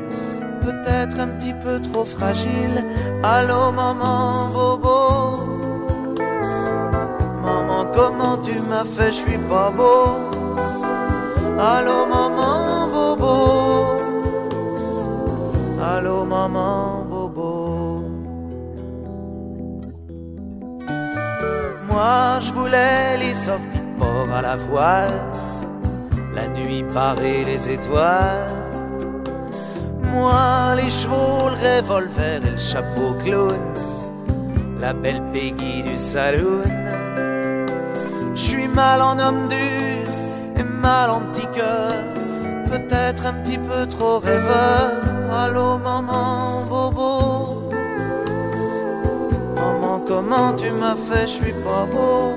Peut-être 0.64 1.20
un 1.20 1.28
petit 1.36 1.54
peu 1.54 1.82
trop 1.82 2.06
fragile. 2.06 2.86
Allô, 3.24 3.72
maman, 3.72 4.50
bobo. 4.54 5.00
Maman, 7.46 7.86
comment 7.94 8.38
tu 8.38 8.56
m'as 8.70 8.86
fait, 8.86 9.12
je 9.12 9.20
suis 9.26 9.38
pas 9.50 9.70
beau. 9.70 10.06
Allô, 11.60 12.06
maman, 12.06 12.88
bobo. 12.94 13.36
Allô, 15.94 16.26
maman, 16.26 17.06
bobo. 17.10 18.04
Moi, 21.90 22.40
je 22.40 22.52
voulais 22.54 23.18
les 23.18 23.36
sorties 23.36 23.84
de 23.88 24.00
port 24.00 24.34
à 24.34 24.42
la 24.42 24.56
voile 24.56 25.20
la 26.34 26.48
nuit 26.48 26.84
parée 26.94 27.44
les 27.46 27.70
étoiles. 27.70 28.63
Moi 30.14 30.76
les 30.76 30.90
chevaux, 30.90 31.50
le 31.50 31.58
revolver 31.66 32.42
et 32.46 32.52
le 32.52 32.58
chapeau 32.58 33.14
clown. 33.24 33.64
La 34.80 34.94
belle 34.94 35.24
Peggy 35.34 35.84
du 35.84 35.96
saloon. 35.98 36.64
Je 38.36 38.42
suis 38.42 38.68
mal 38.68 39.02
en 39.02 39.18
homme 39.20 39.48
dur 39.48 40.06
et 40.58 40.64
mal 40.64 41.10
en 41.10 41.22
petit 41.32 41.48
cœur. 41.56 41.94
Peut-être 42.66 43.26
un 43.26 43.34
petit 43.42 43.58
peu 43.58 43.86
trop 43.88 44.20
rêveur. 44.20 44.90
Allô 45.32 45.78
maman, 45.78 46.64
bobo. 46.70 47.70
Maman, 49.56 50.00
comment 50.08 50.54
tu 50.54 50.70
m'as 50.72 50.96
fait, 51.08 51.28
je 51.28 51.44
suis 51.44 51.54
pas 51.54 51.86
beau. 51.92 52.36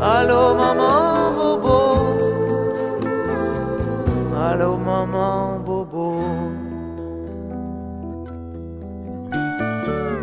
Allô 0.00 0.54
maman, 0.54 1.32
bobo. 1.36 1.78
Allô 4.48 4.76
maman, 4.78 5.57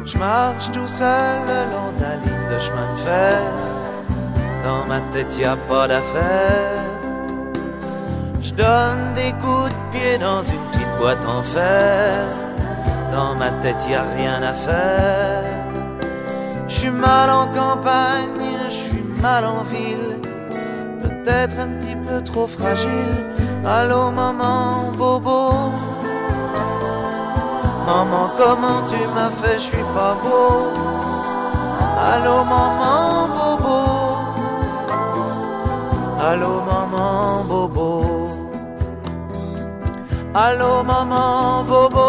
Je 0.06 0.18
marche 0.20 0.70
tout 0.72 0.88
seul 0.88 1.40
le 1.48 1.74
long 1.74 1.92
de 1.98 2.04
la 2.04 2.16
ligne 2.24 2.54
de 2.54 2.60
chemin 2.60 2.94
de 2.94 3.00
fer. 3.00 3.42
Dans 4.64 4.86
ma 4.86 5.00
tête, 5.12 5.36
y 5.38 5.44
a 5.44 5.56
pas 5.56 5.88
d'affaire. 5.88 6.84
Je 8.40 8.54
donne 8.54 9.14
des 9.16 9.32
coups 9.42 9.70
de 9.70 9.98
pied 9.98 10.18
dans 10.20 10.44
une 10.44 10.62
petite 10.72 10.98
boîte 11.00 11.26
en 11.28 11.42
fer. 11.42 12.28
Dans 13.12 13.34
ma 13.34 13.50
tête, 13.64 13.84
y 13.90 13.96
a 13.96 14.04
rien 14.16 14.44
à 14.44 14.54
faire. 14.54 15.44
Je 16.68 16.74
suis 16.76 16.92
mal 16.92 17.30
en 17.32 17.48
campagne, 17.48 18.30
je 18.68 18.74
suis 18.74 19.04
mal 19.22 19.44
en 19.44 19.64
ville. 19.64 20.20
Peut-être 21.02 21.60
un 21.60 21.70
petit 21.80 21.96
peu 21.96 22.24
trop 22.24 22.46
fragile. 22.46 23.26
Allô 23.66 24.12
maman, 24.12 24.92
bobo. 24.96 25.50
Maman, 27.86 28.32
comment 28.36 28.82
tu 28.88 28.98
m'as 29.16 29.30
fait, 29.30 29.56
je 29.56 29.68
suis 29.72 29.88
pas 29.96 30.16
beau. 30.24 30.74
Allô 32.12 32.44
maman, 32.44 33.28
bobo. 33.36 33.78
Allô 36.20 36.62
maman, 36.70 37.44
bobo. 37.48 37.90
Allô 40.34 40.84
maman, 40.84 41.64
bobo. 41.70 42.08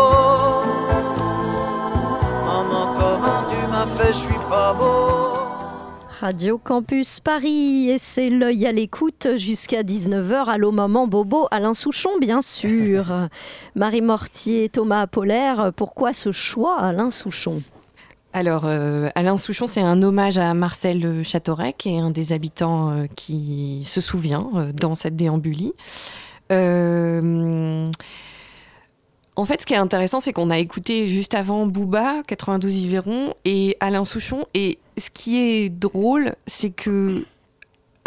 Maman, 2.47 2.87
comment 2.99 3.43
tu 3.51 3.61
m'as 3.70 3.87
fait, 3.97 4.12
je 4.14 4.18
suis 4.18 4.41
pas 4.49 4.72
beau. 4.72 5.36
Radio 6.21 6.57
Campus 6.57 7.21
Paris, 7.21 7.91
et 7.91 7.99
c'est 7.99 8.31
l'œil 8.31 8.64
à 8.64 8.73
l'écoute 8.73 9.29
jusqu'à 9.37 9.83
19h. 9.83 10.49
Allô 10.49 10.73
maman 10.73 11.07
Bobo, 11.07 11.47
Alain 11.51 11.75
Souchon 11.75 12.19
bien 12.19 12.41
sûr. 12.41 13.29
Marie 13.75 14.01
Mortier, 14.01 14.71
Thomas 14.71 15.03
Apollaire, 15.03 15.73
pourquoi 15.77 16.14
ce 16.14 16.33
choix 16.33 16.79
Alain 16.81 17.11
Souchon? 17.11 17.62
Alors, 18.33 18.62
euh, 18.64 19.11
Alain 19.14 19.37
Souchon, 19.37 19.67
c'est 19.67 19.83
un 19.83 20.03
hommage 20.03 20.39
à 20.39 20.55
Marcel 20.55 21.23
Châteauret, 21.23 21.75
qui 21.75 21.91
est 21.91 21.99
un 21.99 22.11
des 22.11 22.33
habitants 22.33 22.93
euh, 22.93 23.07
qui 23.14 23.83
se 23.85 24.01
souvient 24.01 24.49
euh, 24.55 24.73
dans 24.73 24.95
cette 24.95 25.17
déambulie. 25.17 25.75
En 29.37 29.45
fait, 29.45 29.61
ce 29.61 29.66
qui 29.66 29.74
est 29.74 29.78
intéressant, 29.78 30.20
c'est 30.20 30.32
qu'on 30.32 30.49
a 30.49 30.59
écouté 30.59 31.09
juste 31.09 31.34
avant 31.34 31.66
Booba, 31.66 32.22
92 32.26 32.74
Yveron, 32.84 33.34
et 33.45 33.76
Alain 33.80 34.07
Souchon. 34.07 34.47
Et 34.55 34.78
ce 34.97 35.11
qui 35.11 35.39
est 35.39 35.68
drôle, 35.68 36.34
c'est 36.47 36.70
que 36.70 37.24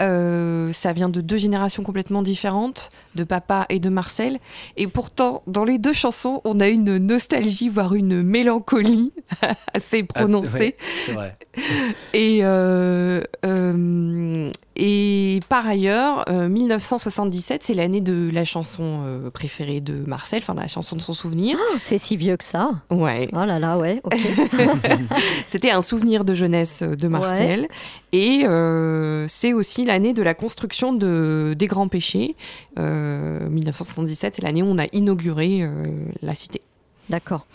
euh, 0.02 0.74
ça 0.74 0.92
vient 0.92 1.10
de 1.10 1.22
deux 1.22 1.38
générations 1.38 1.84
complètement 1.84 2.24
différentes, 2.24 2.90
de 3.20 3.24
papa 3.26 3.66
et 3.70 3.80
de 3.80 3.90
Marcel. 3.90 4.40
Et 4.78 4.88
pourtant, 4.88 5.44
dans 5.46 5.66
les 5.66 5.78
deux 5.78 5.94
chansons, 5.94 6.42
on 6.46 6.60
a 6.60 6.68
une 6.68 6.98
nostalgie, 6.98 7.70
voire 7.70 7.94
une 7.94 8.24
mélancolie 8.24 9.12
assez 9.74 10.04
prononcée. 10.04 10.76
Ah, 10.80 10.84
ouais, 10.84 10.94
c'est 11.06 11.12
vrai. 11.14 11.38
Et, 12.14 12.40
euh, 12.44 13.22
euh, 13.46 14.50
et 14.82 15.42
par 15.50 15.68
ailleurs, 15.68 16.24
euh, 16.30 16.48
1977, 16.48 17.64
c'est 17.64 17.74
l'année 17.74 18.00
de 18.00 18.30
la 18.32 18.46
chanson 18.46 19.02
euh, 19.04 19.30
préférée 19.30 19.82
de 19.82 20.06
Marcel, 20.08 20.40
enfin 20.40 20.54
la 20.54 20.70
chanson 20.70 20.96
de 20.96 21.02
son 21.02 21.12
souvenir. 21.12 21.58
c'est 21.82 21.98
si 21.98 22.16
vieux 22.16 22.38
que 22.38 22.46
ça 22.46 22.72
Ouais. 22.90 23.28
Oh 23.34 23.44
là 23.44 23.60
là, 23.60 23.78
ouais, 23.78 24.00
ok. 24.06 24.18
C'était 25.48 25.72
un 25.72 25.82
souvenir 25.82 26.24
de 26.24 26.34
jeunesse 26.34 26.82
de 26.82 27.08
Marcel. 27.10 27.68
Et 28.14 28.46
euh, 28.46 29.26
c'est 29.28 29.52
aussi 29.52 29.84
l'année 29.84 30.14
de 30.14 30.24
la 30.24 30.34
construction 30.34 30.94
de, 30.94 31.54
des 31.58 31.68
Grands 31.68 31.90
Péchés. 31.90 32.38
Euh, 32.80 33.48
1977, 33.50 34.36
c'est 34.36 34.42
l'année 34.42 34.64
où 34.64 34.68
on 34.68 34.78
a 34.80 34.86
inauguré 34.94 35.62
euh, 35.64 35.84
la 36.22 36.34
cité. 36.36 36.62
D'accord. 37.10 37.46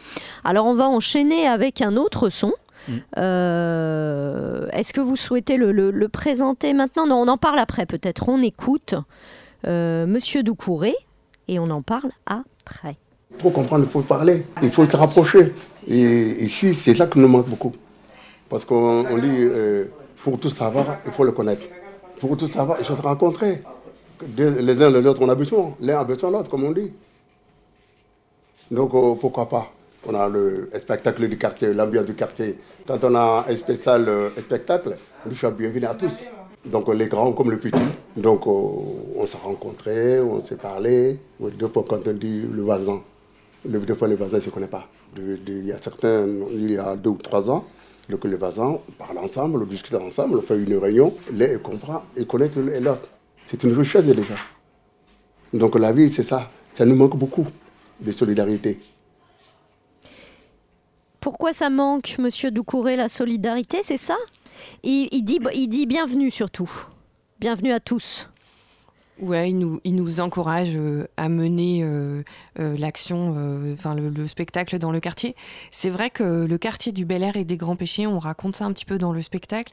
Alors 0.45 0.67
on 0.67 0.75
va 0.75 0.87
enchaîner 0.89 1.47
avec 1.47 1.81
un 1.81 1.97
autre 1.97 2.29
son. 2.29 2.53
Mm. 2.89 2.93
Euh, 3.19 4.69
Est-ce 4.73 4.93
que 4.93 5.01
vous 5.01 5.17
souhaitez 5.17 5.57
le, 5.57 5.73
le- 5.73 5.91
le 5.91 6.09
présenter 6.09 6.75
maintenant? 6.75 7.07
Non, 7.07 7.17
on 7.23 7.29
en 7.29 7.39
parle 7.39 7.59
après 7.59 7.87
peut-être. 7.87 8.29
On 8.29 8.43
écoute 8.43 8.95
euh, 9.67 10.07
Monsieur 10.07 10.43
Doucouré 10.43 10.95
et 11.49 11.59
on 11.59 11.71
en 11.71 11.83
parle 11.83 12.11
après. 12.27 12.97
Pour 13.39 13.53
comprendre, 13.53 13.85
il 13.89 13.91
faut 13.91 14.03
parler, 14.03 14.45
il 14.63 14.71
faut 14.71 14.85
se 14.85 14.97
rapprocher. 14.97 15.53
Et 15.89 16.45
ici, 16.45 16.75
c'est 16.75 16.95
ça 16.95 17.07
qui 17.07 17.19
nous 17.19 17.29
manque 17.29 17.49
beaucoup. 17.49 17.73
Parce 18.49 18.65
qu'on 18.65 19.05
on 19.07 19.19
dit, 19.19 19.29
euh, 19.41 19.87
pour 20.23 20.39
tout 20.39 20.51
savoir, 20.51 20.99
il 21.07 21.13
faut 21.13 21.25
le 21.25 21.33
connaître. 21.33 21.67
Pour 22.21 22.37
tout 22.37 22.47
savoir, 22.47 22.79
il 22.79 22.85
faut 22.85 22.95
se 22.95 23.03
rencontrer. 23.03 23.61
Les 24.37 24.83
uns 24.83 24.91
les 24.91 25.07
autres, 25.07 25.23
on 25.23 25.29
a 25.29 25.35
besoin. 25.35 25.75
L'un 25.81 26.01
a 26.01 26.05
besoin 26.05 26.31
de 26.31 26.37
l'autre, 26.37 26.51
comme 26.51 26.65
on 26.65 26.73
dit. 26.73 26.93
Donc, 28.71 28.95
euh, 28.95 29.15
pourquoi 29.21 29.49
pas? 29.49 29.73
On 30.07 30.15
a 30.15 30.29
le 30.29 30.71
spectacle 30.79 31.29
du 31.29 31.39
quartier, 31.39 31.73
l'ambiance 31.73 32.05
du 32.05 32.15
quartier. 32.15 32.59
Quand 32.87 33.03
on 33.03 33.15
a 33.15 33.47
un 33.49 33.57
spécial 33.57 34.09
euh, 34.09 34.31
spectacle, 34.31 34.97
on 35.29 35.35
suis 35.35 35.47
bienvenue 35.51 35.87
à 35.87 35.95
tous. 35.95 36.25
Donc, 36.65 36.89
les 36.95 37.07
grands 37.07 37.33
comme 37.33 37.51
les 37.51 37.57
petits. 37.57 37.79
Donc, 38.17 38.47
euh, 38.47 38.51
on 39.17 39.27
s'est 39.27 39.39
rencontrés, 39.43 40.21
on 40.21 40.43
s'est 40.43 40.57
parlé. 40.57 41.19
Deux 41.41 41.69
fois, 41.69 41.85
quand 41.89 42.07
on 42.07 42.13
dit 42.13 42.43
le 42.51 42.63
voisin, 42.63 43.03
le, 43.69 43.79
des 43.81 43.95
fois, 43.95 44.09
le 44.09 44.17
voisin 44.17 44.37
ne 44.37 44.43
se 44.43 44.51
connaît 44.51 44.67
pas. 44.67 44.87
Il 45.17 45.67
y 45.67 45.73
a 45.73 45.79
certains, 45.79 46.27
il 46.53 46.73
y 46.73 46.77
a 46.77 46.97
deux 46.97 47.11
ou 47.11 47.19
trois 47.23 47.49
ans, 47.49 47.65
donc 48.09 48.25
les 48.25 48.35
voisins 48.35 48.79
parlent 48.99 49.19
ensemble, 49.19 49.63
on 49.63 49.67
discute 49.67 49.95
ensemble, 49.95 50.39
on 50.39 50.43
fait 50.43 50.59
une 50.59 50.77
réunion, 50.77 51.13
l'un 51.33 51.59
comprend, 51.59 52.03
il 52.17 52.27
connaît 52.27 52.51
l'autre. 52.81 53.11
C'est 53.47 53.63
une 53.63 53.77
richesse 53.77 54.07
déjà. 54.07 54.37
Donc 55.53 55.79
la 55.79 55.93
vie, 55.93 56.09
c'est 56.09 56.23
ça. 56.23 56.51
Ça 56.75 56.85
nous 56.85 56.97
manque 56.97 57.17
beaucoup 57.17 57.47
de 58.01 58.13
solidarité. 58.13 58.81
Pourquoi 61.21 61.53
ça 61.53 61.71
manque, 61.71 62.17
Monsieur 62.19 62.51
Doucouré, 62.51 62.97
la 62.97 63.09
solidarité, 63.09 63.79
c'est 63.83 63.97
ça? 63.97 64.17
Il, 64.83 65.09
il 65.13 65.23
dit, 65.23 65.39
il 65.55 65.69
dit 65.69 65.87
bienvenue 65.87 66.31
surtout. 66.31 66.71
Bienvenue 67.39 67.73
à 67.73 67.81
tous. 67.81 68.29
Ouais, 69.21 69.51
il 69.51 69.59
nous, 69.59 69.81
il 69.85 69.95
nous 69.95 70.19
encourage 70.19 70.73
euh, 70.75 71.07
à 71.17 71.29
mener 71.29 71.85
euh, 71.85 72.25
euh, 72.59 72.77
l'action, 72.77 73.35
euh, 73.37 73.73
enfin 73.75 73.95
le, 73.95 74.09
le 74.09 74.27
spectacle 74.27 74.77
dans 74.81 74.91
le 74.91 74.99
quartier. 74.99 75.37
C'est 75.71 75.89
vrai 75.89 76.11
que 76.11 76.45
le 76.45 76.59
quartier 76.59 76.91
du 76.91 77.05
Bel 77.05 77.23
Air 77.23 77.37
et 77.37 77.45
des 77.45 77.57
Grands 77.57 77.77
Péchés, 77.77 78.09
on 78.09 78.19
raconte 78.19 78.57
ça 78.57 78.65
un 78.65 78.73
petit 78.73 78.85
peu 78.85 78.99
dans 78.99 79.13
le 79.13 79.23
spectacle. 79.23 79.73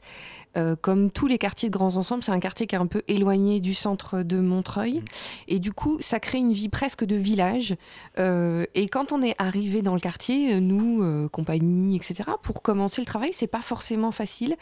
Euh, 0.56 0.76
comme 0.80 1.10
tous 1.10 1.26
les 1.26 1.38
quartiers 1.38 1.70
de 1.70 1.76
grands 1.76 1.96
ensembles, 1.96 2.22
c'est 2.22 2.32
un 2.32 2.40
quartier 2.40 2.66
qui 2.66 2.74
est 2.74 2.78
un 2.78 2.86
peu 2.86 3.02
éloigné 3.08 3.60
du 3.60 3.74
centre 3.74 4.22
de 4.22 4.38
Montreuil. 4.38 5.02
Et 5.48 5.58
du 5.58 5.72
coup, 5.72 5.98
ça 6.00 6.20
crée 6.20 6.38
une 6.38 6.52
vie 6.52 6.68
presque 6.68 7.04
de 7.04 7.16
village. 7.16 7.76
Euh, 8.18 8.66
et 8.74 8.88
quand 8.88 9.12
on 9.12 9.22
est 9.22 9.34
arrivé 9.38 9.82
dans 9.82 9.94
le 9.94 10.00
quartier, 10.00 10.54
euh, 10.54 10.60
nous, 10.60 11.02
euh, 11.02 11.28
compagnie, 11.28 11.96
etc., 11.96 12.30
pour 12.42 12.62
commencer 12.62 13.00
le 13.00 13.06
travail, 13.06 13.30
c'est 13.32 13.46
pas 13.46 13.62
forcément 13.62 14.12
facile. 14.12 14.56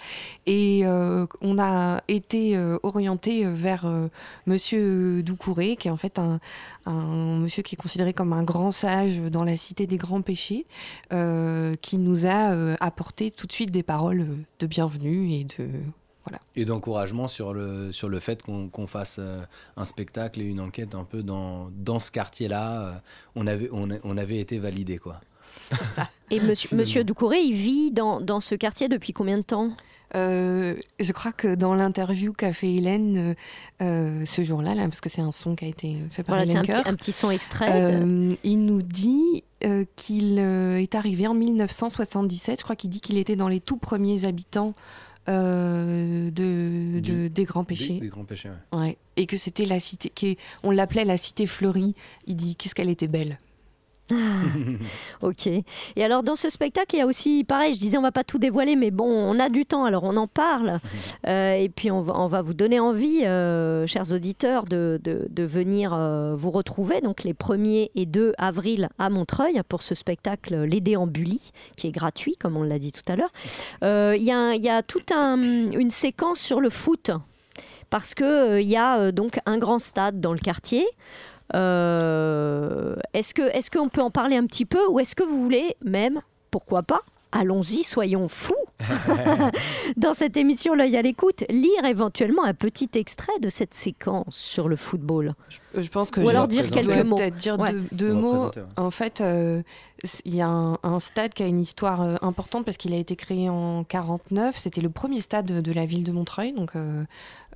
Et 0.47 0.84
on 1.41 1.59
a 1.59 2.03
été 2.09 2.59
orienté 2.82 3.45
vers 3.45 3.91
Monsieur 4.47 5.22
Doucouré, 5.22 5.76
qui 5.76 5.88
est 5.88 5.91
en 5.91 5.97
fait 5.97 6.18
un, 6.18 6.41
un 6.87 7.39
monsieur 7.39 7.62
qui 7.62 7.74
est 7.74 7.78
considéré 7.78 8.12
comme 8.12 8.33
un 8.33 8.43
grand 8.43 8.70
sage 8.70 9.18
dans 9.18 9.45
la 9.45 9.57
cité 9.57 9.87
des 9.87 9.97
grands 9.97 10.22
péchés, 10.22 10.66
euh, 11.12 11.74
qui 11.83 11.99
nous 11.99 12.26
a 12.26 12.53
euh, 12.53 12.76
apporté 12.81 13.31
tout 13.31 13.47
de 13.47 13.53
suite 13.53 13.70
des 13.70 13.83
paroles 13.83 14.26
de 14.59 14.66
bienvenue 14.66 15.33
et 15.33 15.45
de 15.45 15.68
voilà. 16.24 16.39
Et 16.55 16.66
d'encouragement 16.66 17.28
sur 17.28 17.55
le, 17.55 17.93
sur 17.93 18.11
le 18.11 18.20
fait 18.20 18.43
qu'on 18.43 18.68
qu'on 18.68 18.87
fasse 18.87 19.16
euh, 19.18 19.43
un 19.78 19.87
spectacle 19.87 20.41
et 20.43 20.45
une 20.45 20.61
enquête 20.61 20.95
un 20.95 21.05
peu 21.05 21.22
dans, 21.22 21.70
dans 21.74 21.99
ce 21.99 22.11
quartier-là. 22.11 22.83
euh, 22.83 22.93
on, 23.37 23.47
avait, 23.47 23.70
on, 23.72 24.16
avait 24.18 24.39
été 24.39 24.59
validé, 24.59 24.99
quoi. 24.99 25.20
Et 26.31 26.41
Monsieur, 26.41 26.76
monsieur 26.76 27.05
Doucouré, 27.05 27.41
il 27.41 27.55
vit 27.55 27.91
dans, 27.91 28.20
dans 28.20 28.41
ce 28.41 28.55
quartier 28.55 28.89
depuis 28.89 29.12
combien 29.12 29.39
de 29.39 29.43
temps? 29.43 29.72
Euh, 30.17 30.75
je 30.99 31.13
crois 31.13 31.33
que 31.33 31.55
dans 31.55 31.75
l'interview 31.75 32.33
qu'a 32.33 32.53
fait 32.53 32.73
Hélène 32.75 33.17
euh, 33.17 33.35
euh, 33.83 34.25
ce 34.25 34.43
jour-là, 34.43 34.75
là, 34.75 34.83
parce 34.85 35.01
que 35.01 35.09
c'est 35.09 35.21
un 35.21 35.31
son 35.33 35.55
qui 35.55 35.65
a 35.65 35.69
été 35.69 35.97
fait 36.11 36.23
par 36.25 36.35
Voilà, 36.37 36.45
c'est 36.47 36.53
Hélène 36.53 36.63
un 36.63 36.65
petit, 36.75 36.83
Coeur, 36.83 36.93
un 36.93 36.97
petit 36.97 37.13
son 37.13 37.31
extrait. 37.31 37.71
de- 37.71 37.97
Euh, 38.31 38.35
il 38.43 38.65
nous 38.65 38.83
dit 38.83 39.45
euh, 39.65 39.85
qu'il 39.97 40.39
euh, 40.39 40.81
est 40.81 40.95
arrivé 40.95 41.27
en 41.27 41.35
1977. 41.35 42.59
Je 42.59 42.65
crois 42.65 42.77
qu'il 42.77 42.91
dit 42.91 43.01
qu'il 43.01 43.19
était 43.19 43.37
dans 43.37 43.49
les 43.49 43.61
tout 43.61 43.77
premiers 43.77 44.25
habitants 44.25 44.75
euh, 45.29 46.31
de, 46.31 46.95
de- 46.95 47.01
Du- 47.01 47.31
des 47.31 47.45
Grands 47.45 47.65
Péchés. 47.65 48.01
des 48.01 48.09
Grands 48.09 48.25
Péchés, 48.25 48.49
ouais. 48.73 48.79
Ouais. 48.79 48.97
Et 49.17 49.27
que 49.27 49.37
c'était 49.37 49.67
la 49.67 49.79
cité, 49.79 50.39
on 50.63 50.71
l'appelait 50.71 51.05
la 51.05 51.19
cité 51.19 51.47
fleurie. 51.47 51.95
Il 52.27 52.37
dit 52.37 52.57
qu'est-ce 52.57 52.75
qu'elle 52.75 52.89
était 52.91 53.07
belle. 53.09 53.39
ok. 55.23 55.47
Et 55.47 56.05
alors 56.05 56.23
dans 56.23 56.37
ce 56.37 56.51
spectacle, 56.51 56.97
il 56.97 56.99
y 56.99 57.03
a 57.03 57.07
aussi, 57.07 57.45
pareil, 57.45 57.75
je 57.75 57.79
disais 57.79 57.99
on 57.99 58.03
va 58.03 58.13
pas 58.13 58.25
tout 58.25 58.39
dévoiler, 58.39 58.77
mais 58.77 58.91
bon, 58.91 59.05
on 59.05 59.39
a 59.39 59.49
du 59.49 59.67
temps, 59.67 59.85
alors 59.85 60.05
on 60.05 60.17
en 60.17 60.27
parle. 60.27 60.81
Euh, 61.27 61.55
et 61.55 61.69
puis 61.69 61.91
on 61.91 62.01
va, 62.03 62.43
vous 62.43 62.55
donner 62.55 62.81
envie, 62.81 63.25
euh, 63.25 63.87
chers 63.87 64.13
auditeurs, 64.13 64.67
de, 64.67 65.01
venir 65.39 65.93
euh, 65.95 66.35
vous 66.37 66.51
retrouver, 66.51 67.01
donc 67.01 67.25
les 67.25 67.33
1er 67.33 67.91
et 67.95 68.07
2 68.07 68.35
avril 68.39 68.89
à 68.99 69.11
Montreuil, 69.11 69.61
pour 69.69 69.83
ce 69.83 69.95
spectacle 69.95 70.63
Les 70.63 70.81
Déambulis, 70.81 71.53
qui 71.77 71.87
est 71.87 71.93
gratuit, 71.93 72.37
comme 72.37 72.57
on 72.57 72.63
l'a 72.63 72.79
dit 72.79 72.93
tout 72.93 73.03
à 73.09 73.17
l'heure. 73.17 73.33
Euh, 73.85 74.15
Il 74.17 74.23
y, 74.23 74.33
a, 74.33 74.55
il 74.55 74.83
toute 74.87 75.13
une 75.13 75.91
séquence 75.91 76.41
sur 76.41 76.61
le 76.61 76.71
foot, 76.71 77.11
parce 77.91 78.15
qu'il 78.15 78.63
y 78.63 78.77
a 78.77 78.99
euh, 78.99 79.13
donc 79.13 79.41
un 79.45 79.59
grand 79.59 79.81
stade 79.81 80.21
dans 80.21 80.33
le 80.33 80.39
quartier. 80.39 80.87
Euh, 81.55 82.95
est-ce 83.13 83.35
que 83.35 83.43
est-ce 83.57 83.71
qu'on 83.71 83.89
peut 83.89 84.03
en 84.03 84.11
parler 84.11 84.37
un 84.37 84.47
petit 84.47 84.65
peu 84.65 84.87
ou 84.89 85.01
est-ce 85.01 85.15
que 85.15 85.23
vous 85.23 85.41
voulez 85.43 85.77
même, 85.85 86.21
pourquoi 86.51 86.83
pas, 86.83 87.01
allons-y, 87.33 87.85
soyons 87.85 88.29
fous 88.29 88.55
dans 89.97 90.15
cette 90.15 90.37
émission 90.37 90.75
L'œil 90.75 90.97
à 90.97 91.03
l'écoute, 91.03 91.45
lire 91.51 91.85
éventuellement 91.85 92.45
un 92.45 92.55
petit 92.55 92.89
extrait 92.95 93.39
de 93.41 93.49
cette 93.49 93.75
séquence 93.75 94.35
sur 94.35 94.69
le 94.69 94.77
football. 94.77 95.35
Je 95.77 95.89
pense 95.89 96.11
que 96.11 96.21
ou 96.21 96.25
je 96.25 96.31
alors 96.31 96.49
dire 96.49 96.69
quelques 96.71 97.05
mots. 97.05 97.17
Peut-être 97.17 97.37
dire 97.37 97.59
Ouais. 97.59 97.73
deux, 97.73 97.85
deux 97.93 98.13
On 98.13 98.15
va 98.15 98.21
mots. 98.21 98.31
présenter, 98.33 98.61
ouais. 98.61 98.67
En 98.77 98.91
fait, 98.91 99.21
euh, 99.21 99.63
il 100.25 100.35
y 100.35 100.41
a 100.41 100.49
un, 100.49 100.79
un 100.83 100.99
stade 100.99 101.35
qui 101.35 101.43
a 101.43 101.47
une 101.47 101.61
histoire 101.61 102.01
euh, 102.01 102.17
importante 102.23 102.65
parce 102.65 102.77
qu'il 102.79 102.95
a 102.95 102.97
été 102.97 103.17
créé 103.17 103.49
en 103.51 103.85
49. 103.85 104.57
C'était 104.59 104.81
le 104.81 104.91
premier 104.91 105.21
stade 105.21 105.47
de, 105.47 105.61
de 105.61 105.73
la 105.73 105.85
ville 105.87 106.05
de 106.05 106.13
Montreuil. 106.13 106.53
Donc, 106.53 106.75
euh, 106.75 107.05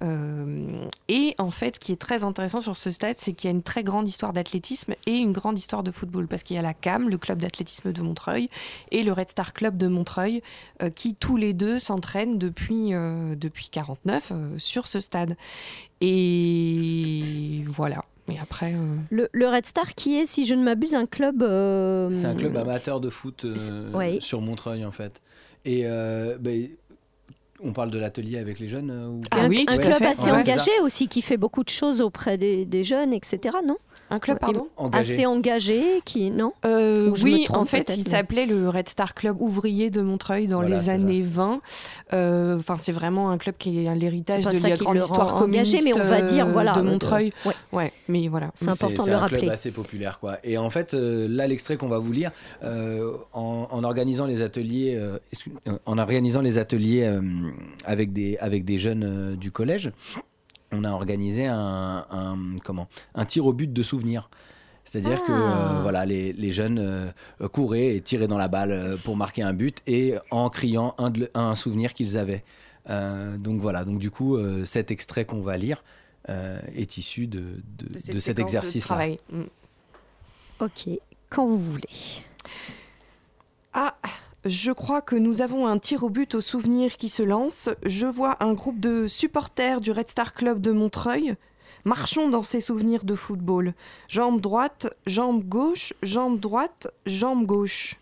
et 0.03 1.35
en 1.39 1.51
fait, 1.51 1.77
ce 1.77 1.81
qui 1.81 1.93
est 1.93 2.01
très 2.01 2.25
intéressant 2.25 2.61
sur 2.61 2.77
ce 2.77 2.91
stade, 2.91 3.17
c'est 3.19 3.33
qu'il 3.33 3.49
y 3.49 3.53
a 3.53 3.57
une 3.57 3.63
très 3.63 3.85
grande 3.85 4.09
histoire 4.09 4.33
d'athlétisme 4.33 4.95
et 5.07 5.13
une 5.17 5.33
grande 5.33 5.59
histoire 5.59 5.83
de 5.83 5.91
football 5.91 6.27
parce 6.27 6.43
qu'il 6.43 6.57
y 6.57 6.59
a 6.59 6.63
la 6.63 6.75
CAM, 6.75 7.09
le 7.09 7.19
club 7.19 7.41
d'athlétisme 7.41 7.93
de 7.93 8.03
Montreuil, 8.03 8.49
et 8.91 9.03
le 9.03 9.13
Red 9.13 9.29
Star 9.31 9.53
Club 9.53 9.77
de 9.77 9.87
Montreuil, 9.87 10.43
euh, 10.83 10.91
qui 10.91 11.15
tous 11.15 11.37
les 11.37 11.53
deux 11.53 11.79
s'entraînent 11.79 12.39
depuis 12.39 12.93
euh, 12.95 13.35
depuis 13.37 13.69
49 13.71 14.33
euh, 14.33 14.59
sur 14.59 14.87
ce 14.87 15.01
stade. 15.01 15.37
Et 16.35 17.65
voilà. 17.67 18.05
Et 18.33 18.39
après. 18.39 18.73
euh, 18.75 18.97
Le, 19.11 19.29
le 19.33 19.49
Red 19.49 19.67
Star 19.67 19.95
qui 19.95 20.17
est, 20.17 20.27
si 20.27 20.45
je 20.47 20.55
ne 20.55 20.63
m'abuse, 20.65 20.95
un 20.95 21.07
club. 21.07 21.43
euh, 21.43 22.11
C'est 22.13 22.27
un 22.27 22.35
club 22.35 22.57
amateur 22.57 23.01
de 23.01 23.11
foot 23.11 23.45
euh, 23.45 23.93
ouais. 23.93 24.19
sur 24.21 24.41
Montreuil 24.41 24.85
en 24.85 24.93
fait. 24.93 25.21
Et 25.67 25.83
euh, 25.85 26.37
ben, 26.39 26.69
on 27.65 27.73
parle 27.73 27.91
de 27.91 27.99
l'atelier 27.99 28.39
avec 28.39 28.59
les 28.59 28.69
jeunes 28.69 28.91
euh, 28.91 29.09
ou... 29.09 29.23
un, 29.33 29.45
un 29.47 29.49
Ouais. 29.49 29.65
club 29.65 30.03
assez 30.03 30.31
engagé 30.31 30.71
aussi 30.83 31.09
qui 31.09 31.23
fait 31.23 31.37
beaucoup 31.39 31.65
de 31.65 31.71
choses 31.71 32.01
auprès 32.01 32.37
des, 32.39 32.65
des 32.65 32.85
jeunes, 32.85 33.13
etc. 33.13 33.39
Non? 33.67 33.79
Un 34.11 34.19
club, 34.19 34.39
pardon 34.39 34.69
Engagé. 34.77 35.13
Assez 35.13 35.27
engagé, 35.27 35.83
qui 36.05 36.31
non 36.31 36.53
Euh, 36.67 37.11
oui, 37.23 37.45
trompe 37.47 37.59
en 37.59 37.65
fait, 37.65 37.93
il 37.97 38.07
s'appelait 38.07 38.47
le 38.47 38.69
Red 38.69 38.89
Star 38.89 39.15
Club 39.15 39.41
ouvrier 39.41 39.91
de 39.91 40.01
Montreuil 40.03 40.47
dans 40.47 40.59
Voilà, 40.61 40.77
les 40.77 40.81
c'est 40.83 40.87
ça. 40.89 40.93
années 40.93 41.23
20. 41.23 41.61
Euh, 42.13 42.59
Enfin, 42.59 42.77
c'est 42.79 42.93
vraiment 42.93 43.31
un 43.31 43.39
club 43.39 43.57
qui 43.59 43.85
est 43.85 43.95
l'héritage 43.95 44.45
C'est 44.45 44.63
de 44.63 44.69
la 44.69 44.77
grande 44.77 44.97
histoire 44.99 45.37
rend 45.39 45.45
engagé, 45.45 45.79
communiste 45.79 45.97
mais 45.97 46.03
on 46.03 46.07
va 46.09 46.21
dire, 46.23 46.47
euh, 46.47 46.53
voilà, 46.53 46.73
de 46.75 46.81
de- 46.83 46.87
Montreuil. 46.89 47.33
ouais. 47.47 47.53
Ouais, 47.73 47.93
mais 48.09 48.29
voilà. 48.29 48.51
C'est 48.55 48.69
important 48.69 49.05
de 49.05 49.09
le 49.11 49.15
un 49.17 49.19
rappeler. 49.21 49.39
club 49.41 49.51
assez 49.53 49.71
populaire 49.71 50.19
quoi. 50.21 50.39
Et 50.45 50.59
en 50.59 50.71
fait, 50.71 50.95
euh, 50.95 51.27
là 51.29 51.47
l'extrait 51.47 51.77
qu'on 51.77 51.89
va 51.89 51.99
vous 51.99 52.13
lire, 52.13 52.31
euh, 52.63 53.13
en, 53.33 53.67
en 53.71 53.85
organisant 53.85 54.27
les 54.27 54.43
ateliers, 54.43 55.01
en 55.87 55.99
organisant 55.99 56.41
les 56.43 56.59
ateliers 56.59 57.05
euh, 57.05 57.21
avec 57.85 58.13
des 58.13 58.37
avec 58.39 58.65
des 58.65 58.79
jeunes 58.79 59.05
euh, 59.05 59.37
du 59.37 59.51
collège, 59.51 59.91
on 60.75 60.85
a 60.85 60.91
organisé 60.91 61.47
un, 61.47 62.07
un- 62.11 62.57
comment 62.65 62.89
un 63.15 63.25
tir 63.25 63.47
au 63.47 63.53
but 63.53 63.73
de 63.73 63.83
souvenirs. 63.83 64.29
C'est-à-dire 64.85 65.25
que 65.25 65.33
Ah. 65.33 65.77
euh, 65.79 65.83
voilà, 65.83 66.05
les, 66.07 66.33
les 66.33 66.53
jeunes 66.53 66.79
euh, 66.79 67.11
couraient 67.53 67.97
et 67.97 68.01
tiraient 68.01 68.29
dans 68.29 68.37
la 68.39 68.49
balle 68.49 68.71
euh, 68.73 68.97
pour 68.97 69.17
marquer 69.17 69.43
un 69.43 69.53
but 69.53 69.79
et 69.87 70.15
en 70.31 70.51
criant 70.51 70.95
un, 70.99 71.11
de- 71.11 71.31
un 71.35 71.55
souvenir 71.57 71.95
qu'ils 71.95 72.17
avaient. 72.19 72.45
Euh, 72.91 73.37
donc 73.39 73.61
voilà, 73.61 73.85
donc 73.85 73.99
du 73.99 74.11
coup, 74.11 74.37
euh, 74.37 74.65
cet 74.65 74.91
extrait 74.91 75.25
qu'on 75.25 75.41
va 75.41 75.57
lire 75.57 75.83
euh, 76.29 76.61
est 76.77 76.97
issu 76.99 77.27
de, 77.27 77.41
de, 77.79 77.87
De 77.89 77.95
de 77.95 77.99
cette 77.99 78.21
cet 78.21 78.39
exercice-là. 78.39 78.87
travail. 78.87 79.19
Mm. 79.33 79.43
Ok, 80.61 80.89
quand 81.31 81.47
vous 81.47 81.59
voulez. 81.59 81.89
Ah, 83.73 83.95
je 84.45 84.73
crois 84.73 85.01
que 85.01 85.17
nous 85.17 85.41
avons 85.41 85.67
un 85.67 85.79
tir 85.79 86.05
au 86.05 86.11
but 86.11 86.35
au 86.35 86.43
souvenir 86.43 86.99
qui 86.99 87.09
se 87.09 87.23
lance. 87.23 87.71
Je 87.87 88.07
vois 88.07 88.43
un 88.45 88.53
groupe 88.53 88.79
de 88.79 89.07
supporters 89.07 89.81
du 89.81 89.91
Red 89.91 90.11
Star 90.11 90.35
Club 90.35 90.61
de 90.61 90.71
Montreuil. 90.71 91.37
Marchons 91.87 92.29
dans 92.29 92.43
ces 92.43 92.61
souvenirs 92.61 93.05
de 93.05 93.15
football. 93.15 93.73
Jambe 94.07 94.41
droite, 94.41 94.95
jambe 95.07 95.43
gauche, 95.43 95.95
jambe 96.03 96.39
droite, 96.39 96.89
jambe 97.07 97.47
gauche. 97.47 97.97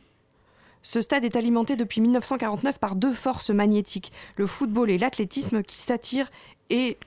Ce 0.82 1.00
stade 1.00 1.24
est 1.24 1.36
alimenté 1.36 1.76
depuis 1.76 2.00
1949 2.00 2.80
par 2.80 2.96
deux 2.96 3.12
forces 3.12 3.50
magnétiques, 3.50 4.12
le 4.36 4.48
football 4.48 4.90
et 4.90 4.98
l'athlétisme 4.98 5.62
qui 5.62 5.76
s'attirent 5.76 6.30
et 6.70 6.98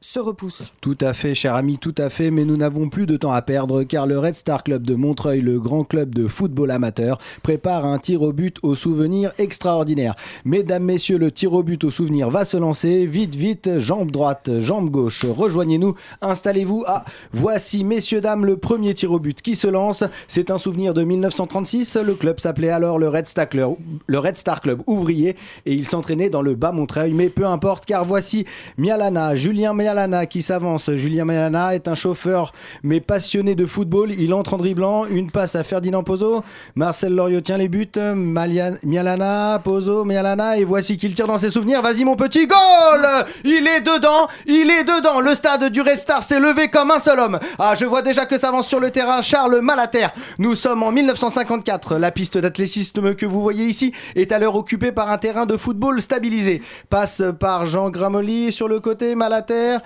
se 0.00 0.20
repoussent. 0.20 0.72
Tout 0.80 0.96
à 1.00 1.12
fait, 1.12 1.34
cher 1.34 1.56
ami, 1.56 1.76
tout 1.76 1.94
à 1.98 2.08
fait, 2.08 2.30
mais 2.30 2.44
nous 2.44 2.56
n'avons 2.56 2.88
plus 2.88 3.06
de 3.06 3.16
temps 3.16 3.32
à 3.32 3.42
perdre 3.42 3.82
car 3.82 4.06
le 4.06 4.16
Red 4.16 4.36
Star 4.36 4.62
Club 4.62 4.86
de 4.86 4.94
Montreuil, 4.94 5.40
le 5.40 5.58
grand 5.58 5.82
club 5.82 6.14
de 6.14 6.28
football 6.28 6.70
amateur, 6.70 7.18
prépare 7.42 7.84
un 7.84 7.98
tir 7.98 8.22
au 8.22 8.32
but 8.32 8.58
au 8.62 8.76
souvenir 8.76 9.32
extraordinaire. 9.38 10.14
Mesdames, 10.44 10.84
messieurs, 10.84 11.18
le 11.18 11.32
tir 11.32 11.52
au 11.52 11.64
but 11.64 11.82
au 11.82 11.90
souvenir 11.90 12.30
va 12.30 12.44
se 12.44 12.56
lancer. 12.56 13.06
Vite, 13.06 13.34
vite, 13.34 13.80
jambe 13.80 14.12
droite, 14.12 14.60
jambe 14.60 14.88
gauche, 14.88 15.26
rejoignez-nous, 15.26 15.96
installez-vous. 16.22 16.84
Ah, 16.86 17.04
voici, 17.32 17.82
messieurs, 17.82 18.20
dames, 18.20 18.46
le 18.46 18.56
premier 18.56 18.94
tir 18.94 19.10
au 19.10 19.18
but 19.18 19.42
qui 19.42 19.56
se 19.56 19.66
lance. 19.66 20.04
C'est 20.28 20.52
un 20.52 20.58
souvenir 20.58 20.94
de 20.94 21.02
1936. 21.02 21.96
Le 21.96 22.14
club 22.14 22.38
s'appelait 22.38 22.70
alors 22.70 23.00
le 23.00 23.08
Red 23.08 23.26
Star 23.26 23.48
Club, 23.48 23.74
le 24.06 24.18
Red 24.20 24.36
Star 24.36 24.60
Club 24.60 24.80
ouvrier 24.86 25.34
et 25.66 25.74
il 25.74 25.86
s'entraînait 25.86 26.30
dans 26.30 26.42
le 26.42 26.54
bas 26.54 26.70
Montreuil, 26.70 27.12
mais 27.12 27.30
peu 27.30 27.46
importe 27.46 27.84
car 27.84 28.04
voici 28.04 28.44
Mialana, 28.76 29.34
Julien 29.34 29.74
Mialana 29.74 29.87
qui 30.28 30.42
s'avance. 30.42 30.90
Julien 30.96 31.24
Mialana 31.24 31.74
est 31.74 31.88
un 31.88 31.94
chauffeur 31.94 32.52
mais 32.82 33.00
passionné 33.00 33.54
de 33.54 33.64
football. 33.64 34.12
Il 34.12 34.34
entre 34.34 34.54
en 34.54 34.56
dribblant, 34.58 35.06
une 35.06 35.30
passe 35.30 35.54
à 35.54 35.64
Ferdinand 35.64 36.02
Pozo. 36.02 36.42
Marcel 36.74 37.14
Loriot 37.14 37.40
tient 37.40 37.56
les 37.56 37.68
buts. 37.68 37.88
Mialana, 37.96 39.60
Pozo, 39.64 40.04
Mialana 40.04 40.58
et 40.58 40.64
voici 40.64 40.96
qu'il 40.98 41.14
tire 41.14 41.26
dans 41.26 41.38
ses 41.38 41.50
souvenirs. 41.50 41.80
Vas-y 41.80 42.04
mon 42.04 42.16
petit 42.16 42.46
goal 42.46 43.06
Il 43.44 43.66
est 43.66 43.80
dedans, 43.80 44.28
il 44.46 44.70
est 44.70 44.84
dedans. 44.84 45.20
Le 45.20 45.34
stade 45.34 45.70
du 45.70 45.80
Restar 45.80 46.22
s'est 46.22 46.40
levé 46.40 46.68
comme 46.68 46.90
un 46.90 46.98
seul 46.98 47.18
homme. 47.18 47.38
Ah, 47.58 47.74
je 47.74 47.84
vois 47.84 48.02
déjà 48.02 48.26
que 48.26 48.38
s'avance 48.38 48.68
sur 48.68 48.80
le 48.80 48.90
terrain 48.90 49.22
Charles 49.22 49.60
Malater. 49.60 50.08
Nous 50.38 50.54
sommes 50.54 50.82
en 50.82 50.92
1954. 50.92 51.96
La 51.96 52.10
piste 52.10 52.36
d'athlétisme 52.36 53.14
que 53.14 53.26
vous 53.26 53.40
voyez 53.40 53.64
ici 53.64 53.92
est 54.14 54.32
à 54.32 54.38
l'heure 54.38 54.56
occupée 54.56 54.92
par 54.92 55.10
un 55.10 55.18
terrain 55.18 55.46
de 55.46 55.56
football 55.56 56.02
stabilisé. 56.02 56.62
Passe 56.90 57.22
par 57.40 57.66
Jean 57.66 57.90
Gramoli 57.90 58.52
sur 58.52 58.68
le 58.68 58.80
côté, 58.80 59.14
Malater. 59.14 59.77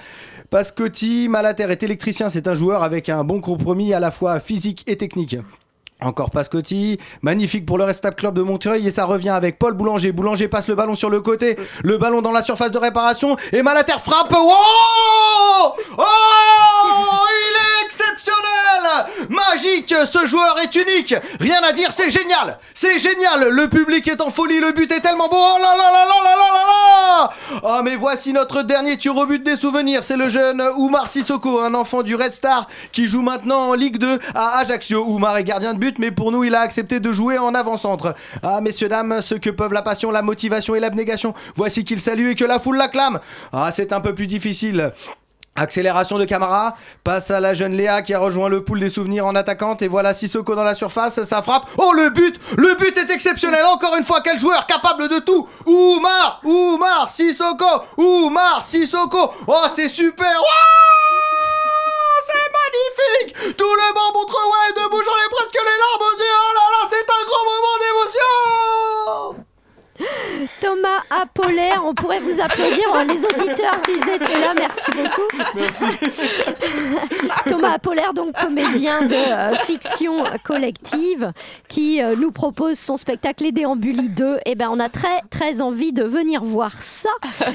Pascotti, 0.51 1.29
Malater 1.29 1.71
est 1.71 1.83
électricien, 1.83 2.29
c'est 2.31 2.47
un 2.47 2.55
joueur 2.55 2.83
avec 2.83 3.09
un 3.09 3.25
bon 3.25 3.41
compromis 3.41 3.95
à 3.95 4.01
la 4.01 4.11
fois 4.11 4.41
physique 4.41 4.85
et 4.87 4.97
technique. 4.97 5.37
Encore 6.03 6.31
Pascotti, 6.31 6.99
magnifique 7.23 7.65
pour 7.65 7.79
le 7.79 7.85
Restap 7.85 8.17
Club 8.17 8.35
de 8.35 8.43
Montreuil 8.43 8.87
et 8.87 8.91
ça 8.91 9.05
revient 9.05 9.31
avec 9.31 9.59
Paul 9.59 9.75
Boulanger. 9.75 10.13
Boulanger 10.13 10.49
passe 10.49 10.69
le 10.69 10.75
ballon 10.75 10.95
sur 10.95 11.11
le 11.11 11.21
côté, 11.21 11.57
le 11.83 11.97
ballon 11.97 12.23
dans 12.23 12.33
la 12.33 12.43
surface 12.43 12.71
de 12.71 12.79
réparation 12.79 13.37
et 13.53 13.63
Malater 13.63 13.99
frappe. 14.01 14.35
Oh 14.37 15.75
Oh 15.99 16.03
Magique 19.29 19.95
Ce 20.07 20.27
joueur 20.27 20.59
est 20.63 20.75
unique 20.75 21.15
Rien 21.41 21.61
à 21.63 21.73
dire, 21.73 21.91
c'est 21.93 22.11
génial 22.11 22.59
C'est 22.75 22.99
génial 22.99 23.49
Le 23.51 23.69
public 23.69 24.07
est 24.09 24.21
en 24.21 24.31
folie, 24.31 24.61
le 24.61 24.73
but 24.73 24.91
est 24.91 25.01
tellement 25.01 25.29
beau 25.29 25.37
Oh 25.39 25.59
là 25.61 25.75
là 25.77 25.91
là 25.93 26.05
là 26.05 26.25
là 26.25 26.37
là 26.37 26.53
là 26.53 26.67
là 26.67 27.33
Oh 27.63 27.81
mais 27.83 27.97
voici 27.97 28.33
notre 28.33 28.63
dernier 28.63 28.97
tir 28.97 29.17
au 29.17 29.27
but 29.27 29.43
des 29.43 29.57
souvenirs, 29.57 30.03
c'est 30.03 30.17
le 30.17 30.29
jeune 30.29 30.63
Oumar 30.79 31.09
Sissoko, 31.09 31.61
un 31.61 31.75
enfant 31.75 32.03
du 32.03 32.15
Red 32.15 32.33
Star 32.33 32.67
qui 32.93 33.07
joue 33.09 33.23
maintenant 33.23 33.71
en 33.71 33.75
Ligue 33.75 33.99
2 33.99 34.19
à 34.35 34.59
Ajaccio. 34.59 35.05
Oumar 35.05 35.37
est 35.37 35.45
gardien 35.45 35.75
de 35.75 35.79
but, 35.79 35.99
mais 35.99 36.11
pour 36.11 36.33
nous 36.33 36.45
il 36.45 36.55
a 36.55 36.61
accepté 36.61 37.01
de 37.01 37.13
jouer 37.13 37.39
en 37.39 37.55
avant-centre. 37.55 38.15
Ah 38.43 38.61
messieurs, 38.61 38.89
dames, 38.89 39.21
ce 39.21 39.35
que 39.35 39.51
peuvent 39.51 39.73
la 39.73 39.83
passion, 39.83 40.11
la 40.11 40.23
motivation 40.23 40.75
et 40.75 40.81
l'abnégation, 40.81 41.35
voici 41.55 41.85
qu'il 41.85 42.01
salue 42.01 42.31
et 42.31 42.35
que 42.35 42.45
la 42.45 42.59
foule 42.59 42.77
l'acclame. 42.77 43.21
Ah 43.53 43.71
c'est 43.73 43.93
un 43.93 44.01
peu 44.01 44.15
plus 44.15 44.27
difficile. 44.27 44.93
Accélération 45.55 46.17
de 46.17 46.25
Camara, 46.25 46.77
passe 47.05 47.31
à 47.31 47.39
la 47.39 47.53
jeune 47.53 47.75
Léa 47.75 48.01
qui 48.01 48.15
a 48.15 48.19
rejoint 48.19 48.49
le 48.49 48.65
pool 48.65 48.81
des 48.81 48.89
souvenirs 48.89 49.27
en 49.27 49.35
attaquante 49.35 49.83
et 49.83 49.89
voilà 49.89 50.15
Sissoko 50.15 50.55
dans 50.55 50.65
la 50.65 50.75
surface, 50.75 51.23
ça 51.25 51.43
frappe. 51.43 51.69
Oh 51.77 51.93
le 51.93 52.09
but 52.09 52.41
Le 52.57 52.75
but 52.75 52.97
est 52.97 53.11
exceptionnel, 53.11 53.65
encore 53.67 53.95
une 53.97 54.05
fois, 54.05 54.23
quel 54.25 54.39
joueur 54.39 54.67
capable 54.67 55.09
de 55.09 55.19
tout. 55.19 55.47
Oumar 55.67 56.41
Oumar 56.45 57.11
Sissoko 57.11 57.67
Oumar 57.99 58.65
Sissoko. 58.65 59.31
Oh 59.47 59.67
c'est 59.77 59.89
super 59.89 60.25
Wouah 60.27 61.53
C'est 62.27 62.49
magnifique. 62.49 63.57
Tout 63.57 63.65
le 63.65 63.95
banc 63.95 64.19
montre 64.19 64.33
ouais 64.35 64.83
debout, 64.83 65.03
j'en 65.05 65.27
ai 65.27 65.29
presque 65.31 65.55
les 65.55 65.79
larmes 65.81 66.01
aux 66.01 66.17
Oh 66.17 66.55
là 66.55 66.67
là, 66.73 66.89
c'est 66.89 66.97
un 66.97 67.25
grand 67.29 67.45
moment 67.45 67.72
Thomas 70.63 71.03
Apollaire. 71.11 71.83
On 71.85 71.93
pourrait 71.93 72.21
vous 72.21 72.41
applaudir, 72.41 72.85
hein, 72.95 73.05
les 73.05 73.25
auditeurs, 73.25 73.75
s'ils 73.85 74.15
étaient 74.15 74.41
là. 74.41 74.55
Merci 74.57 74.91
beaucoup. 74.93 75.43
Merci. 75.57 75.85
Thomas 77.49 77.73
Apollaire, 77.73 78.15
donc 78.15 78.35
comédien 78.41 79.03
de 79.03 79.15
euh, 79.15 79.57
fiction 79.67 80.23
collective, 80.45 81.33
qui 81.69 82.01
euh, 82.01 82.15
nous 82.17 82.31
propose 82.31 82.79
son 82.79 82.97
spectacle 82.97 83.43
Les 83.45 83.51
Déambulis 83.53 84.09
2. 84.09 84.39
Eh 84.47 84.55
ben, 84.55 84.69
on 84.71 84.79
a 84.79 84.89
très, 84.89 85.21
très 85.31 85.61
envie 85.61 85.93
de 85.93 86.05
venir 86.05 86.45
voir 86.45 86.81
ça, 86.81 87.11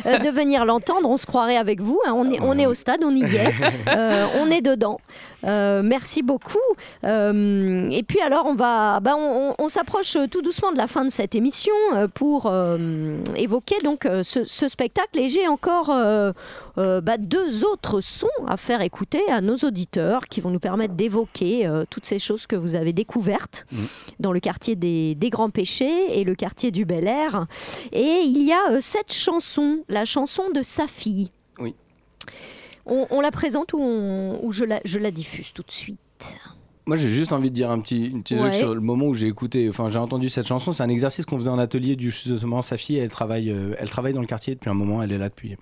euh, 0.06 0.18
de 0.20 0.30
venir 0.30 0.66
l'entendre. 0.66 1.10
On 1.10 1.18
se 1.18 1.26
croirait 1.26 1.58
avec 1.58 1.80
vous. 1.80 2.00
hein. 2.06 2.12
On, 2.14 2.30
est, 2.30 2.40
on 2.42 2.58
est 2.60 2.66
au 2.66 2.74
stade, 2.74 3.04
on 3.06 3.16
y 3.16 3.24
est. 3.24 3.54
On 4.40 4.52
est 4.52 4.62
dedans. 4.62 5.00
Merci 5.44 6.22
beaucoup. 6.24 6.58
Et 7.04 8.04
puis 8.08 8.20
alors, 8.26 8.46
on 8.46 8.54
va, 8.56 9.00
bah, 9.00 9.14
on, 9.18 9.52
on- 9.52 9.56
on 9.60 9.70
s'approche 9.70 10.18
tout 10.32 10.42
doucement 10.42 10.72
de 10.72 10.78
la 10.78 10.88
fin 10.88 11.06
de 11.06 11.10
cette 11.10 11.36
émission 11.36 11.74
pour 12.14 12.48
euh, 12.48 12.78
évoquer 13.36 13.76
donc 13.84 14.06
euh, 14.06 14.24
ce, 14.24 14.44
ce 14.44 14.68
spectacle. 14.68 15.20
Et 15.20 15.30
j'ai 15.30 15.48
encore 15.48 15.90
euh, 15.90 16.32
euh, 16.78 17.02
bah, 17.02 17.18
deux 17.18 17.64
autres 17.64 18.02
sons 18.02 18.28
à 18.48 18.58
faire 18.58 18.82
écouter 18.82 19.22
à 19.30 19.42
nos 19.42 19.56
auditeurs 19.58 20.22
qui 20.28 20.42
vont 20.42 20.50
nous 20.50 20.60
permettre 20.60 20.94
d'évoquer 20.94 21.66
euh, 21.68 21.86
toutes 21.90 22.06
ces 22.06 22.20
choses 22.20 22.48
que 22.48 22.56
vous 22.56 22.76
avez 22.76 22.94
découvertes 22.94 23.66
dans 24.20 24.32
le 24.32 24.40
quartier 24.40 24.76
des, 24.76 25.16
des 25.16 25.30
Grands 25.30 25.50
Péchés 25.50 26.20
et 26.20 26.24
le 26.24 26.36
quartier 26.36 26.72
du 26.72 26.86
Bel 26.86 27.08
Air. 27.08 27.48
Et 27.92 28.22
il 28.26 28.44
y 28.44 28.52
a 28.54 28.72
euh, 28.72 28.78
cette 28.82 29.14
chanson, 29.14 29.84
la 29.90 30.06
chanson 30.06 30.50
de 30.54 30.64
sa 30.64 30.88
fille. 30.88 31.32
Oui. 31.60 31.74
On, 32.86 33.06
on 33.10 33.22
la 33.22 33.32
présente 33.32 33.74
ou, 33.74 33.80
on- 33.82 34.40
ou 34.46 34.52
je, 34.52 34.64
la, 34.64 34.80
je 34.86 35.00
la 35.00 35.12
diffuse 35.12 35.52
tout 35.54 35.64
de 35.64 35.72
suite? 35.72 36.00
Moi, 36.88 36.96
j'ai 36.96 37.10
juste 37.10 37.34
envie 37.34 37.50
de 37.50 37.56
dire 37.56 37.70
un 37.70 37.80
petit, 37.80 38.06
une 38.06 38.24
petite 38.24 38.38
Ouais. 38.40 38.50
truc 38.50 38.54
sur 38.62 38.74
le 38.74 38.80
moment 38.80 39.08
où 39.08 39.14
j'ai 39.14 39.28
écouté, 39.28 39.68
enfin, 39.68 39.90
j'ai 39.90 40.00
entendu 40.00 40.30
cette 40.30 40.48
chanson. 40.48 40.72
C'est 40.72 40.84
un 40.84 40.90
exercice 40.90 41.26
qu'on 41.26 41.36
faisait 41.38 41.50
en 41.50 41.60
atelier 41.60 41.98
du 41.98 42.12
justement 42.12 42.62
sa 42.62 42.78
fille. 42.78 42.98
Elle 42.98 43.10
travaille, 43.10 43.52
euh, 43.52 43.76
elle 43.78 43.90
travaille 43.90 44.14
dans 44.14 44.22
le 44.22 44.28
quartier 44.28 44.56
depuis 44.56 44.70
un 44.70 44.74
moment. 44.74 45.04
Elle 45.04 45.12
est 45.12 45.18
là 45.18 45.28
depuis 45.28 45.58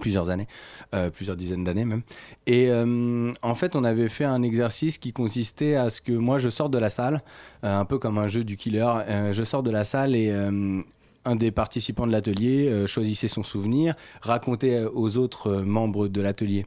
plusieurs 0.00 0.30
années, 0.30 0.46
euh, 0.94 1.10
plusieurs 1.10 1.36
dizaines 1.36 1.62
d'années 1.64 1.84
même. 1.84 2.02
Et 2.46 2.70
euh, 2.70 3.32
en 3.42 3.54
fait, 3.54 3.76
on 3.76 3.84
avait 3.84 4.08
fait 4.08 4.24
un 4.24 4.42
exercice 4.42 4.96
qui 4.96 5.12
consistait 5.12 5.74
à 5.74 5.90
ce 5.90 6.00
que 6.00 6.12
moi, 6.12 6.38
je 6.38 6.48
sorte 6.48 6.70
de 6.72 6.78
la 6.78 6.90
salle, 6.90 7.22
un 7.62 7.84
peu 7.84 7.98
comme 7.98 8.16
un 8.16 8.28
jeu 8.28 8.42
du 8.42 8.56
killer. 8.56 8.86
Je 9.32 9.42
sors 9.44 9.62
de 9.62 9.70
la 9.70 9.84
salle 9.84 10.14
et 10.16 10.30
un 10.30 11.36
des 11.36 11.50
participants 11.50 12.06
de 12.06 12.12
l'atelier 12.12 12.84
choisissait 12.86 13.28
son 13.28 13.42
souvenir, 13.42 13.94
racontait 14.20 14.84
aux 14.84 15.16
autres 15.16 15.52
membres 15.62 16.08
de 16.08 16.20
l'atelier 16.20 16.66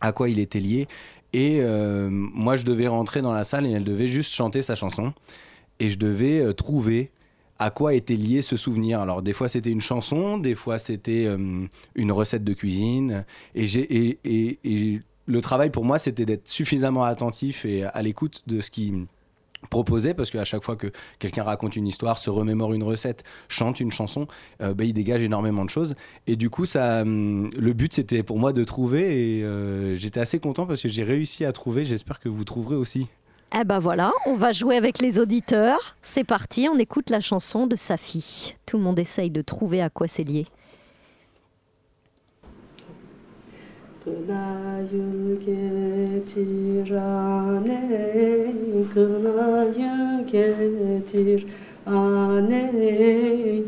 à 0.00 0.12
quoi 0.12 0.28
il 0.28 0.38
était 0.38 0.60
lié. 0.60 0.86
Et 1.34 1.58
euh, 1.60 2.08
moi, 2.10 2.54
je 2.54 2.64
devais 2.64 2.86
rentrer 2.86 3.20
dans 3.20 3.32
la 3.32 3.42
salle 3.42 3.66
et 3.66 3.72
elle 3.72 3.82
devait 3.82 4.06
juste 4.06 4.32
chanter 4.32 4.62
sa 4.62 4.76
chanson. 4.76 5.12
Et 5.80 5.90
je 5.90 5.98
devais 5.98 6.38
euh, 6.38 6.52
trouver 6.52 7.10
à 7.58 7.70
quoi 7.70 7.92
était 7.94 8.14
lié 8.14 8.40
ce 8.40 8.56
souvenir. 8.56 9.00
Alors, 9.00 9.20
des 9.20 9.32
fois, 9.32 9.48
c'était 9.48 9.72
une 9.72 9.80
chanson, 9.80 10.38
des 10.38 10.54
fois, 10.54 10.78
c'était 10.78 11.24
euh, 11.26 11.66
une 11.96 12.12
recette 12.12 12.44
de 12.44 12.52
cuisine. 12.52 13.24
Et, 13.56 15.00
le 15.26 15.40
travail 15.40 15.70
pour 15.70 15.84
moi, 15.84 15.98
c'était 15.98 16.26
d'être 16.26 16.46
suffisamment 16.46 17.02
attentif 17.02 17.64
et 17.64 17.82
à 17.82 18.02
l'écoute 18.02 18.42
de 18.46 18.60
ce 18.60 18.70
qui 18.70 18.92
proposait 19.70 20.14
parce 20.14 20.30
qu'à 20.30 20.44
chaque 20.44 20.62
fois 20.62 20.76
que 20.76 20.88
quelqu'un 21.18 21.42
raconte 21.42 21.76
une 21.76 21.86
histoire, 21.86 22.18
se 22.18 22.30
remémore 22.30 22.72
une 22.72 22.82
recette, 22.82 23.24
chante 23.48 23.80
une 23.80 23.92
chanson, 23.92 24.26
euh, 24.60 24.74
bah, 24.74 24.84
il 24.84 24.92
dégage 24.92 25.22
énormément 25.22 25.64
de 25.64 25.70
choses. 25.70 25.94
Et 26.26 26.36
du 26.36 26.50
coup, 26.50 26.66
ça, 26.66 27.02
hum, 27.02 27.50
le 27.58 27.72
but 27.72 27.92
c'était 27.92 28.22
pour 28.22 28.38
moi 28.38 28.52
de 28.52 28.64
trouver 28.64 29.38
et 29.38 29.44
euh, 29.44 29.96
j'étais 29.96 30.20
assez 30.20 30.38
content 30.38 30.66
parce 30.66 30.82
que 30.82 30.88
j'ai 30.88 31.04
réussi 31.04 31.44
à 31.44 31.52
trouver. 31.52 31.84
J'espère 31.84 32.20
que 32.20 32.28
vous 32.28 32.44
trouverez 32.44 32.76
aussi. 32.76 33.08
Eh 33.56 33.62
ben 33.64 33.78
voilà, 33.78 34.12
on 34.26 34.34
va 34.34 34.50
jouer 34.50 34.76
avec 34.76 35.00
les 35.00 35.20
auditeurs. 35.20 35.96
C'est 36.02 36.24
parti, 36.24 36.68
on 36.68 36.76
écoute 36.76 37.08
la 37.10 37.20
chanson 37.20 37.68
de 37.68 37.76
sa 37.76 37.96
fille. 37.96 38.54
Tout 38.66 38.78
le 38.78 38.82
monde 38.82 38.98
essaye 38.98 39.30
de 39.30 39.42
trouver 39.42 39.80
à 39.80 39.90
quoi 39.90 40.08
c'est 40.08 40.24
lié. 40.24 40.46
getir 51.14 51.46
aney 51.86 53.62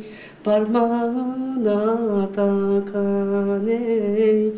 parmağına 0.45 2.29
takan 2.33 3.67
ey 3.69 4.53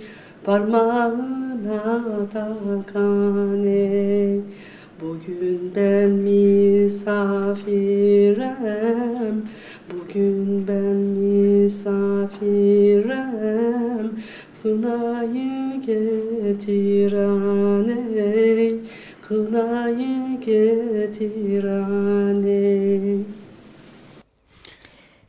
parmağına 0.44 2.02
takan 2.32 3.64
ey 3.64 4.40
Bugün 5.02 5.72
ben 5.76 6.10
misafirem, 6.10 7.26
bugün 9.92 10.66
ben 10.68 10.96
misafirem, 10.96 12.10
kınayı 14.62 15.80
getiren 15.86 17.08
ey. 18.16 18.80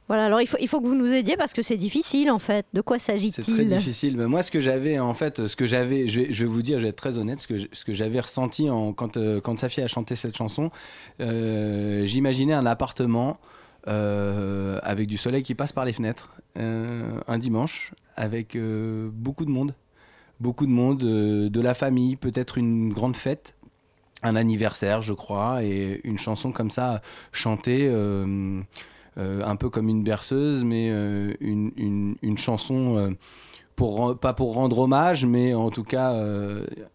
Voilà, 0.08 0.26
alors 0.26 0.42
il 0.42 0.48
faut, 0.48 0.58
il 0.60 0.68
faut 0.68 0.82
que 0.82 0.88
vous 0.88 0.96
nous 0.96 1.12
aidiez 1.14 1.38
parce 1.38 1.54
que 1.54 1.62
c'est 1.62 1.78
difficile 1.78 2.32
en 2.32 2.40
fait. 2.40 2.66
De 2.74 2.82
quoi 2.82 2.98
C'est 2.98 3.12
très 3.12 3.20
s'agit-il 3.20 3.68
difficile. 3.68 4.18
Mais 4.18 4.26
moi, 4.26 4.42
ce 4.42 4.50
que 4.50 4.60
j'avais, 4.60 4.98
en 4.98 5.14
fait, 5.14 5.46
ce 5.46 5.56
que 5.56 5.68
j'avais, 5.68 6.08
je 6.08 6.22
vais, 6.22 6.34
je 6.34 6.44
vais 6.44 6.50
vous 6.50 6.64
dire, 6.64 6.80
je 6.80 6.84
vais 6.84 6.90
être 6.90 6.96
très 6.96 7.20
honnête, 7.20 7.42
ce 7.42 7.48
que, 7.48 7.56
ce 7.72 7.86
que 7.86 7.94
j'avais 7.94 8.20
ressenti 8.20 8.72
en, 8.72 8.92
quand, 8.92 9.18
euh, 9.18 9.40
quand 9.40 9.60
Safi 9.60 9.82
a 9.82 9.88
chanté 9.88 10.16
cette 10.16 10.36
chanson, 10.36 10.72
euh, 11.22 12.08
j'imaginais 12.08 12.54
un 12.54 12.66
appartement 12.66 13.38
euh, 13.88 14.80
avec 14.82 15.08
du 15.08 15.18
soleil 15.18 15.44
qui 15.44 15.54
passe 15.54 15.74
par 15.74 15.86
les 15.86 15.94
fenêtres, 15.94 16.34
euh, 16.58 16.88
un 17.28 17.38
dimanche, 17.38 17.92
avec 18.16 18.56
euh, 18.56 19.10
beaucoup 19.14 19.46
de 19.46 19.52
monde. 19.52 19.76
Beaucoup 20.40 20.66
de 20.66 20.72
monde, 20.72 21.04
euh, 21.04 21.50
de 21.50 21.62
la 21.62 21.74
famille, 21.74 22.16
peut-être 22.16 22.58
une 22.58 22.94
grande 22.94 23.18
fête, 23.18 23.56
un 24.24 24.36
anniversaire, 24.36 25.02
je 25.02 25.14
crois, 25.14 25.64
et 25.64 26.02
une 26.04 26.18
chanson 26.18 26.52
comme 26.52 26.70
ça, 26.70 27.02
chantée. 27.32 27.88
euh, 27.90 28.62
euh, 29.18 29.44
un 29.44 29.56
peu 29.56 29.70
comme 29.70 29.90
une 29.90 30.04
berceuse, 30.04 30.64
mais 30.64 30.90
euh, 30.92 31.34
une, 31.42 32.38
chanson, 32.38 33.16
pour, 33.76 34.18
pas 34.18 34.34
pour 34.34 34.54
rendre 34.54 34.80
hommage, 34.80 35.26
mais 35.26 35.54
en 35.54 35.70
tout 35.72 35.84
cas 35.84 36.16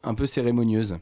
un 0.03 0.15
peu 0.15 0.27
cérémonieuse. 0.27 0.97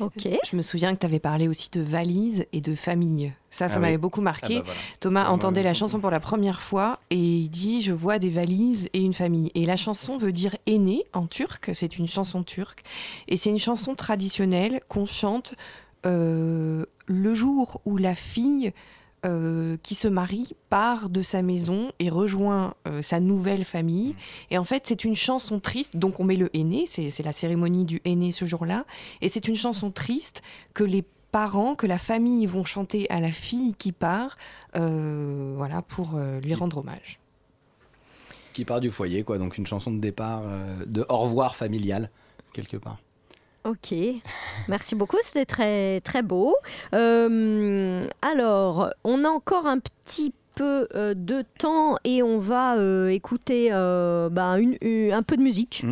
Ok. 0.00 0.28
Je 0.48 0.56
me 0.56 0.62
souviens 0.62 0.94
que 0.94 1.00
tu 1.00 1.06
avais 1.06 1.18
parlé 1.18 1.48
aussi 1.48 1.70
de 1.72 1.80
valise 1.80 2.44
et 2.52 2.60
de 2.60 2.74
famille. 2.74 3.32
Ça, 3.50 3.66
ça 3.68 3.74
Ah 3.76 3.78
m'avait 3.80 3.94
oui. 3.94 3.98
beaucoup 3.98 4.20
marqué. 4.20 4.56
Ah 4.58 4.60
bah 4.60 4.64
voilà. 4.66 4.80
Thomas 5.00 5.28
entendait 5.28 5.62
la 5.62 5.74
chanson 5.74 5.98
pour 6.00 6.10
la 6.10 6.20
première 6.20 6.62
fois 6.62 7.00
et 7.10 7.16
il 7.16 7.48
dit 7.48 7.82
Je 7.82 7.92
vois 7.92 8.18
des 8.18 8.30
valises 8.30 8.88
et 8.92 9.00
une 9.00 9.14
famille. 9.14 9.50
Et 9.54 9.64
la 9.64 9.76
chanson 9.76 10.16
veut 10.18 10.32
dire 10.32 10.56
aîné 10.66 11.04
en 11.12 11.26
turc. 11.26 11.70
C'est 11.74 11.98
une 11.98 12.06
chanson 12.08 12.42
turque. 12.44 12.82
Et 13.26 13.36
c'est 13.36 13.50
une 13.50 13.58
chanson 13.58 13.94
traditionnelle 13.94 14.80
qu'on 14.88 15.06
chante 15.06 15.54
euh, 16.06 16.84
le 17.06 17.34
jour 17.34 17.80
où 17.84 17.96
la 17.96 18.14
fille 18.14 18.72
euh, 19.26 19.76
qui 19.82 19.96
se 19.96 20.06
marie 20.06 20.54
part 20.70 21.08
de 21.08 21.22
sa 21.22 21.42
maison 21.42 21.90
et 21.98 22.08
rejoint 22.08 22.74
euh, 22.86 23.02
sa 23.02 23.18
nouvelle 23.18 23.64
famille. 23.64 24.14
Et 24.50 24.58
en 24.58 24.64
fait, 24.64 24.86
c'est 24.86 25.04
une 25.04 25.16
chanson 25.16 25.58
triste. 25.58 25.96
Donc, 25.96 26.20
on 26.20 26.24
met 26.24 26.36
le 26.36 26.54
aîné, 26.56 26.86
c'est 26.86 27.22
la 27.24 27.32
cérémonie 27.32 27.84
du 27.84 28.00
aîné 28.04 28.30
ce 28.30 28.44
jour-là. 28.44 28.84
Et 29.20 29.28
c'est 29.28 29.48
une 29.48 29.56
chanson 29.56 29.90
triste 29.90 30.42
que 30.72 30.84
les 30.84 31.04
parents, 31.32 31.74
que 31.74 31.86
la 31.86 31.98
famille 31.98 32.46
vont 32.46 32.64
chanter 32.64 33.10
à 33.10 33.18
la 33.18 33.32
fille 33.32 33.74
qui 33.76 33.90
part, 33.90 34.36
euh, 34.76 35.54
voilà, 35.56 35.82
pour 35.82 36.16
lui 36.42 36.54
rendre 36.54 36.78
hommage. 36.78 37.18
Qui 38.52 38.64
part 38.64 38.80
du 38.80 38.92
foyer, 38.92 39.24
quoi. 39.24 39.38
Donc 39.38 39.58
une 39.58 39.66
chanson 39.66 39.90
de 39.90 39.98
départ, 39.98 40.42
de 40.86 41.04
au 41.08 41.18
revoir 41.18 41.56
familial, 41.56 42.10
quelque 42.52 42.76
part. 42.76 42.98
Ok, 43.64 43.94
merci 44.68 44.94
beaucoup, 44.94 45.18
c'était 45.22 45.44
très 45.44 46.00
très 46.00 46.22
beau. 46.22 46.54
Euh, 46.94 48.06
alors, 48.22 48.88
on 49.04 49.24
a 49.24 49.28
encore 49.28 49.66
un 49.66 49.78
petit 49.78 50.32
peu 50.54 50.88
euh, 50.94 51.12
de 51.14 51.44
temps 51.58 51.96
et 52.04 52.22
on 52.22 52.38
va 52.38 52.76
euh, 52.76 53.08
écouter 53.08 53.68
euh, 53.72 54.28
bah, 54.30 54.58
une- 54.58 54.78
une- 54.80 55.12
un 55.12 55.22
peu 55.22 55.36
de 55.36 55.42
musique. 55.42 55.84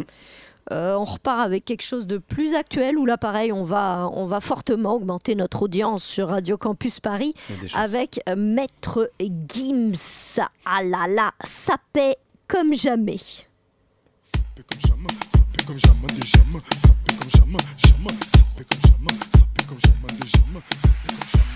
Euh, 0.73 0.95
on 0.97 1.05
repart 1.05 1.41
avec 1.41 1.64
quelque 1.64 1.83
chose 1.85 2.07
de 2.09 2.19
plus 2.19 2.55
actuel 2.55 2.99
où 2.99 3.07
là 3.07 3.17
pareil 3.17 3.53
on 3.53 3.62
va, 3.62 4.09
on 4.12 4.27
va 4.27 4.41
fortement 4.41 4.95
augmenter 4.95 5.37
notre 5.37 5.62
audience 5.62 6.03
sur 6.03 6.31
Radio 6.31 6.57
Campus 6.59 6.99
Paris 6.99 7.35
avec 7.77 8.21
Maître 8.37 9.11
Gims. 9.21 10.41
Ah 10.64 10.83
là 10.83 11.07
là, 11.09 11.33
ça 11.45 11.75
paie 11.93 12.17
comme 12.49 12.75
jamais. 12.75 13.19
comme 14.57 14.81
jamais 14.81 14.81
des 14.81 14.89
jamais, 14.89 15.09
ça 15.29 15.39
fait 15.53 15.67
comme 15.67 15.79
jamais, 15.79 16.09
jamais, 16.25 16.61
ça 16.79 16.89
comme 17.33 17.57
comme. 19.66 19.77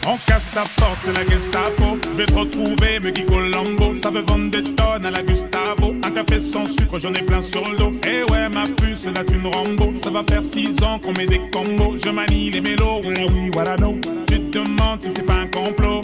On 0.07 0.17
casse 0.27 0.51
ta 0.53 0.63
porte, 0.77 0.99
c'est 1.03 1.13
la 1.13 1.27
Gestapo. 1.27 1.99
Je 2.11 2.17
vais 2.17 2.27
te 2.27 2.33
retrouver, 2.33 3.01
me 3.01 3.11
Guy 3.11 3.25
Colombo. 3.27 3.95
Ça 3.95 4.11
veut 4.11 4.23
vendre 4.23 4.51
des 4.51 4.65
tonnes 4.65 5.07
à 5.07 5.11
la 5.11 5.23
Gustavo. 5.23 5.95
Un 6.03 6.11
café 6.11 6.41
sans 6.41 6.67
sucre, 6.67 6.99
j'en 6.99 7.13
ai 7.15 7.23
plein 7.23 7.43
sur 7.43 7.69
le 7.69 7.77
dos. 7.77 7.93
Eh 8.07 8.25
ouais, 8.31 8.49
ma 8.49 8.65
puce, 8.65 9.07
là 9.07 9.23
tu 9.25 9.37
me 9.37 9.49
Rambo. 9.49 9.93
Ça 9.95 10.11
va 10.11 10.25
faire 10.25 10.45
six 10.45 10.83
ans 10.83 10.99
qu'on 10.99 11.13
met 11.13 11.27
des 11.27 11.41
combos. 11.51 11.97
Je 12.03 12.11
manie 12.11 12.51
les 12.51 12.61
mélos, 12.61 13.03
oui, 13.05 13.51
voilà 13.53 13.77
non. 13.77 14.01
Tu 14.27 14.41
te 14.41 14.59
demandes 14.59 15.03
si 15.03 15.11
c'est 15.15 15.27
pas 15.27 15.35
un 15.35 15.47
complot. 15.47 16.01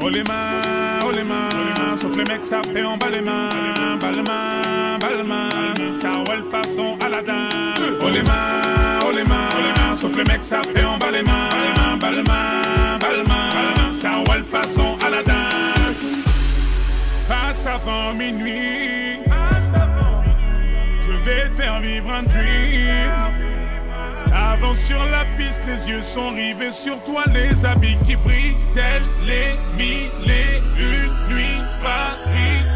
Oh 0.00 0.08
les 0.08 0.22
mains, 0.22 1.00
oh 1.04 1.10
les 1.10 1.24
mains, 1.24 1.96
sauf 1.96 2.16
les 2.16 2.24
mecs 2.24 2.44
ça 2.44 2.62
fait 2.72 2.84
en 2.84 2.96
bas 2.96 3.10
les 3.10 3.20
mains, 3.20 3.96
bas 4.00 4.12
les 4.12 4.22
mains, 4.22 4.98
bas 5.00 5.10
les 5.10 5.24
mains, 5.24 5.90
ça 5.90 6.20
ouais 6.20 6.40
façon 6.50 6.96
Aladdin. 7.04 7.48
Oh 8.00 8.08
les 8.08 8.22
mains, 8.22 8.62
oh 9.08 9.12
les 9.14 9.24
mains, 9.24 9.96
sauf 9.96 10.16
les 10.16 10.24
mecs 10.24 10.44
ça 10.44 10.60
fait 10.62 10.84
en 10.84 10.98
bas 10.98 11.10
les 11.10 11.22
mains, 11.22 11.48
les 12.14 12.22
mains, 12.22 13.92
ça 13.92 14.18
ouais 14.20 14.42
façon 14.42 14.96
Aladdin. 15.04 15.34
Passe 17.28 17.66
avant 17.66 18.14
minuit, 18.14 19.18
je 21.02 21.12
vais 21.24 21.48
te 21.50 21.56
faire 21.56 21.80
vivre 21.80 22.10
un 22.10 22.22
dream. 22.22 23.10
Avance 24.32 24.78
sur 24.78 25.04
la 25.06 25.24
piste, 25.36 25.62
les 25.66 25.88
yeux 25.88 26.02
sont 26.02 26.30
rivés 26.30 26.72
sur 26.72 27.02
toi, 27.04 27.22
les 27.32 27.64
habits 27.64 27.98
qui 28.06 28.16
brillent, 28.16 28.56
tels 28.74 29.02
les 29.26 29.56
mille 29.76 30.10
et 30.26 30.62
une 30.78 31.34
nuits. 31.34 31.62
Paris 31.82 32.67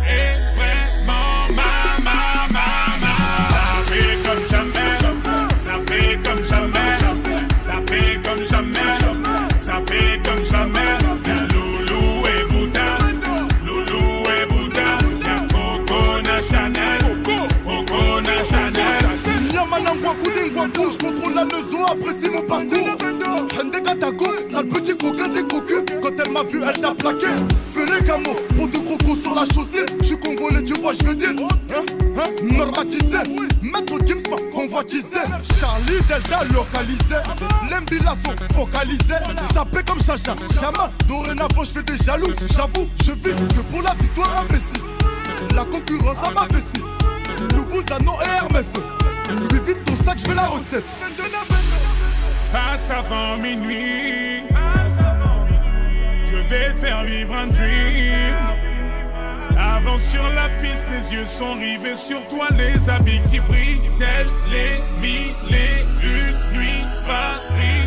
apprécie 21.92 22.30
mon 22.30 22.42
parcours. 22.42 22.96
Katako, 23.84 24.26
sale 24.50 24.68
petit 24.68 24.96
coquin 24.96 25.28
des 25.28 25.42
cocus. 25.42 25.82
Quand 26.02 26.10
elle 26.24 26.32
m'a 26.32 26.42
vu, 26.42 26.60
elle 26.66 26.80
t'a 26.80 26.94
plaqué. 26.94 27.26
Venez 27.74 28.00
Gamo, 28.06 28.34
pour 28.56 28.68
deux 28.68 28.80
crocos 28.80 29.20
sur 29.20 29.34
la 29.34 29.44
chaussée. 29.46 29.86
Je 30.00 30.06
suis 30.06 30.20
congolais, 30.20 30.62
tu 30.62 30.74
vois, 30.74 30.92
je 30.92 31.04
veux 31.04 31.14
dire. 31.14 31.30
Hein, 31.30 31.84
hein, 32.16 32.22
normatisé. 32.42 33.18
Maître 33.62 33.98
Gims 34.06 34.22
m'a 34.30 34.36
convoitisé. 34.52 35.20
Charlie 35.58 36.00
Delta 36.08 36.44
localisé. 36.44 37.20
L'Embila 37.70 38.14
sont 38.24 38.54
focalisés. 38.54 39.22
Sapé 39.52 39.82
comme 39.86 40.02
Chacha, 40.02 40.34
Chama. 40.58 40.90
Dorénavant, 41.06 41.64
je 41.64 41.70
fais 41.70 41.82
des 41.82 41.96
jaloux. 41.96 42.32
J'avoue, 42.54 42.88
je 43.04 43.12
vis 43.12 43.34
que 43.34 43.60
pour 43.70 43.82
la 43.82 43.94
victoire 43.94 44.44
imbécile. 44.44 45.54
La 45.54 45.64
concurrence 45.64 46.18
à 46.24 46.30
ma 46.30 46.46
vessie. 46.46 47.56
Loubouzano 47.56 48.12
et 48.22 48.28
Hermès. 48.28 48.66
Lui 49.50 49.60
vite 49.66 49.84
ton 49.84 49.96
sac, 50.04 50.18
je 50.18 50.32
la 50.32 50.46
recette. 50.46 50.84
Passe 52.52 52.90
avant 52.90 53.38
minuit. 53.38 54.42
Je 56.26 56.36
vais 56.48 56.74
te 56.74 56.80
faire 56.80 57.02
vivre 57.04 57.34
un 57.34 57.46
dream. 57.46 58.34
Avance 59.58 60.02
sur 60.02 60.22
la 60.22 60.48
piste, 60.60 60.84
les 60.90 61.14
yeux 61.14 61.26
sont 61.26 61.54
rivés 61.54 61.96
sur 61.96 62.20
toi, 62.28 62.48
les 62.56 62.90
habits 62.90 63.22
qui 63.30 63.40
brillent, 63.40 63.90
tels 63.98 64.26
les 64.50 64.80
mille 65.00 65.34
et 65.50 65.82
une 66.02 66.58
nuits. 66.58 66.84
Paris 67.06 67.81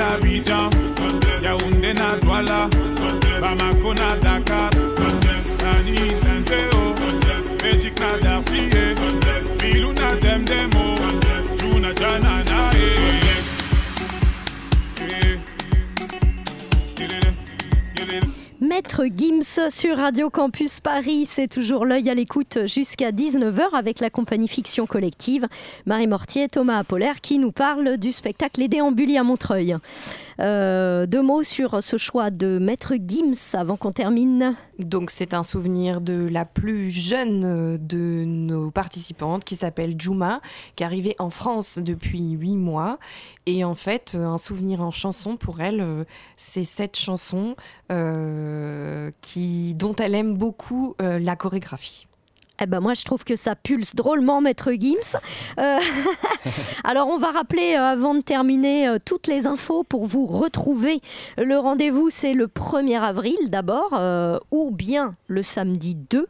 Abidjan, 0.00 0.70
Yaoundé 1.42 1.92
na 1.94 2.16
Douala, 2.20 2.68
Bamako 3.40 3.94
na 3.94 4.16
Dakar, 4.16 4.53
Gims 19.24 19.70
sur 19.70 19.96
Radio 19.96 20.28
Campus 20.28 20.80
Paris, 20.80 21.24
c'est 21.24 21.48
toujours 21.48 21.86
l'œil 21.86 22.10
à 22.10 22.14
l'écoute 22.14 22.58
jusqu'à 22.66 23.10
19h 23.10 23.70
avec 23.72 24.00
la 24.00 24.10
compagnie 24.10 24.48
Fiction 24.48 24.84
Collective, 24.86 25.46
Marie 25.86 26.06
Mortier, 26.06 26.46
Thomas 26.48 26.80
Apollaire 26.80 27.22
qui 27.22 27.38
nous 27.38 27.50
parle 27.50 27.96
du 27.96 28.12
spectacle 28.12 28.60
Les 28.60 28.68
Déambulis 28.68 29.16
à 29.16 29.22
Montreuil. 29.22 29.76
Euh, 30.40 31.06
deux 31.06 31.22
mots 31.22 31.42
sur 31.42 31.82
ce 31.82 31.96
choix 31.96 32.30
de 32.30 32.58
Maître 32.58 32.94
Gims 32.94 33.54
avant 33.54 33.76
qu'on 33.76 33.92
termine. 33.92 34.56
Donc 34.78 35.10
c'est 35.10 35.34
un 35.34 35.42
souvenir 35.42 36.00
de 36.00 36.26
la 36.26 36.44
plus 36.44 36.90
jeune 36.90 37.78
de 37.78 38.24
nos 38.26 38.70
participantes 38.70 39.44
qui 39.44 39.56
s'appelle 39.56 39.94
Juma, 39.98 40.40
qui 40.76 40.82
est 40.82 40.86
arrivée 40.86 41.14
en 41.18 41.30
France 41.30 41.78
depuis 41.78 42.32
huit 42.32 42.56
mois. 42.56 42.98
Et 43.46 43.64
en 43.64 43.74
fait, 43.74 44.16
un 44.18 44.38
souvenir 44.38 44.80
en 44.80 44.90
chanson 44.90 45.36
pour 45.36 45.60
elle, 45.60 45.80
euh, 45.80 46.04
c'est 46.36 46.64
cette 46.64 46.96
chanson 46.96 47.56
euh, 47.92 49.10
qui, 49.20 49.74
dont 49.74 49.94
elle 49.96 50.14
aime 50.14 50.36
beaucoup 50.36 50.94
la 50.98 51.36
chorégraphie. 51.36 52.06
Eh 52.62 52.66
ben 52.66 52.78
moi, 52.78 52.94
je 52.94 53.04
trouve 53.04 53.24
que 53.24 53.34
ça 53.34 53.56
pulse 53.56 53.96
drôlement, 53.96 54.40
Maître 54.40 54.72
Gims. 54.72 55.18
Euh, 55.58 55.78
Alors, 56.84 57.08
on 57.08 57.18
va 57.18 57.32
rappeler, 57.32 57.74
euh, 57.74 57.82
avant 57.82 58.14
de 58.14 58.20
terminer, 58.20 58.86
euh, 58.86 58.98
toutes 59.04 59.26
les 59.26 59.46
infos 59.46 59.82
pour 59.82 60.06
vous 60.06 60.26
retrouver. 60.26 61.00
Le 61.36 61.58
rendez-vous, 61.58 62.10
c'est 62.10 62.32
le 62.32 62.46
1er 62.46 63.00
avril 63.00 63.50
d'abord, 63.50 64.00
ou 64.52 64.70
bien 64.70 65.16
le 65.26 65.42
samedi 65.42 65.96
2. 65.96 66.28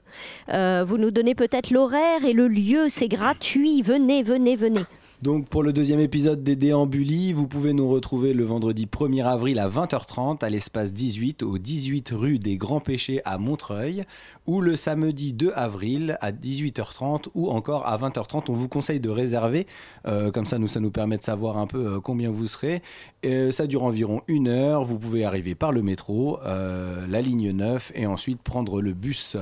Euh, 0.49 0.85
vous 0.87 0.99
nous 0.99 1.11
donnez 1.11 1.35
peut-être 1.35 1.70
l'horaire 1.70 2.25
et 2.25 2.33
le 2.33 2.49
lieu, 2.49 2.87
c'est 2.89 3.09
gratuit. 3.09 3.83
Venez, 3.83 4.22
venez, 4.22 4.57
venez. 4.57 4.85
Donc 5.25 5.49
pour 5.49 5.62
le 5.62 5.72
deuxième 5.72 6.01
épisode 6.01 6.45
des 6.45 6.55
Déambulis, 6.55 7.33
vous 7.33 7.49
pouvez 7.49 7.72
nous 7.72 7.89
retrouver 7.89 8.35
le 8.35 8.45
vendredi 8.45 8.85
1er 8.85 9.25
avril 9.25 9.59
à 9.59 9.70
20h30 9.70 10.45
à 10.45 10.51
l'espace 10.51 10.93
18 10.93 11.43
au 11.43 11.57
18 11.57 12.11
rue 12.14 12.39
des 12.39 12.59
Grands 12.59 12.81
Péchés 12.81 13.22
à 13.25 13.39
Montreuil 13.39 14.05
ou 14.47 14.61
le 14.61 14.77
samedi 14.77 15.33
2 15.33 15.51
avril 15.55 16.18
à 16.20 16.31
18h30 16.31 17.29
ou 17.35 17.49
encore 17.49 17.87
à 17.87 17.97
20h30. 17.97 18.51
On 18.51 18.53
vous 18.53 18.68
conseille 18.68 19.01
de 19.01 19.09
réserver, 19.09 19.66
euh, 20.07 20.31
comme 20.31 20.45
ça 20.45 20.59
nous, 20.59 20.68
ça 20.68 20.81
nous 20.81 20.91
permet 20.91 21.16
de 21.16 21.22
savoir 21.22 21.57
un 21.57 21.66
peu 21.66 21.95
euh, 21.95 22.01
combien 22.01 22.31
vous 22.31 22.47
serez. 22.47 22.83
Euh, 23.25 23.51
ça 23.51 23.66
dure 23.66 23.85
environ 23.85 24.20
une 24.29 24.49
heure, 24.49 24.85
vous 24.85 24.99
pouvez 24.99 25.25
arriver 25.25 25.55
par 25.55 25.72
le 25.72 25.81
métro, 25.81 26.39
la 26.45 27.22
ligne 27.22 27.53
9 27.53 27.93
et 27.95 28.07
ensuite 28.07 28.43
prendre 28.43 28.83
le 28.83 28.93
bus 28.93 29.39